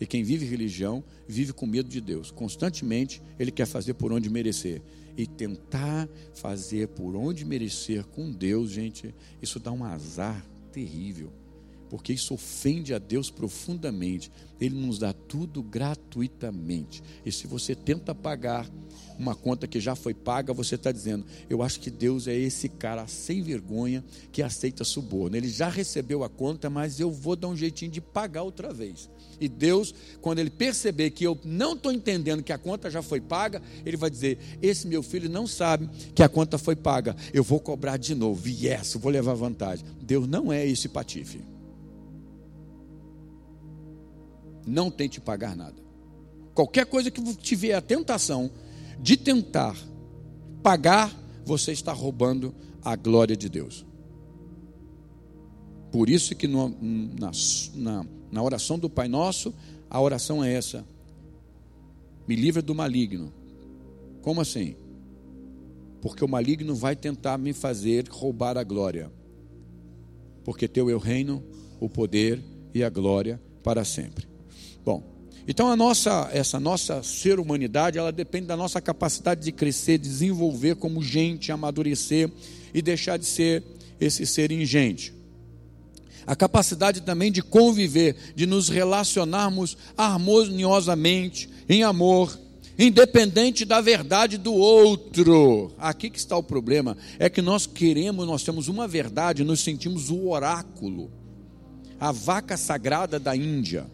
E 0.00 0.06
quem 0.06 0.24
vive 0.24 0.46
religião 0.46 1.04
vive 1.28 1.52
com 1.52 1.64
medo 1.64 1.88
de 1.88 2.00
Deus. 2.00 2.32
Constantemente 2.32 3.22
ele 3.38 3.52
quer 3.52 3.66
fazer 3.66 3.94
por 3.94 4.12
onde 4.12 4.28
merecer 4.28 4.82
e 5.22 5.26
tentar 5.26 6.08
fazer 6.34 6.88
por 6.88 7.14
onde 7.14 7.44
merecer 7.44 8.04
com 8.06 8.30
Deus, 8.30 8.70
gente, 8.70 9.14
isso 9.42 9.60
dá 9.60 9.70
um 9.70 9.84
azar 9.84 10.42
terrível, 10.72 11.30
porque 11.90 12.12
isso 12.12 12.32
ofende 12.34 12.94
a 12.94 12.98
Deus 12.98 13.30
profundamente. 13.30 14.30
Ele 14.60 14.76
nos 14.76 14.98
dá 14.98 15.12
tudo 15.12 15.60
gratuitamente. 15.60 17.02
E 17.26 17.32
se 17.32 17.48
você 17.48 17.74
tenta 17.74 18.14
pagar 18.14 18.70
uma 19.18 19.34
conta 19.34 19.66
que 19.66 19.80
já 19.80 19.96
foi 19.96 20.14
paga, 20.14 20.54
você 20.54 20.76
está 20.76 20.92
dizendo: 20.92 21.26
Eu 21.48 21.62
acho 21.62 21.80
que 21.80 21.90
Deus 21.90 22.28
é 22.28 22.34
esse 22.34 22.68
cara 22.68 23.06
sem 23.08 23.42
vergonha 23.42 24.04
que 24.30 24.40
aceita 24.40 24.84
suborno. 24.84 25.36
Ele 25.36 25.48
já 25.48 25.68
recebeu 25.68 26.22
a 26.22 26.28
conta, 26.28 26.70
mas 26.70 27.00
eu 27.00 27.10
vou 27.10 27.34
dar 27.34 27.48
um 27.48 27.56
jeitinho 27.56 27.90
de 27.90 28.00
pagar 28.00 28.42
outra 28.42 28.72
vez. 28.72 29.10
E 29.40 29.48
Deus, 29.48 29.92
quando 30.20 30.38
ele 30.38 30.50
perceber 30.50 31.10
que 31.10 31.24
eu 31.24 31.36
não 31.44 31.72
estou 31.72 31.90
entendendo 31.90 32.42
que 32.42 32.52
a 32.52 32.58
conta 32.58 32.90
já 32.90 33.02
foi 33.02 33.20
paga, 33.20 33.60
ele 33.84 33.96
vai 33.96 34.10
dizer: 34.10 34.38
Esse 34.62 34.86
meu 34.86 35.02
filho 35.02 35.28
não 35.28 35.46
sabe 35.46 35.90
que 36.14 36.22
a 36.22 36.28
conta 36.28 36.56
foi 36.56 36.76
paga, 36.76 37.16
eu 37.34 37.42
vou 37.42 37.58
cobrar 37.58 37.96
de 37.96 38.14
novo. 38.14 38.48
Yes, 38.48 38.94
vou 38.94 39.10
levar 39.10 39.34
vantagem. 39.34 39.84
Deus 40.00 40.28
não 40.28 40.52
é 40.52 40.64
esse 40.64 40.88
patife. 40.88 41.49
Não 44.66 44.90
tente 44.90 45.20
pagar 45.20 45.56
nada. 45.56 45.80
Qualquer 46.54 46.86
coisa 46.86 47.10
que 47.10 47.22
tiver 47.36 47.74
a 47.74 47.80
tentação 47.80 48.50
de 48.98 49.16
tentar 49.16 49.76
pagar, 50.62 51.14
você 51.44 51.72
está 51.72 51.92
roubando 51.92 52.54
a 52.82 52.96
glória 52.96 53.36
de 53.36 53.48
Deus. 53.48 53.86
Por 55.90 56.08
isso 56.08 56.34
que 56.36 56.46
no, 56.46 56.68
na, 56.68 57.30
na 57.74 58.06
na 58.30 58.42
oração 58.42 58.78
do 58.78 58.88
Pai 58.88 59.08
Nosso, 59.08 59.52
a 59.88 60.00
oração 60.00 60.44
é 60.44 60.52
essa: 60.52 60.86
me 62.26 62.36
livra 62.36 62.62
do 62.62 62.74
maligno. 62.74 63.32
Como 64.22 64.40
assim? 64.40 64.76
Porque 66.00 66.24
o 66.24 66.28
maligno 66.28 66.74
vai 66.74 66.94
tentar 66.94 67.36
me 67.38 67.52
fazer 67.52 68.06
roubar 68.08 68.56
a 68.56 68.64
glória. 68.64 69.10
Porque 70.44 70.68
teu 70.68 70.88
é 70.88 70.94
o 70.94 70.98
reino, 70.98 71.42
o 71.78 71.88
poder 71.88 72.42
e 72.72 72.82
a 72.82 72.88
glória 72.88 73.40
para 73.62 73.84
sempre. 73.84 74.29
Bom, 74.84 75.02
então 75.46 75.68
a 75.68 75.76
nossa, 75.76 76.28
essa 76.32 76.60
nossa 76.60 77.02
ser 77.02 77.38
humanidade, 77.40 77.98
ela 77.98 78.12
depende 78.12 78.46
da 78.46 78.56
nossa 78.56 78.80
capacidade 78.80 79.42
de 79.42 79.52
crescer, 79.52 79.98
desenvolver 79.98 80.76
como 80.76 81.02
gente, 81.02 81.52
amadurecer 81.52 82.30
e 82.72 82.80
deixar 82.80 83.16
de 83.16 83.24
ser 83.24 83.62
esse 84.00 84.26
ser 84.26 84.50
ingente 84.52 85.20
a 86.26 86.36
capacidade 86.36 87.00
também 87.00 87.32
de 87.32 87.42
conviver, 87.42 88.14
de 88.36 88.46
nos 88.46 88.68
relacionarmos 88.68 89.76
harmoniosamente, 89.96 91.50
em 91.68 91.82
amor, 91.82 92.38
independente 92.78 93.64
da 93.64 93.80
verdade 93.80 94.38
do 94.38 94.54
outro. 94.54 95.72
Aqui 95.78 96.08
que 96.08 96.18
está 96.18 96.36
o 96.36 96.42
problema, 96.42 96.96
é 97.18 97.28
que 97.28 97.42
nós 97.42 97.66
queremos, 97.66 98.26
nós 98.26 98.42
temos 98.42 98.68
uma 98.68 98.86
verdade, 98.86 99.42
nos 99.42 99.60
sentimos 99.60 100.10
o 100.10 100.28
oráculo, 100.28 101.10
a 101.98 102.12
vaca 102.12 102.56
sagrada 102.56 103.18
da 103.18 103.34
Índia. 103.34 103.86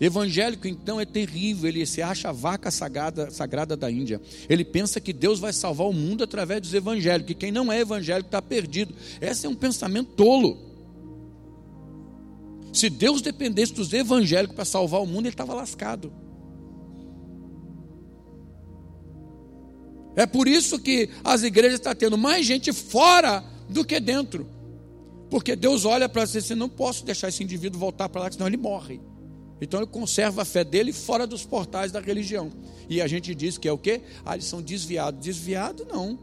Evangélico, 0.00 0.66
então, 0.66 1.00
é 1.00 1.04
terrível. 1.04 1.68
Ele 1.68 1.86
se 1.86 2.02
acha 2.02 2.30
a 2.30 2.32
vaca 2.32 2.70
sagrada, 2.70 3.30
sagrada 3.30 3.76
da 3.76 3.90
Índia. 3.90 4.20
Ele 4.48 4.64
pensa 4.64 5.00
que 5.00 5.12
Deus 5.12 5.38
vai 5.38 5.52
salvar 5.52 5.86
o 5.86 5.92
mundo 5.92 6.24
através 6.24 6.60
dos 6.60 6.74
evangélicos. 6.74 7.28
Que 7.28 7.34
quem 7.34 7.52
não 7.52 7.72
é 7.72 7.80
evangélico 7.80 8.28
está 8.28 8.42
perdido. 8.42 8.94
Esse 9.20 9.46
é 9.46 9.48
um 9.48 9.54
pensamento 9.54 10.10
tolo. 10.12 10.58
Se 12.72 12.90
Deus 12.90 13.22
dependesse 13.22 13.72
dos 13.72 13.92
evangélicos 13.92 14.56
para 14.56 14.64
salvar 14.64 15.00
o 15.00 15.06
mundo, 15.06 15.26
ele 15.26 15.28
estava 15.28 15.54
lascado. 15.54 16.12
É 20.16 20.26
por 20.26 20.48
isso 20.48 20.78
que 20.78 21.08
as 21.22 21.42
igrejas 21.42 21.78
estão 21.78 21.94
tendo 21.94 22.18
mais 22.18 22.44
gente 22.44 22.72
fora 22.72 23.44
do 23.68 23.84
que 23.84 23.98
dentro. 24.00 24.48
Porque 25.30 25.56
Deus 25.56 25.84
olha 25.84 26.08
para 26.08 26.26
você 26.26 26.38
e 26.38 26.42
diz: 26.42 26.50
não 26.50 26.68
posso 26.68 27.04
deixar 27.04 27.28
esse 27.28 27.42
indivíduo 27.42 27.78
voltar 27.78 28.08
para 28.08 28.22
lá, 28.22 28.32
senão 28.32 28.46
ele 28.46 28.56
morre. 28.56 29.00
Então 29.64 29.80
ele 29.80 29.88
conserva 29.88 30.42
a 30.42 30.44
fé 30.44 30.62
dele 30.62 30.92
fora 30.92 31.26
dos 31.26 31.44
portais 31.44 31.90
da 31.90 32.00
religião. 32.00 32.50
E 32.88 33.00
a 33.00 33.06
gente 33.08 33.34
diz 33.34 33.58
que 33.58 33.66
é 33.66 33.72
o 33.72 33.78
quê? 33.78 34.02
Ah, 34.24 34.34
eles 34.34 34.46
são 34.46 34.62
desviados. 34.62 35.20
Desviado 35.20 35.86
não. 35.90 36.18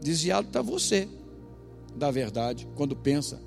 Desviado 0.00 0.48
está 0.48 0.62
você 0.62 1.08
da 1.96 2.10
verdade, 2.10 2.68
quando 2.74 2.94
pensa 2.94 3.40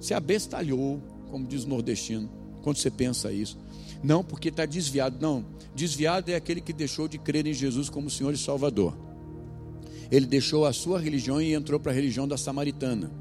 se 0.00 0.14
abestalhou, 0.14 1.00
como 1.30 1.46
diz 1.46 1.64
o 1.64 1.68
nordestino, 1.68 2.28
quando 2.62 2.78
você 2.78 2.90
pensa 2.90 3.30
isso. 3.30 3.58
Não 4.02 4.24
porque 4.24 4.48
está 4.48 4.64
desviado, 4.64 5.18
não. 5.20 5.44
Desviado 5.74 6.30
é 6.30 6.34
aquele 6.34 6.60
que 6.60 6.72
deixou 6.72 7.06
de 7.06 7.18
crer 7.18 7.46
em 7.46 7.52
Jesus 7.52 7.90
como 7.90 8.08
Senhor 8.08 8.32
e 8.32 8.38
Salvador. 8.38 8.96
Ele 10.10 10.26
deixou 10.26 10.64
a 10.64 10.72
sua 10.72 10.98
religião 10.98 11.40
e 11.40 11.52
entrou 11.52 11.78
para 11.78 11.92
a 11.92 11.94
religião 11.94 12.26
da 12.26 12.36
samaritana, 12.36 13.12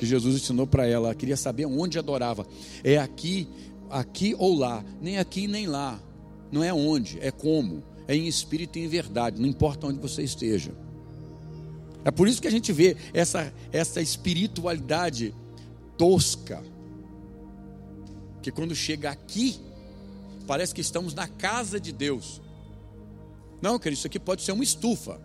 que 0.00 0.06
Jesus 0.06 0.34
ensinou 0.34 0.66
para 0.66 0.86
ela. 0.86 1.08
Ela 1.08 1.14
queria 1.14 1.36
saber 1.36 1.66
onde 1.66 1.98
adorava. 1.98 2.46
É 2.82 2.96
aqui, 2.96 3.46
aqui 3.90 4.34
ou 4.38 4.56
lá, 4.56 4.82
nem 4.98 5.18
aqui 5.18 5.46
nem 5.46 5.66
lá. 5.66 6.00
Não 6.50 6.64
é 6.64 6.72
onde, 6.72 7.18
é 7.20 7.30
como. 7.30 7.84
É 8.08 8.16
em 8.16 8.26
espírito 8.26 8.78
e 8.78 8.82
em 8.82 8.88
verdade, 8.88 9.40
não 9.40 9.46
importa 9.46 9.86
onde 9.86 9.98
você 10.00 10.22
esteja. 10.22 10.72
É 12.02 12.10
por 12.10 12.26
isso 12.26 12.40
que 12.40 12.48
a 12.48 12.50
gente 12.50 12.72
vê 12.72 12.96
essa, 13.12 13.52
essa 13.70 14.00
espiritualidade 14.00 15.34
tosca, 15.98 16.64
que 18.40 18.50
quando 18.50 18.74
chega 18.74 19.10
aqui, 19.10 19.60
parece 20.46 20.74
que 20.74 20.80
estamos 20.80 21.12
na 21.12 21.28
casa 21.28 21.78
de 21.78 21.92
Deus. 21.92 22.40
Não, 23.60 23.78
querido, 23.78 23.98
isso 23.98 24.06
aqui 24.06 24.18
pode 24.18 24.42
ser 24.42 24.52
uma 24.52 24.64
estufa 24.64 25.20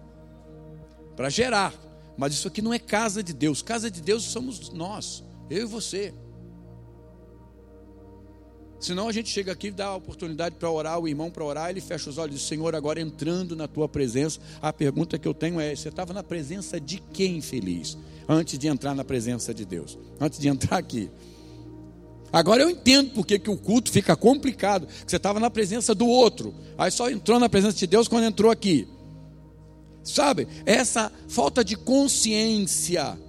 para 1.16 1.30
gerar, 1.30 1.74
mas 2.18 2.34
isso 2.34 2.48
aqui 2.48 2.62
não 2.62 2.74
é 2.74 2.80
casa 2.80 3.24
de 3.24 3.34
Deus. 3.34 3.62
Casa 3.62 3.90
de 3.90 4.02
Deus 4.02 4.24
somos 4.24 4.70
nós, 4.72 5.24
eu 5.50 5.64
e 5.64 5.66
você. 5.66 6.14
Senão 8.80 9.08
a 9.08 9.12
gente 9.12 9.30
chega 9.30 9.52
aqui 9.52 9.68
e 9.68 9.72
dá 9.72 9.88
a 9.88 9.96
oportunidade 9.96 10.56
para 10.56 10.70
orar, 10.70 11.00
o 11.00 11.08
irmão 11.08 11.32
para 11.32 11.44
orar, 11.44 11.70
ele 11.70 11.82
fecha 11.82 12.10
os 12.10 12.18
olhos 12.18 12.46
Senhor, 12.46 12.76
agora 12.76 13.02
entrando 13.02 13.56
na 13.56 13.68
tua 13.68 13.90
presença, 13.90 14.40
a 14.62 14.72
pergunta 14.72 15.18
que 15.18 15.28
eu 15.28 15.34
tenho 15.34 15.60
é: 15.60 15.76
você 15.76 15.90
estava 15.90 16.14
na 16.14 16.22
presença 16.22 16.80
de 16.80 17.00
quem 17.00 17.42
feliz? 17.42 17.98
antes 18.28 18.58
de 18.58 18.68
entrar 18.68 18.96
na 18.96 19.04
presença 19.04 19.54
de 19.54 19.66
Deus, 19.66 19.98
antes 20.20 20.40
de 20.40 20.48
entrar 20.48 20.78
aqui. 20.78 21.10
Agora 22.32 22.64
eu 22.64 22.70
entendo 22.70 23.12
porque 23.12 23.40
que 23.40 23.50
o 23.50 23.58
culto 23.58 23.92
fica 23.92 24.16
complicado, 24.16 24.88
que 24.88 25.10
você 25.10 25.16
estava 25.16 25.40
na 25.40 25.50
presença 25.50 25.96
do 25.96 26.08
outro, 26.08 26.54
aí 26.78 26.92
só 26.92 27.10
entrou 27.10 27.40
na 27.40 27.48
presença 27.48 27.78
de 27.78 27.88
Deus 27.88 28.08
quando 28.08 28.26
entrou 28.26 28.52
aqui. 28.52 28.88
Sabe, 30.06 30.48
essa 30.66 31.12
falta 31.28 31.66
de 31.66 31.76
consciência, 31.76 33.20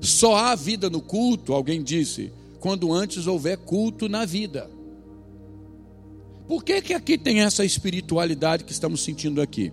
só 0.00 0.34
há 0.34 0.54
vida 0.56 0.90
no 0.90 1.00
culto, 1.00 1.52
alguém 1.52 1.82
disse, 1.82 2.32
quando 2.58 2.92
antes 2.92 3.28
houver 3.28 3.58
culto 3.58 4.08
na 4.08 4.24
vida. 4.24 4.68
Por 6.48 6.64
que, 6.64 6.82
que 6.82 6.94
aqui 6.94 7.16
tem 7.16 7.42
essa 7.42 7.64
espiritualidade 7.64 8.64
que 8.64 8.72
estamos 8.72 9.02
sentindo 9.02 9.40
aqui? 9.40 9.70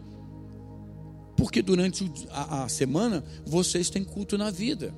porque 1.35 1.61
durante 1.61 2.09
a, 2.31 2.63
a 2.63 2.69
semana 2.69 3.23
vocês 3.45 3.89
têm 3.89 4.03
culto 4.03 4.37
na 4.37 4.49
vida, 4.49 4.93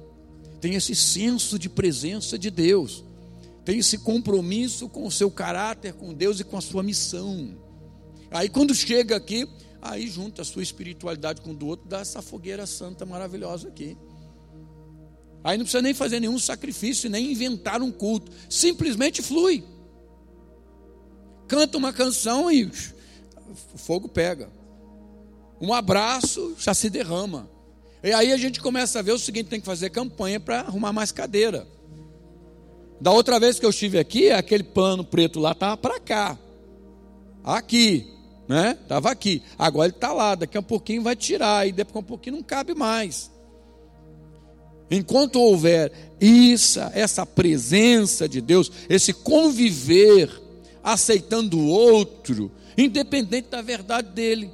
tem 0.61 0.75
esse 0.75 0.95
senso 0.95 1.57
de 1.57 1.69
presença 1.69 2.37
de 2.37 2.49
Deus, 2.49 3.03
tem 3.65 3.79
esse 3.79 3.97
compromisso 3.97 4.87
com 4.87 5.05
o 5.05 5.11
seu 5.11 5.29
caráter, 5.29 5.93
com 5.93 6.13
Deus 6.13 6.39
e 6.39 6.43
com 6.43 6.57
a 6.57 6.61
sua 6.61 6.83
missão. 6.83 7.57
Aí 8.31 8.49
quando 8.49 8.73
chega 8.73 9.15
aqui, 9.15 9.47
aí 9.81 10.07
junta 10.07 10.41
a 10.41 10.45
sua 10.45 10.63
espiritualidade 10.63 11.41
com 11.41 11.51
o 11.51 11.55
do 11.55 11.67
outro, 11.67 11.87
dá 11.87 11.99
essa 11.99 12.21
fogueira 12.21 12.65
santa 12.65 13.05
maravilhosa 13.05 13.67
aqui. 13.67 13.97
Aí 15.43 15.57
não 15.57 15.65
precisa 15.65 15.81
nem 15.81 15.93
fazer 15.93 16.19
nenhum 16.19 16.37
sacrifício, 16.39 17.09
nem 17.09 17.31
inventar 17.31 17.81
um 17.81 17.91
culto, 17.91 18.31
simplesmente 18.49 19.21
flui. 19.21 19.63
Canta 21.47 21.77
uma 21.77 21.93
canção 21.93 22.51
e 22.51 22.65
o 22.65 23.77
fogo 23.77 24.09
pega. 24.09 24.49
Um 25.61 25.73
abraço 25.73 26.55
já 26.59 26.73
se 26.73 26.89
derrama. 26.89 27.49
E 28.03 28.11
aí 28.11 28.31
a 28.31 28.37
gente 28.37 28.59
começa 28.59 28.99
a 28.99 29.01
ver 29.01 29.13
o 29.13 29.19
seguinte: 29.19 29.47
tem 29.47 29.59
que 29.59 29.65
fazer 29.65 29.89
campanha 29.89 30.39
para 30.39 30.61
arrumar 30.61 30.91
mais 30.91 31.11
cadeira. 31.11 31.67
Da 32.99 33.11
outra 33.11 33.39
vez 33.39 33.59
que 33.59 33.65
eu 33.65 33.69
estive 33.69 33.99
aqui, 33.99 34.31
aquele 34.31 34.63
pano 34.63 35.03
preto 35.03 35.39
lá 35.39 35.51
estava 35.51 35.77
para 35.77 35.99
cá. 35.99 36.37
Aqui, 37.43 38.11
né? 38.47 38.77
Estava 38.81 39.11
aqui. 39.11 39.43
Agora 39.57 39.87
ele 39.87 39.95
está 39.95 40.13
lá, 40.13 40.35
daqui 40.35 40.57
a 40.57 40.59
um 40.59 40.63
pouquinho 40.63 41.01
vai 41.01 41.15
tirar, 41.15 41.67
e 41.67 41.71
a 41.71 41.99
um 41.99 42.03
pouquinho 42.03 42.37
não 42.37 42.43
cabe 42.43 42.73
mais. 42.73 43.29
Enquanto 44.89 45.39
houver 45.39 45.91
isso, 46.19 46.79
essa 46.93 47.25
presença 47.25 48.27
de 48.27 48.39
Deus, 48.39 48.71
esse 48.87 49.13
conviver, 49.13 50.31
aceitando 50.81 51.59
o 51.59 51.67
outro, 51.67 52.49
independente 52.77 53.49
da 53.49 53.61
verdade 53.61 54.09
dele. 54.11 54.49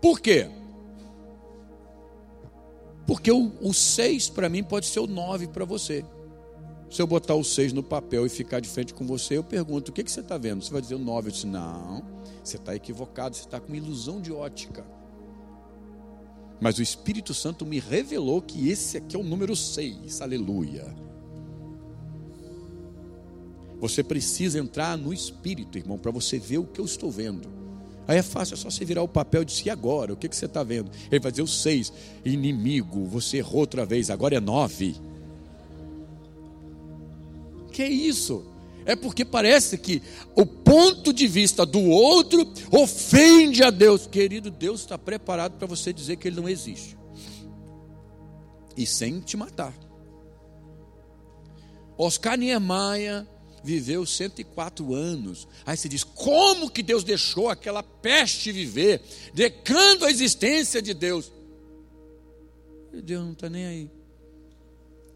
Por 0.00 0.20
quê? 0.20 0.48
Porque 3.06 3.30
o 3.32 3.72
6 3.72 4.28
para 4.30 4.48
mim 4.48 4.62
pode 4.62 4.86
ser 4.86 5.00
o 5.00 5.06
9 5.06 5.48
para 5.48 5.64
você. 5.64 6.04
Se 6.94 7.02
eu 7.02 7.08
botar 7.08 7.34
o 7.34 7.42
6 7.42 7.72
no 7.72 7.82
papel 7.82 8.24
e 8.24 8.28
ficar 8.28 8.60
de 8.60 8.68
frente 8.68 8.94
com 8.94 9.04
você, 9.04 9.36
eu 9.36 9.42
pergunto: 9.42 9.88
o 9.88 9.92
que, 9.92 10.04
que 10.04 10.12
você 10.12 10.20
está 10.20 10.38
vendo? 10.38 10.62
Você 10.62 10.70
vai 10.70 10.80
dizer 10.80 10.94
o 10.94 10.98
9. 11.00 11.26
Eu 11.26 11.32
disse: 11.32 11.44
não, 11.44 12.04
você 12.40 12.56
está 12.56 12.72
equivocado, 12.72 13.34
você 13.34 13.42
está 13.42 13.58
com 13.58 13.74
ilusão 13.74 14.20
de 14.20 14.30
ótica. 14.30 14.86
Mas 16.60 16.78
o 16.78 16.82
Espírito 16.82 17.34
Santo 17.34 17.66
me 17.66 17.80
revelou 17.80 18.40
que 18.40 18.68
esse 18.68 18.96
aqui 18.96 19.16
é 19.16 19.18
o 19.18 19.24
número 19.24 19.56
6. 19.56 20.20
Aleluia. 20.20 20.94
Você 23.80 24.04
precisa 24.04 24.60
entrar 24.60 24.96
no 24.96 25.12
Espírito, 25.12 25.76
irmão, 25.76 25.98
para 25.98 26.12
você 26.12 26.38
ver 26.38 26.58
o 26.58 26.64
que 26.64 26.80
eu 26.80 26.84
estou 26.84 27.10
vendo. 27.10 27.48
Aí 28.06 28.18
é 28.18 28.22
fácil, 28.22 28.54
é 28.54 28.56
só 28.56 28.70
você 28.70 28.84
virar 28.84 29.02
o 29.02 29.08
papel 29.08 29.42
e 29.42 29.44
dizer, 29.44 29.66
e 29.66 29.70
agora? 29.70 30.12
O 30.12 30.16
que, 30.16 30.28
que 30.28 30.36
você 30.36 30.46
está 30.46 30.62
vendo? 30.62 30.92
Ele 31.10 31.18
vai 31.18 31.32
dizer 31.32 31.42
o 31.42 31.48
seis, 31.48 31.92
inimigo, 32.24 33.04
você 33.04 33.38
errou 33.38 33.62
outra 33.62 33.84
vez, 33.84 34.10
agora 34.10 34.36
é 34.36 34.40
nove. 34.40 34.94
Que 37.74 37.82
é 37.82 37.88
isso? 37.88 38.44
É 38.86 38.94
porque 38.94 39.24
parece 39.24 39.76
que 39.76 40.00
o 40.36 40.46
ponto 40.46 41.12
de 41.12 41.26
vista 41.26 41.66
do 41.66 41.80
outro 41.80 42.48
ofende 42.70 43.64
a 43.64 43.70
Deus. 43.70 44.06
Querido, 44.06 44.48
Deus 44.48 44.82
está 44.82 44.96
preparado 44.96 45.58
para 45.58 45.66
você 45.66 45.92
dizer 45.92 46.16
que 46.16 46.28
Ele 46.28 46.36
não 46.36 46.48
existe. 46.48 46.96
E 48.76 48.86
sem 48.86 49.18
te 49.18 49.36
matar. 49.36 49.74
Oscar 51.98 52.38
Niemeyer 52.38 53.26
viveu 53.64 54.06
104 54.06 54.94
anos. 54.94 55.48
Aí 55.66 55.76
se 55.76 55.88
diz: 55.88 56.04
como 56.04 56.70
que 56.70 56.82
Deus 56.82 57.02
deixou 57.02 57.48
aquela 57.48 57.82
peste 57.82 58.52
viver, 58.52 59.02
decando 59.32 60.04
a 60.04 60.10
existência 60.12 60.80
de 60.80 60.94
Deus? 60.94 61.32
Deus 62.92 63.24
não 63.24 63.32
está 63.32 63.50
nem 63.50 63.66
aí. 63.66 64.03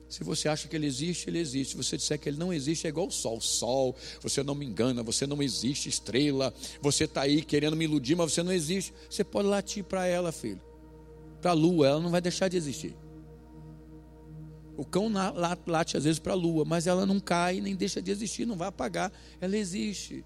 Se 0.08 0.24
você 0.24 0.48
acha 0.48 0.66
que 0.66 0.74
ele 0.74 0.86
existe, 0.86 1.28
ele 1.28 1.38
existe. 1.38 1.72
Se 1.72 1.76
você 1.76 1.96
disser 1.96 2.18
que 2.18 2.28
ele 2.28 2.38
não 2.38 2.52
existe, 2.52 2.86
é 2.86 2.90
igual 2.90 3.08
o 3.08 3.10
sol. 3.10 3.40
Sol, 3.40 3.94
você 4.22 4.42
não 4.42 4.54
me 4.54 4.64
engana, 4.64 5.02
você 5.02 5.26
não 5.26 5.42
existe, 5.42 5.88
estrela. 5.88 6.52
Você 6.80 7.04
está 7.04 7.22
aí 7.22 7.42
querendo 7.42 7.76
me 7.76 7.84
iludir, 7.84 8.16
mas 8.16 8.32
você 8.32 8.42
não 8.42 8.52
existe. 8.52 8.92
Você 9.10 9.22
pode 9.22 9.48
latir 9.48 9.84
para 9.84 10.06
ela, 10.06 10.32
filho. 10.32 10.60
Para 11.42 11.50
a 11.50 11.54
lua, 11.54 11.88
ela 11.88 12.00
não 12.00 12.10
vai 12.10 12.20
deixar 12.20 12.48
de 12.48 12.56
existir. 12.56 12.96
O 14.78 14.84
cão 14.84 15.12
late 15.66 15.96
às 15.96 16.04
vezes 16.04 16.20
para 16.20 16.32
a 16.32 16.36
lua, 16.36 16.64
mas 16.64 16.86
ela 16.86 17.04
não 17.04 17.18
cai 17.18 17.60
nem 17.60 17.74
deixa 17.74 18.00
de 18.00 18.12
existir, 18.12 18.46
não 18.46 18.56
vai 18.56 18.68
apagar, 18.68 19.12
ela 19.40 19.56
existe. 19.56 20.24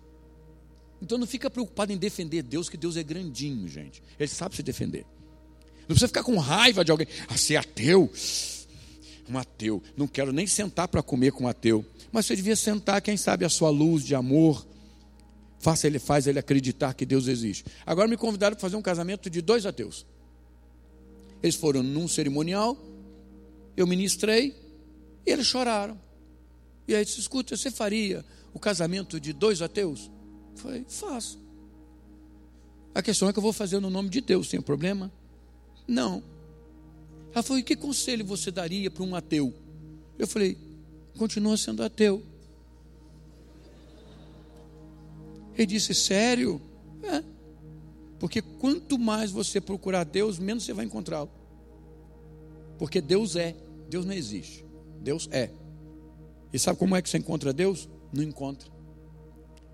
Então 1.01 1.17
não 1.17 1.27
fica 1.27 1.51
preocupado 1.51 1.91
em 1.91 1.97
defender 1.97 2.43
Deus, 2.43 2.69
que 2.69 2.77
Deus 2.77 2.97
é 2.99 3.03
grandinho, 3.03 3.67
gente. 3.67 4.03
Ele 4.19 4.29
sabe 4.29 4.55
se 4.55 4.63
defender. 4.63 5.07
Não 5.81 5.87
precisa 5.87 6.07
ficar 6.07 6.23
com 6.23 6.37
raiva 6.37 6.85
de 6.85 6.91
alguém. 6.91 7.09
Ah, 7.29 7.37
ser 7.37 7.57
ateu? 7.57 8.11
Um 9.29 9.39
ateu. 9.39 9.83
Não 9.97 10.07
quero 10.07 10.33
nem 10.33 10.47
sentar 10.47 10.89
para 10.89 11.03
comer 11.03 11.33
com 11.33 11.45
um 11.45 11.49
ateu. 11.49 11.85
Mas 12.11 12.27
você 12.27 12.37
devia 12.37 12.57
sentar, 12.57 13.01
quem 13.01 13.17
sabe, 13.17 13.45
a 13.45 13.49
sua 13.49 13.71
luz 13.71 14.05
de 14.05 14.15
amor. 14.15 14.67
Faça 15.59 15.87
ele, 15.87 15.99
faz 15.99 16.27
ele 16.27 16.39
acreditar 16.39 16.93
que 16.95 17.07
Deus 17.07 17.29
existe. 17.29 17.65
Agora 17.87 18.09
me 18.09 18.17
convidaram 18.17 18.57
para 18.57 18.61
fazer 18.61 18.77
um 18.77 18.83
casamento 18.83 19.31
de 19.31 19.41
dois 19.41 19.65
ateus. 19.65 20.05
Eles 21.43 21.55
foram 21.55 21.83
num 21.83 22.09
cerimonial 22.09 22.77
eu 23.77 23.87
ministrei 23.87 24.55
e 25.27 25.31
eles 25.31 25.47
choraram. 25.47 26.01
E 26.87 26.95
aí 26.95 27.05
disse: 27.05 27.21
escuta, 27.21 27.57
você 27.57 27.71
faria 27.71 28.25
o 28.53 28.59
casamento 28.59 29.19
de 29.19 29.33
dois 29.33 29.63
ateus? 29.63 30.11
Eu 30.53 30.59
falei: 30.59 30.85
faço. 30.89 31.41
A 32.95 33.03
questão 33.03 33.29
é 33.29 33.33
que 33.33 33.39
eu 33.39 33.43
vou 33.43 33.53
fazer 33.53 33.81
no 33.81 33.89
nome 33.89 34.11
de 34.11 34.21
Deus, 34.21 34.49
tem 34.49 34.61
problema? 34.61 35.11
Não. 35.87 36.23
Ela 37.35 37.43
falou: 37.43 37.59
e 37.59 37.63
que 37.63 37.77
conselho 37.77 38.25
você 38.25 38.51
daria 38.51 38.91
para 38.91 39.03
um 39.03 39.15
ateu? 39.15 39.55
Eu 40.19 40.27
falei: 40.27 40.57
continua 41.17 41.57
sendo 41.57 41.83
ateu. 41.83 42.23
Ele 45.57 45.67
disse: 45.67 45.95
sério? 45.95 46.61
É. 47.03 47.23
Porque 48.19 48.41
quanto 48.41 48.99
mais 48.99 49.31
você 49.31 49.61
procurar 49.61 50.05
Deus, 50.05 50.39
menos 50.39 50.65
você 50.65 50.73
vai 50.73 50.85
encontrá-lo. 50.85 51.31
Porque 52.79 53.01
Deus 53.01 53.35
é, 53.37 53.57
Deus 53.89 54.05
não 54.05 54.13
existe. 54.13 54.65
Deus 55.01 55.29
é. 55.33 55.51
E 56.53 56.59
sabe 56.59 56.79
como 56.79 56.95
é 56.95 57.03
que 57.03 57.09
você 57.09 57.19
encontra 57.19 57.53
Deus? 57.53 57.89
Não 58.13 58.23
encontra. 58.23 58.71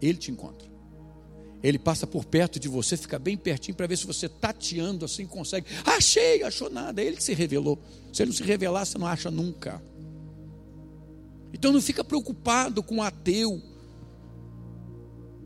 Ele 0.01 0.17
te 0.17 0.31
encontra. 0.31 0.69
Ele 1.63 1.79
passa 1.79 2.07
por 2.07 2.25
perto 2.25 2.61
de 2.61 2.69
você, 2.69 2.97
fica 2.97 3.19
bem 3.19 3.37
pertinho 3.37 3.77
para 3.77 3.87
ver 3.87 3.97
se 3.97 4.07
você 4.07 4.29
tateando 4.29 5.05
assim 5.05 5.27
consegue. 5.27 5.67
Achei, 5.85 6.43
achou 6.43 6.71
nada. 6.71 7.03
É 7.03 7.07
ele 7.07 7.17
que 7.17 7.23
se 7.23 7.35
revelou. 7.35 7.79
Se 8.13 8.23
ele 8.23 8.31
não 8.31 8.37
se 8.37 8.43
revelar, 8.45 8.85
você 8.85 8.97
não 8.97 9.07
acha 9.07 9.31
nunca. 9.31 9.83
Então 11.53 11.73
não 11.73 11.81
fica 11.81 12.05
preocupado 12.05 12.83
com 12.83 12.99
o 12.99 13.03
ateu 13.03 13.61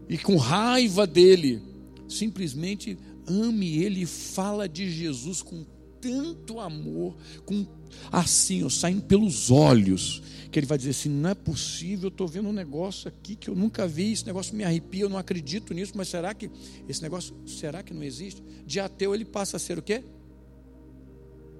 e 0.08 0.18
com 0.18 0.36
raiva 0.36 1.06
dele. 1.06 1.62
Simplesmente 2.08 2.98
ame 3.26 3.82
ele 3.82 4.02
e 4.02 4.06
fala 4.06 4.68
de 4.68 4.90
Jesus 4.90 5.40
com 5.40 5.64
tanto 6.02 6.58
amor, 6.58 7.16
com 7.46 7.64
assim, 8.10 8.64
ó, 8.64 8.68
saindo 8.68 9.02
pelos 9.02 9.52
olhos, 9.52 10.20
que 10.50 10.58
ele 10.58 10.66
vai 10.66 10.76
dizer 10.76 10.90
assim: 10.90 11.08
não 11.08 11.30
é 11.30 11.34
possível, 11.34 12.06
eu 12.06 12.08
estou 12.08 12.26
vendo 12.26 12.48
um 12.48 12.52
negócio 12.52 13.08
aqui 13.08 13.36
que 13.36 13.48
eu 13.48 13.54
nunca 13.54 13.86
vi, 13.86 14.12
esse 14.12 14.26
negócio 14.26 14.54
me 14.54 14.64
arrepia, 14.64 15.04
eu 15.04 15.08
não 15.08 15.16
acredito 15.16 15.72
nisso, 15.72 15.92
mas 15.94 16.08
será 16.08 16.34
que 16.34 16.50
esse 16.88 17.00
negócio, 17.00 17.34
será 17.46 17.82
que 17.82 17.94
não 17.94 18.02
existe? 18.02 18.42
De 18.66 18.80
ateu 18.80 19.14
ele 19.14 19.24
passa 19.24 19.56
a 19.56 19.60
ser 19.60 19.78
o 19.78 19.82
quê? 19.82 20.02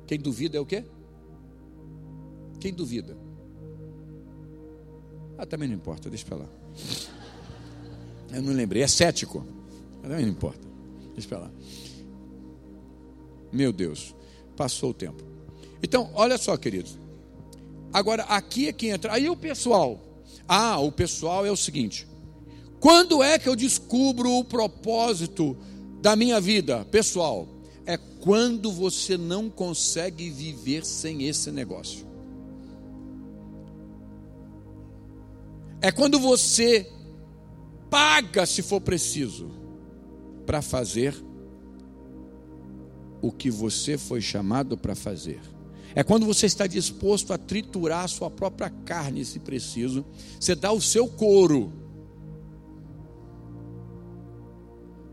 Quem 0.09 0.19
duvida 0.19 0.59
é 0.59 0.61
o 0.61 0.67
quê? 0.67 0.85
Quem 2.59 2.75
duvida? 2.75 3.17
Ah, 5.39 5.47
também 5.47 5.69
não 5.69 5.77
importa, 5.77 6.11
deixa 6.11 6.27
para 6.27 6.39
lá. 6.39 6.49
Eu 8.33 8.43
não 8.43 8.53
lembrei, 8.53 8.83
é 8.83 8.89
cético. 8.89 9.47
Também 10.03 10.23
não 10.23 10.33
importa, 10.33 10.67
deixa 11.15 11.29
para 11.29 11.39
lá. 11.39 11.51
Meu 13.53 13.73
Deus. 13.73 14.15
Passou 14.63 14.91
o 14.91 14.95
tempo. 14.95 15.25
Então, 15.83 16.09
olha 16.15 16.39
só, 16.39 16.57
queridos. 16.57 16.97
Agora, 17.93 18.23
aqui 18.23 18.69
é 18.69 18.73
que 18.73 18.87
entra. 18.87 19.13
Aí 19.13 19.29
o 19.29 19.37
pessoal. 19.37 20.01
Ah, 20.47 20.79
o 20.79 20.93
pessoal 20.93 21.45
é 21.45 21.51
o 21.51 21.57
seguinte: 21.57 22.07
quando 22.79 23.25
é 23.25 23.41
que 23.41 23.49
eu 23.49 23.57
descubro 23.57 24.31
o 24.31 24.45
propósito 24.45 25.57
da 26.01 26.15
minha 26.15 26.41
vida, 26.41 26.85
pessoal? 26.93 27.49
É 27.85 27.97
quando 27.97 28.71
você 28.71 29.19
não 29.19 29.51
consegue 29.51 30.31
viver 30.31 30.85
sem 30.85 31.27
esse 31.27 31.51
negócio. 31.51 32.07
É 35.81 35.91
quando 35.91 36.21
você 36.21 36.89
paga, 37.91 38.47
se 38.47 38.63
for 38.63 38.81
preciso, 38.81 39.51
para 40.47 40.63
fazer 40.63 41.32
o 43.23 43.31
que 43.31 43.51
você 43.51 43.97
foi 43.97 44.21
chamado 44.21 44.77
para 44.77 44.95
fazer. 44.95 45.41
É 45.95 46.03
quando 46.03 46.27
você 46.27 46.47
está 46.47 46.67
disposto 46.67 47.33
a 47.33 47.39
triturar 47.39 48.05
a 48.05 48.09
sua 48.09 48.31
própria 48.31 48.69
carne, 48.85 49.25
se 49.25 49.39
preciso. 49.39 50.05
Você 50.41 50.55
dá 50.55 50.73
o 50.73 50.81
seu 50.81 51.07
couro. 51.07 51.73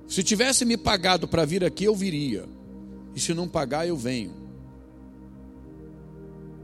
Se 0.07 0.24
tivesse 0.24 0.66
me 0.66 0.76
pagado 0.76 1.28
para 1.28 1.45
vir 1.45 1.64
aqui, 1.64 1.84
eu 1.84 1.95
viria. 1.95 2.47
E 3.14 3.20
se 3.20 3.34
não 3.34 3.47
pagar, 3.47 3.88
eu 3.88 3.95
venho. 3.95 4.34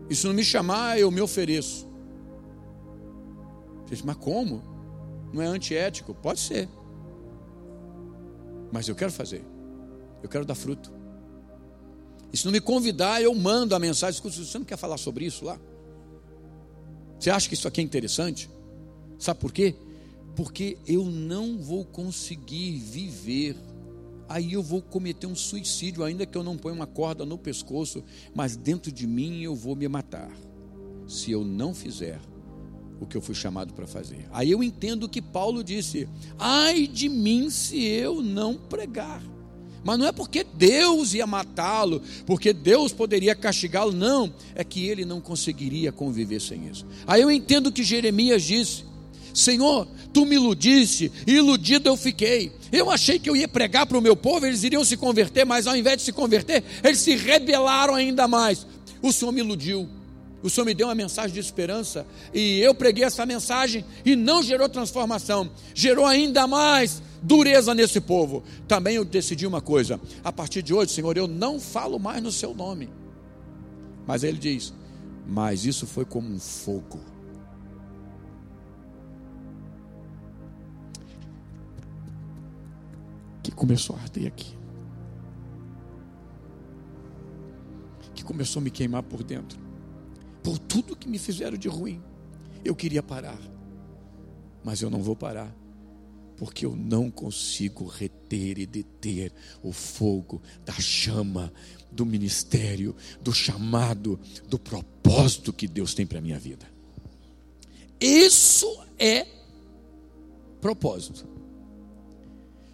E 0.10 0.16
se 0.16 0.26
não 0.26 0.34
me 0.34 0.44
chamar, 0.44 1.00
eu 1.00 1.12
me 1.12 1.22
ofereço. 1.22 1.88
Mas 4.04 4.16
como? 4.16 4.64
Não 5.32 5.42
é 5.42 5.46
antiético? 5.46 6.14
Pode 6.14 6.40
ser. 6.40 6.68
Mas 8.72 8.88
eu 8.88 8.96
quero 8.96 9.12
fazer. 9.12 9.46
Eu 10.24 10.30
quero 10.30 10.46
dar 10.46 10.56
fruto. 10.56 10.95
E 12.32 12.38
se 12.38 12.46
não 12.46 12.52
me 12.52 12.60
convidar, 12.60 13.22
eu 13.22 13.34
mando 13.34 13.76
a 13.76 13.80
mensagem. 13.80 14.22
Você 14.22 14.58
não 14.58 14.66
quer 14.66 14.78
falar 14.78 14.98
sobre 14.98 15.26
isso 15.26 15.46
lá? 15.46 15.60
Você 17.20 17.30
acha 17.30 17.48
que 17.48 17.54
isso 17.54 17.68
aqui 17.68 17.82
é 17.82 17.84
interessante? 17.84 18.50
Sabe 19.18 19.40
por 19.40 19.52
quê? 19.52 19.76
Porque 20.36 20.78
eu 20.86 21.06
não 21.06 21.58
vou 21.58 21.86
conseguir 21.86 22.78
viver. 22.78 23.56
Aí 24.28 24.54
eu 24.54 24.62
vou 24.62 24.82
cometer 24.82 25.28
um 25.28 25.36
suicídio, 25.36 26.04
ainda 26.04 26.26
que 26.26 26.38
eu 26.38 26.44
não 26.44 26.58
ponha 26.58 26.76
uma 26.76 26.88
corda 26.88 27.26
no 27.26 27.38
pescoço, 27.38 28.04
mas 28.34 28.58
dentro 28.58 28.92
de 28.92 29.08
mim 29.08 29.42
eu 29.44 29.56
vou 29.56 29.76
me 29.76 29.88
matar. 29.88 30.32
Se 31.08 31.32
eu 31.32 31.44
não 31.44 31.74
fizer 31.74 32.20
o 33.00 33.06
que 33.06 33.16
eu 33.16 33.22
fui 33.22 33.36
chamado 33.36 33.74
para 33.74 33.86
fazer. 33.86 34.28
Aí 34.32 34.52
eu 34.52 34.64
entendo 34.64 35.04
o 35.04 35.10
que 35.10 35.22
Paulo 35.22 35.64
disse: 35.64 36.08
ai 36.38 36.88
de 36.88 37.08
mim 37.10 37.50
se 37.50 37.84
eu 37.84 38.22
não 38.22 38.56
pregar. 38.56 39.22
Mas 39.86 40.00
não 40.00 40.08
é 40.08 40.12
porque 40.12 40.44
Deus 40.44 41.14
ia 41.14 41.28
matá-lo, 41.28 42.02
porque 42.26 42.52
Deus 42.52 42.92
poderia 42.92 43.36
castigá-lo, 43.36 43.92
não. 43.92 44.34
É 44.56 44.64
que 44.64 44.88
ele 44.88 45.06
não 45.06 45.22
conseguiria 45.22 45.92
conviver 45.92 46.42
sem 46.42 46.68
isso. 46.68 46.88
Aí 47.06 47.22
eu 47.22 47.30
entendo 47.30 47.72
que 47.72 47.84
Jeremias 47.84 48.42
disse: 48.42 48.84
Senhor, 49.32 49.88
tu 50.12 50.26
me 50.26 50.38
iludiste, 50.38 51.12
e 51.28 51.34
iludido 51.34 51.88
eu 51.88 51.96
fiquei. 51.96 52.52
Eu 52.72 52.90
achei 52.90 53.20
que 53.20 53.30
eu 53.30 53.36
ia 53.36 53.48
pregar 53.48 53.86
para 53.86 53.96
o 53.96 54.02
meu 54.02 54.16
povo, 54.16 54.48
eles 54.48 54.64
iriam 54.64 54.84
se 54.84 54.98
converter, 54.98 55.46
mas 55.46 55.68
ao 55.68 55.78
invés 55.78 55.98
de 55.98 56.04
se 56.04 56.12
converter, 56.12 56.64
eles 56.84 56.98
se 56.98 57.16
rebelaram 57.16 57.94
ainda 57.94 58.28
mais. 58.28 58.66
O 59.04 59.14
Senhor 59.14 59.32
me 59.32 59.42
iludiu. 59.42 59.88
O 60.42 60.50
Senhor 60.50 60.66
me 60.66 60.74
deu 60.74 60.88
uma 60.88 60.96
mensagem 60.96 61.32
de 61.32 61.40
esperança 61.40 62.06
e 62.34 62.60
eu 62.60 62.74
preguei 62.74 63.04
essa 63.04 63.26
mensagem 63.26 63.84
e 64.06 64.16
não 64.16 64.44
gerou 64.44 64.70
transformação, 64.70 65.50
gerou 65.74 66.06
ainda 66.06 66.46
mais 66.46 67.02
dureza 67.26 67.74
nesse 67.74 68.00
povo. 68.00 68.44
Também 68.68 68.96
eu 68.96 69.04
decidi 69.04 69.46
uma 69.48 69.62
coisa: 69.62 70.00
a 70.24 70.32
partir 70.32 70.62
de 70.62 70.74
hoje, 70.74 70.92
Senhor, 70.92 71.18
eu 71.18 71.28
não 71.28 71.60
falo 71.60 72.00
mais 72.00 72.22
no 72.22 72.32
seu 72.32 72.54
nome. 72.54 72.90
Mas 74.06 74.24
ele 74.24 74.38
diz: 74.38 74.74
Mas 75.28 75.66
isso 75.66 75.88
foi 75.88 76.06
como 76.06 76.30
um 76.30 76.40
fogo. 76.40 77.00
Que 83.42 83.52
começou 83.52 83.96
a 83.96 84.00
arder 84.00 84.28
aqui. 84.28 84.56
Que 88.14 88.24
começou 88.24 88.60
a 88.60 88.64
me 88.64 88.72
queimar 88.72 89.04
por 89.04 89.24
dentro. 89.24 89.60
Por 90.42 90.58
tudo 90.58 90.96
que 90.96 91.08
me 91.08 91.18
fizeram 91.18 91.58
de 91.58 91.68
ruim. 91.68 92.02
Eu 92.64 92.76
queria 92.76 93.04
parar. 93.04 93.40
Mas 94.64 94.82
eu 94.82 94.90
não 94.90 95.02
vou 95.02 95.16
parar 95.16 95.54
porque 96.38 96.66
eu 96.66 96.76
não 96.76 97.10
consigo 97.10 97.86
reter 97.86 98.60
e 98.60 98.66
deter 98.66 99.32
o 99.64 99.72
fogo 99.72 100.42
da 100.66 100.74
chama 100.74 101.52
do 101.92 102.06
ministério, 102.06 102.96
do 103.22 103.34
chamado, 103.34 104.20
do 104.48 104.60
propósito 104.60 105.54
que 105.54 105.68
Deus 105.68 105.94
tem 105.94 106.06
para 106.06 106.20
a 106.20 106.22
minha 106.22 106.38
vida. 106.38 106.70
Isso 108.00 108.68
é 109.00 109.26
propósito. 110.60 111.26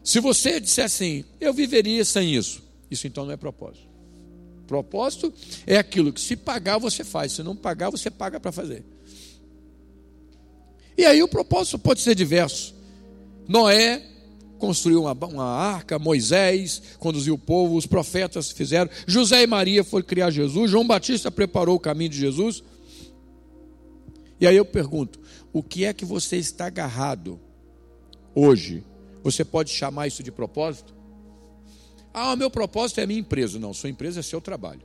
Se 0.04 0.20
você 0.20 0.60
disser 0.60 0.86
assim, 0.86 1.24
eu 1.40 1.54
viveria 1.54 2.04
sem 2.04 2.36
isso, 2.36 2.64
isso 2.90 3.06
então 3.06 3.26
não 3.26 3.34
é 3.34 3.38
propósito. 3.38 3.88
Propósito 4.66 5.34
é 5.68 5.78
aquilo 5.78 6.12
que 6.12 6.22
se 6.22 6.36
pagar 6.36 6.80
você 6.80 7.04
faz, 7.04 7.34
se 7.34 7.44
não 7.44 7.56
pagar 7.56 7.90
você 7.90 8.10
paga 8.10 8.40
para 8.40 8.52
fazer. 8.52 8.84
E 10.98 11.06
aí 11.06 11.22
o 11.22 11.28
propósito 11.28 11.78
pode 11.78 12.02
ser 12.02 12.16
diverso. 12.16 12.74
Noé 13.52 14.02
construiu 14.58 15.02
uma, 15.02 15.12
uma, 15.12 15.44
arca, 15.44 16.00
Moisés 16.00 16.82
conduziu 17.00 17.34
o 17.34 17.38
povo, 17.38 17.76
os 17.76 17.86
profetas 17.86 18.50
fizeram, 18.50 18.90
José 19.06 19.44
e 19.44 19.48
Maria 19.48 19.84
foram 19.84 20.06
criar 20.06 20.32
Jesus, 20.32 20.72
João 20.72 20.88
Batista 20.88 21.30
preparou 21.30 21.76
o 21.76 21.80
caminho 21.80 22.12
de 22.12 22.18
Jesus. 22.18 22.64
E 24.40 24.48
aí 24.48 24.56
eu 24.56 24.64
pergunto: 24.64 25.20
o 25.52 25.62
que 25.62 25.84
é 25.84 25.94
que 25.94 26.06
você 26.06 26.38
está 26.38 26.68
agarrado 26.68 27.40
hoje? 28.34 28.86
Você 29.22 29.44
pode 29.44 29.70
chamar 29.70 30.08
isso 30.08 30.24
de 30.24 30.32
propósito? 30.32 30.96
Ah, 32.14 32.34
o 32.34 32.38
meu 32.38 32.50
propósito 32.50 33.02
é 33.02 33.04
a 33.04 33.08
minha 33.08 33.20
empresa. 33.20 33.60
Não, 33.60 33.74
sua 33.74 33.90
empresa 33.90 34.22
é 34.22 34.24
seu 34.24 34.40
trabalho. 34.40 34.82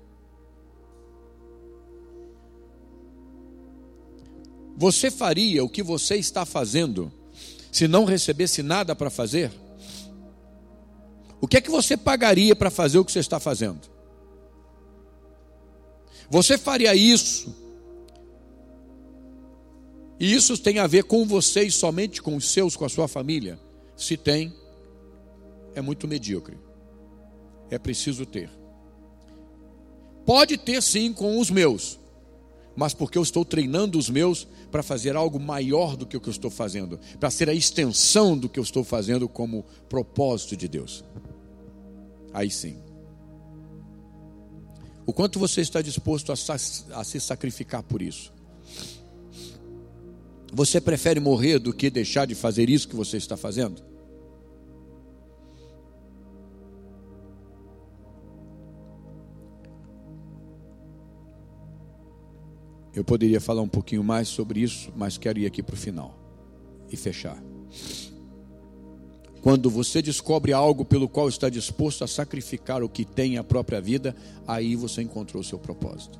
Você 4.76 5.10
faria 5.10 5.64
o 5.64 5.68
que 5.70 5.82
você 5.82 6.16
está 6.16 6.44
fazendo 6.44 7.10
se 7.76 7.86
não 7.86 8.06
recebesse 8.06 8.62
nada 8.62 8.96
para 8.96 9.10
fazer? 9.10 9.52
O 11.38 11.46
que 11.46 11.58
é 11.58 11.60
que 11.60 11.70
você 11.70 11.94
pagaria 11.94 12.56
para 12.56 12.70
fazer 12.70 12.98
o 12.98 13.04
que 13.04 13.12
você 13.12 13.18
está 13.18 13.38
fazendo? 13.38 13.82
Você 16.30 16.56
faria 16.56 16.94
isso? 16.94 17.54
E 20.18 20.32
isso 20.32 20.56
tem 20.56 20.78
a 20.78 20.86
ver 20.86 21.04
com 21.04 21.26
vocês 21.26 21.74
somente 21.74 22.22
com 22.22 22.34
os 22.36 22.48
seus, 22.48 22.74
com 22.76 22.86
a 22.86 22.88
sua 22.88 23.06
família? 23.06 23.60
Se 23.94 24.16
tem, 24.16 24.54
é 25.74 25.82
muito 25.82 26.08
medíocre. 26.08 26.56
É 27.70 27.78
preciso 27.78 28.24
ter. 28.24 28.48
Pode 30.24 30.56
ter 30.56 30.82
sim 30.82 31.12
com 31.12 31.38
os 31.38 31.50
meus, 31.50 31.98
mas 32.76 32.92
porque 32.92 33.16
eu 33.16 33.22
estou 33.22 33.44
treinando 33.44 33.98
os 33.98 34.10
meus 34.10 34.46
para 34.70 34.82
fazer 34.82 35.16
algo 35.16 35.40
maior 35.40 35.96
do 35.96 36.06
que 36.06 36.16
o 36.16 36.20
que 36.20 36.28
eu 36.28 36.32
estou 36.32 36.50
fazendo, 36.50 37.00
para 37.18 37.30
ser 37.30 37.48
a 37.48 37.54
extensão 37.54 38.36
do 38.36 38.48
que 38.48 38.58
eu 38.58 38.62
estou 38.62 38.84
fazendo 38.84 39.28
como 39.28 39.64
propósito 39.88 40.56
de 40.56 40.68
Deus. 40.68 41.02
Aí 42.32 42.50
sim. 42.50 42.76
O 45.06 45.12
quanto 45.12 45.38
você 45.38 45.62
está 45.62 45.80
disposto 45.80 46.32
a, 46.32 46.34
a 46.34 47.04
se 47.04 47.20
sacrificar 47.20 47.82
por 47.82 48.02
isso? 48.02 48.32
Você 50.52 50.80
prefere 50.80 51.18
morrer 51.20 51.58
do 51.58 51.72
que 51.72 51.88
deixar 51.88 52.26
de 52.26 52.34
fazer 52.34 52.68
isso 52.68 52.88
que 52.88 52.96
você 52.96 53.16
está 53.16 53.36
fazendo? 53.36 53.95
Eu 62.96 63.04
poderia 63.04 63.42
falar 63.42 63.60
um 63.60 63.68
pouquinho 63.68 64.02
mais 64.02 64.26
sobre 64.26 64.60
isso, 64.60 64.90
mas 64.96 65.18
quero 65.18 65.38
ir 65.38 65.44
aqui 65.44 65.62
para 65.62 65.74
o 65.74 65.76
final 65.76 66.18
e 66.90 66.96
fechar. 66.96 67.36
Quando 69.42 69.68
você 69.68 70.00
descobre 70.00 70.54
algo 70.54 70.82
pelo 70.82 71.06
qual 71.06 71.28
está 71.28 71.50
disposto 71.50 72.02
a 72.02 72.06
sacrificar 72.06 72.82
o 72.82 72.88
que 72.88 73.04
tem 73.04 73.36
a 73.36 73.44
própria 73.44 73.82
vida, 73.82 74.16
aí 74.46 74.74
você 74.74 75.02
encontrou 75.02 75.42
o 75.42 75.44
seu 75.44 75.58
propósito. 75.58 76.18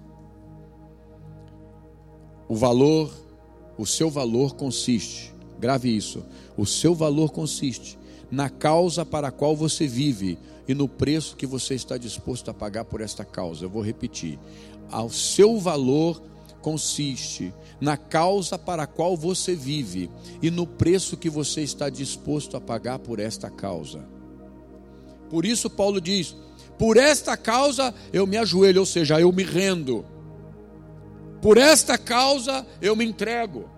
O 2.47 2.55
valor, 2.55 3.11
o 3.79 3.87
seu 3.87 4.11
valor 4.11 4.55
consiste, 4.55 5.35
grave 5.59 5.89
isso, 5.97 6.23
o 6.59 6.67
seu 6.67 6.95
valor 6.95 7.33
consiste 7.33 7.99
na 8.31 8.51
causa 8.51 9.05
para 9.05 9.29
a 9.29 9.33
qual 9.33 9.57
você 9.57 9.87
vive 9.87 10.39
e 10.69 10.75
no 10.75 10.87
preço 10.87 11.37
que 11.37 11.47
você 11.47 11.75
está 11.75 11.97
disposto 11.97 12.51
a 12.51 12.55
pagar 12.55 12.85
por 12.85 13.01
esta 13.01 13.25
causa. 13.25 13.65
Eu 13.65 13.71
vou 13.71 13.83
repetir. 13.83 14.39
Ao 14.91 15.09
seu 15.09 15.59
valor 15.59 16.21
consiste 16.21 16.36
na 17.81 17.97
causa 17.97 18.59
para 18.59 18.85
a 18.85 18.87
qual 18.87 19.17
você 19.17 19.55
vive 19.55 20.11
e 20.43 20.51
no 20.51 20.67
preço 20.67 21.17
que 21.17 21.29
você 21.29 21.63
está 21.63 21.89
disposto 21.89 22.57
a 22.57 22.61
pagar 22.61 22.99
por 22.99 23.19
esta 23.19 23.51
causa. 23.51 24.05
Por 25.29 25.45
isso, 25.45 25.69
Paulo 25.69 26.01
diz: 26.01 26.35
por 26.79 26.97
esta 26.97 27.37
causa 27.37 27.95
eu 28.13 28.27
me 28.27 28.37
ajoelho, 28.37 28.81
ou 28.81 28.87
seja, 28.87 29.21
eu 29.21 29.33
me 29.33 29.43
rendo. 29.43 30.05
Por 31.41 31.59
esta 31.59 31.97
causa 31.97 32.67
eu 32.81 32.95
me 32.97 33.05
entrego. 33.05 33.69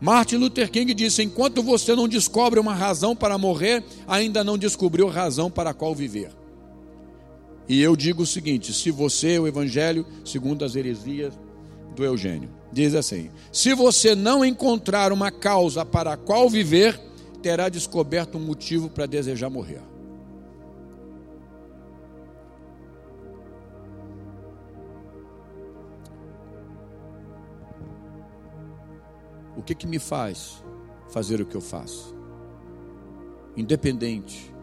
Martin 0.00 0.36
Luther 0.36 0.70
King 0.70 0.92
disse: 0.94 1.22
enquanto 1.22 1.62
você 1.62 1.94
não 1.94 2.08
descobre 2.08 2.60
uma 2.60 2.74
razão 2.74 3.16
para 3.16 3.38
morrer, 3.38 3.84
ainda 4.06 4.44
não 4.44 4.58
descobriu 4.58 5.08
razão 5.08 5.50
para 5.50 5.70
a 5.70 5.74
qual 5.74 5.94
viver. 5.94 6.30
E 7.68 7.80
eu 7.80 7.96
digo 7.96 8.22
o 8.22 8.26
seguinte: 8.26 8.72
se 8.72 8.90
você, 8.90 9.38
o 9.38 9.46
Evangelho, 9.46 10.06
segundo 10.24 10.64
as 10.64 10.76
heresias, 10.76 11.34
do 11.98 12.04
Eugênio. 12.04 12.48
Diz 12.72 12.94
assim: 12.94 13.30
Se 13.52 13.74
você 13.74 14.14
não 14.14 14.44
encontrar 14.44 15.12
uma 15.12 15.30
causa 15.30 15.84
para 15.84 16.12
a 16.12 16.16
qual 16.16 16.48
viver, 16.48 16.98
terá 17.42 17.68
descoberto 17.68 18.38
um 18.38 18.40
motivo 18.40 18.88
para 18.88 19.04
desejar 19.04 19.50
morrer. 19.50 19.82
O 29.56 29.62
que, 29.62 29.74
que 29.74 29.88
me 29.88 29.98
faz 29.98 30.62
fazer 31.08 31.40
o 31.40 31.46
que 31.46 31.56
eu 31.56 31.60
faço? 31.60 32.16
Independente 33.56 34.54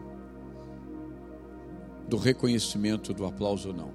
do 2.08 2.16
reconhecimento, 2.16 3.12
do 3.12 3.26
aplauso 3.26 3.68
ou 3.68 3.74
não. 3.74 3.92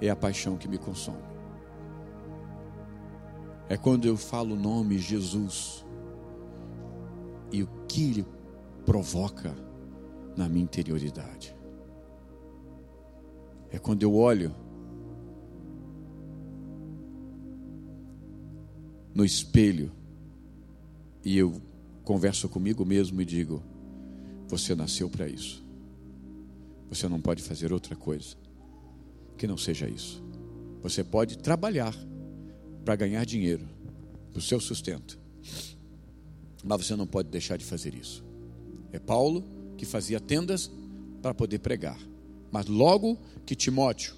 É 0.00 0.10
a 0.10 0.16
paixão 0.16 0.56
que 0.56 0.66
me 0.66 0.76
consome. 0.76 1.27
É 3.68 3.76
quando 3.76 4.06
eu 4.06 4.16
falo 4.16 4.54
o 4.54 4.58
nome 4.58 4.98
Jesus 4.98 5.84
e 7.52 7.62
o 7.62 7.68
que 7.86 8.10
ele 8.10 8.26
provoca 8.86 9.54
na 10.36 10.48
minha 10.48 10.64
interioridade. 10.64 11.54
É 13.70 13.78
quando 13.78 14.02
eu 14.02 14.14
olho 14.14 14.54
no 19.14 19.24
espelho 19.24 19.92
e 21.22 21.36
eu 21.36 21.60
converso 22.04 22.48
comigo 22.48 22.86
mesmo 22.86 23.20
e 23.20 23.24
digo: 23.24 23.62
Você 24.48 24.74
nasceu 24.74 25.10
para 25.10 25.28
isso. 25.28 25.62
Você 26.88 27.06
não 27.06 27.20
pode 27.20 27.42
fazer 27.42 27.70
outra 27.70 27.94
coisa 27.94 28.34
que 29.36 29.46
não 29.46 29.58
seja 29.58 29.86
isso. 29.88 30.24
Você 30.82 31.04
pode 31.04 31.36
trabalhar 31.36 31.94
para 32.88 32.96
ganhar 32.96 33.26
dinheiro, 33.26 33.68
para 34.30 34.38
o 34.38 34.40
seu 34.40 34.58
sustento, 34.58 35.18
mas 36.64 36.86
você 36.86 36.96
não 36.96 37.06
pode 37.06 37.28
deixar 37.28 37.58
de 37.58 37.64
fazer 37.66 37.94
isso. 37.94 38.24
É 38.90 38.98
Paulo 38.98 39.44
que 39.76 39.84
fazia 39.84 40.18
tendas 40.18 40.70
para 41.20 41.34
poder 41.34 41.58
pregar, 41.58 42.00
mas 42.50 42.64
logo 42.64 43.18
que 43.44 43.54
Timóteo 43.54 44.14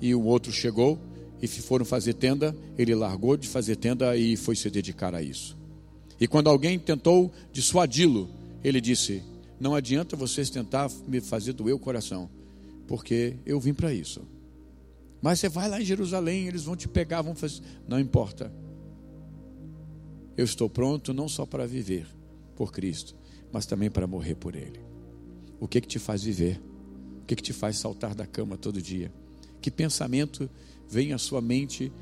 e 0.00 0.14
o 0.14 0.24
outro 0.24 0.50
chegou 0.50 0.98
e 1.42 1.46
foram 1.46 1.84
fazer 1.84 2.14
tenda, 2.14 2.56
ele 2.78 2.94
largou 2.94 3.36
de 3.36 3.46
fazer 3.46 3.76
tenda 3.76 4.16
e 4.16 4.38
foi 4.38 4.56
se 4.56 4.70
dedicar 4.70 5.14
a 5.14 5.22
isso. 5.22 5.54
E 6.18 6.26
quando 6.26 6.48
alguém 6.48 6.78
tentou 6.78 7.30
dissuadi-lo, 7.52 8.30
ele 8.64 8.80
disse: 8.80 9.22
Não 9.60 9.74
adianta 9.74 10.16
vocês 10.16 10.48
tentar 10.48 10.90
me 11.06 11.20
fazer 11.20 11.52
doer 11.52 11.74
o 11.74 11.78
coração, 11.78 12.30
porque 12.86 13.36
eu 13.44 13.60
vim 13.60 13.74
para 13.74 13.92
isso. 13.92 14.22
Mas 15.20 15.40
você 15.40 15.48
vai 15.48 15.68
lá 15.68 15.80
em 15.80 15.84
Jerusalém, 15.84 16.46
eles 16.46 16.64
vão 16.64 16.76
te 16.76 16.88
pegar, 16.88 17.22
vão 17.22 17.34
fazer. 17.34 17.62
Não 17.86 17.98
importa. 17.98 18.52
Eu 20.36 20.44
estou 20.44 20.70
pronto 20.70 21.12
não 21.12 21.28
só 21.28 21.44
para 21.44 21.66
viver 21.66 22.06
por 22.54 22.72
Cristo, 22.72 23.16
mas 23.52 23.66
também 23.66 23.90
para 23.90 24.06
morrer 24.06 24.36
por 24.36 24.54
Ele. 24.54 24.80
O 25.58 25.66
que 25.66 25.80
que 25.80 25.88
te 25.88 25.98
faz 25.98 26.22
viver? 26.22 26.62
O 27.22 27.24
que 27.26 27.34
que 27.34 27.42
te 27.42 27.52
faz 27.52 27.76
saltar 27.76 28.14
da 28.14 28.26
cama 28.26 28.56
todo 28.56 28.80
dia? 28.80 29.12
Que 29.60 29.70
pensamento 29.70 30.48
vem 30.88 31.12
à 31.12 31.18
sua 31.18 31.40
mente 31.40 31.92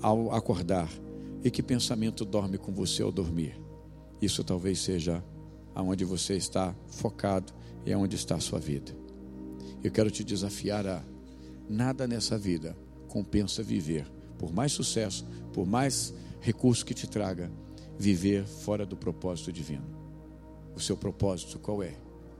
ao 0.00 0.32
acordar? 0.32 0.88
E 1.44 1.50
que 1.50 1.62
pensamento 1.62 2.24
dorme 2.24 2.56
com 2.56 2.72
você 2.72 3.02
ao 3.02 3.10
dormir? 3.10 3.60
Isso 4.20 4.44
talvez 4.44 4.78
seja 4.78 5.24
aonde 5.74 6.04
você 6.04 6.34
está 6.34 6.72
focado 6.86 7.52
e 7.84 7.92
aonde 7.92 8.14
está 8.14 8.36
a 8.36 8.40
sua 8.40 8.60
vida. 8.60 8.94
Eu 9.82 9.90
quero 9.90 10.10
te 10.10 10.22
desafiar 10.22 10.86
a 10.86 11.02
nada 11.72 12.06
nessa 12.06 12.36
vida 12.36 12.76
compensa 13.08 13.62
viver, 13.62 14.06
por 14.38 14.52
mais 14.52 14.72
sucesso, 14.72 15.26
por 15.52 15.66
mais 15.66 16.14
recurso 16.40 16.84
que 16.84 16.94
te 16.94 17.06
traga, 17.06 17.50
viver 17.98 18.44
fora 18.44 18.86
do 18.86 18.96
propósito 18.96 19.52
divino. 19.52 19.84
O 20.76 20.80
seu 20.80 20.96
propósito 20.96 21.58
qual 21.58 21.82
é? 21.82 21.94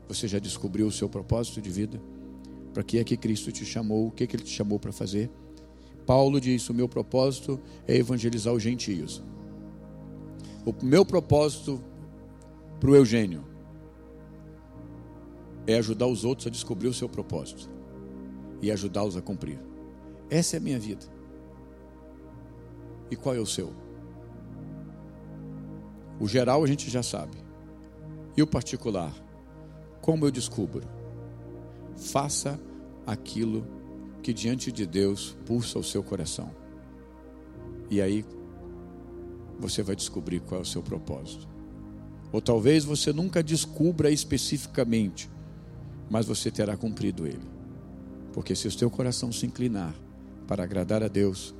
Você 0.08 0.28
já 0.28 0.38
descobriu 0.38 0.86
o 0.86 0.92
seu 0.92 1.08
propósito 1.08 1.60
de 1.60 1.70
vida? 1.70 2.00
Para 2.72 2.82
que 2.82 2.98
é 2.98 3.04
que 3.04 3.16
Cristo 3.16 3.50
te 3.50 3.64
chamou? 3.64 4.08
O 4.08 4.10
que, 4.10 4.24
é 4.24 4.26
que 4.26 4.36
Ele 4.36 4.44
te 4.44 4.50
chamou 4.50 4.78
para 4.78 4.92
fazer? 4.92 5.30
Paulo 6.06 6.40
diz: 6.40 6.68
O 6.68 6.74
meu 6.74 6.88
propósito 6.88 7.60
é 7.86 7.96
evangelizar 7.96 8.52
os 8.52 8.62
gentios. 8.62 9.22
O 10.64 10.74
meu 10.84 11.04
propósito 11.04 11.82
para 12.80 12.90
o 12.90 12.96
Eugênio 12.96 13.44
é 15.66 15.76
ajudar 15.76 16.06
os 16.06 16.24
outros 16.24 16.46
a 16.46 16.50
descobrir 16.50 16.88
o 16.88 16.94
seu 16.94 17.08
propósito 17.08 17.71
e 18.62 18.70
ajudá-los 18.70 19.16
a 19.16 19.20
cumprir. 19.20 19.58
Essa 20.30 20.56
é 20.56 20.58
a 20.58 20.62
minha 20.62 20.78
vida. 20.78 21.04
E 23.10 23.16
qual 23.16 23.34
é 23.34 23.38
o 23.38 23.44
seu? 23.44 23.74
O 26.18 26.26
geral 26.26 26.62
a 26.62 26.66
gente 26.66 26.88
já 26.88 27.02
sabe. 27.02 27.36
E 28.36 28.42
o 28.42 28.46
particular? 28.46 29.12
Como 30.00 30.24
eu 30.24 30.30
descubro? 30.30 30.88
Faça 31.96 32.58
aquilo 33.06 33.66
que 34.22 34.32
diante 34.32 34.70
de 34.72 34.86
Deus 34.86 35.36
pulsa 35.44 35.78
o 35.78 35.84
seu 35.84 36.02
coração. 36.02 36.50
E 37.90 38.00
aí 38.00 38.24
você 39.58 39.82
vai 39.82 39.94
descobrir 39.94 40.40
qual 40.40 40.60
é 40.60 40.62
o 40.62 40.66
seu 40.66 40.82
propósito. 40.82 41.46
Ou 42.32 42.40
talvez 42.40 42.84
você 42.84 43.12
nunca 43.12 43.42
descubra 43.42 44.10
especificamente, 44.10 45.30
mas 46.08 46.24
você 46.24 46.50
terá 46.50 46.76
cumprido 46.76 47.26
ele. 47.26 47.51
Porque 48.32 48.54
se 48.54 48.66
o 48.66 48.70
seu 48.70 48.90
coração 48.90 49.30
se 49.30 49.46
inclinar 49.46 49.94
para 50.46 50.64
agradar 50.64 51.02
a 51.02 51.08
Deus, 51.08 51.54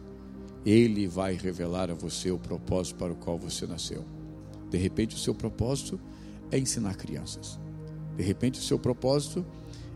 ele 0.65 1.07
vai 1.07 1.35
revelar 1.35 1.91
a 1.91 1.95
você 1.95 2.31
o 2.31 2.39
propósito 2.39 2.97
para 2.97 3.13
o 3.13 3.17
qual 3.17 3.39
você 3.39 3.67
nasceu. 3.67 4.05
De 4.71 4.79
repente, 4.79 5.17
o 5.17 5.19
seu 5.19 5.35
propósito 5.35 6.01
é 6.51 6.59
ensinar 6.59 6.97
crianças. 6.97 7.59
De 8.17 8.23
repente, 8.23 8.59
o 8.59 8.63
seu 8.63 8.79
propósito 8.79 9.45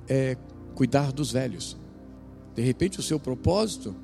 é 0.08 0.36
cuidar 0.74 1.12
dos 1.12 1.32
velhos. 1.32 1.76
De 2.54 2.62
repente, 2.62 2.98
o 2.98 3.02
seu 3.02 3.18
propósito 3.18 3.94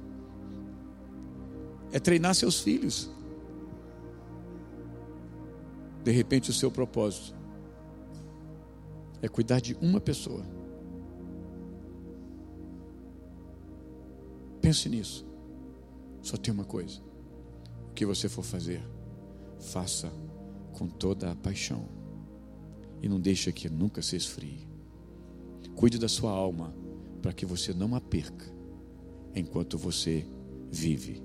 é 1.93 1.99
treinar 1.99 2.35
seus 2.35 2.61
filhos. 2.61 3.11
De 6.03 6.11
repente, 6.11 6.51
o 6.51 6.53
seu 6.53 6.71
propósito 6.71 7.35
é 9.21 9.29
cuidar 9.29 9.61
de 9.61 9.77
uma 9.81 10.01
pessoa. 10.01 10.43
Pense 14.63 14.89
nisso. 14.89 15.27
Só 16.23 16.37
tem 16.37 16.55
uma 16.55 16.65
coisa: 16.65 17.01
o 17.91 17.93
que 17.93 18.07
você 18.07 18.29
for 18.29 18.45
fazer, 18.45 18.81
faça 19.59 20.11
com 20.73 20.89
toda 20.89 21.31
a 21.31 21.37
paixão. 21.37 21.87
E 23.03 23.09
não 23.09 23.21
deixe 23.21 23.53
que 23.53 23.69
nunca 23.69 24.01
se 24.01 24.17
esfrie. 24.17 24.69
Cuide 25.75 25.99
da 25.99 26.09
sua 26.09 26.31
alma 26.31 26.73
para 27.21 27.33
que 27.33 27.45
você 27.45 27.75
não 27.75 27.95
a 27.97 28.01
perca 28.01 28.47
enquanto 29.35 29.77
você 29.77 30.25
vive. 30.71 31.21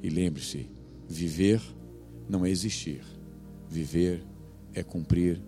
E 0.00 0.08
lembre-se: 0.08 0.70
viver 1.08 1.60
não 2.28 2.46
é 2.46 2.50
existir, 2.50 3.02
viver 3.68 4.24
é 4.72 4.82
cumprir 4.84 5.42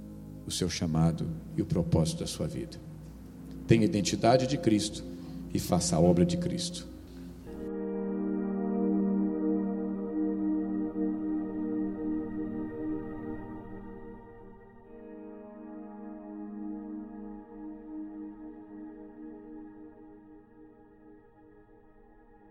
o 0.45 0.51
seu 0.51 0.69
chamado 0.69 1.29
e 1.57 1.63
o 1.63 1.67
propósito 1.67 2.21
da 2.21 2.27
sua 2.27 2.49
vida. 2.49 2.81
Tenha 3.67 3.85
identidade 3.85 4.47
de 4.47 4.59
Cristo 4.59 5.05
e 5.55 5.59
faça 5.59 5.97
a 5.97 6.01
obra 6.01 6.25
de 6.25 6.37
Cristo. 6.37 6.96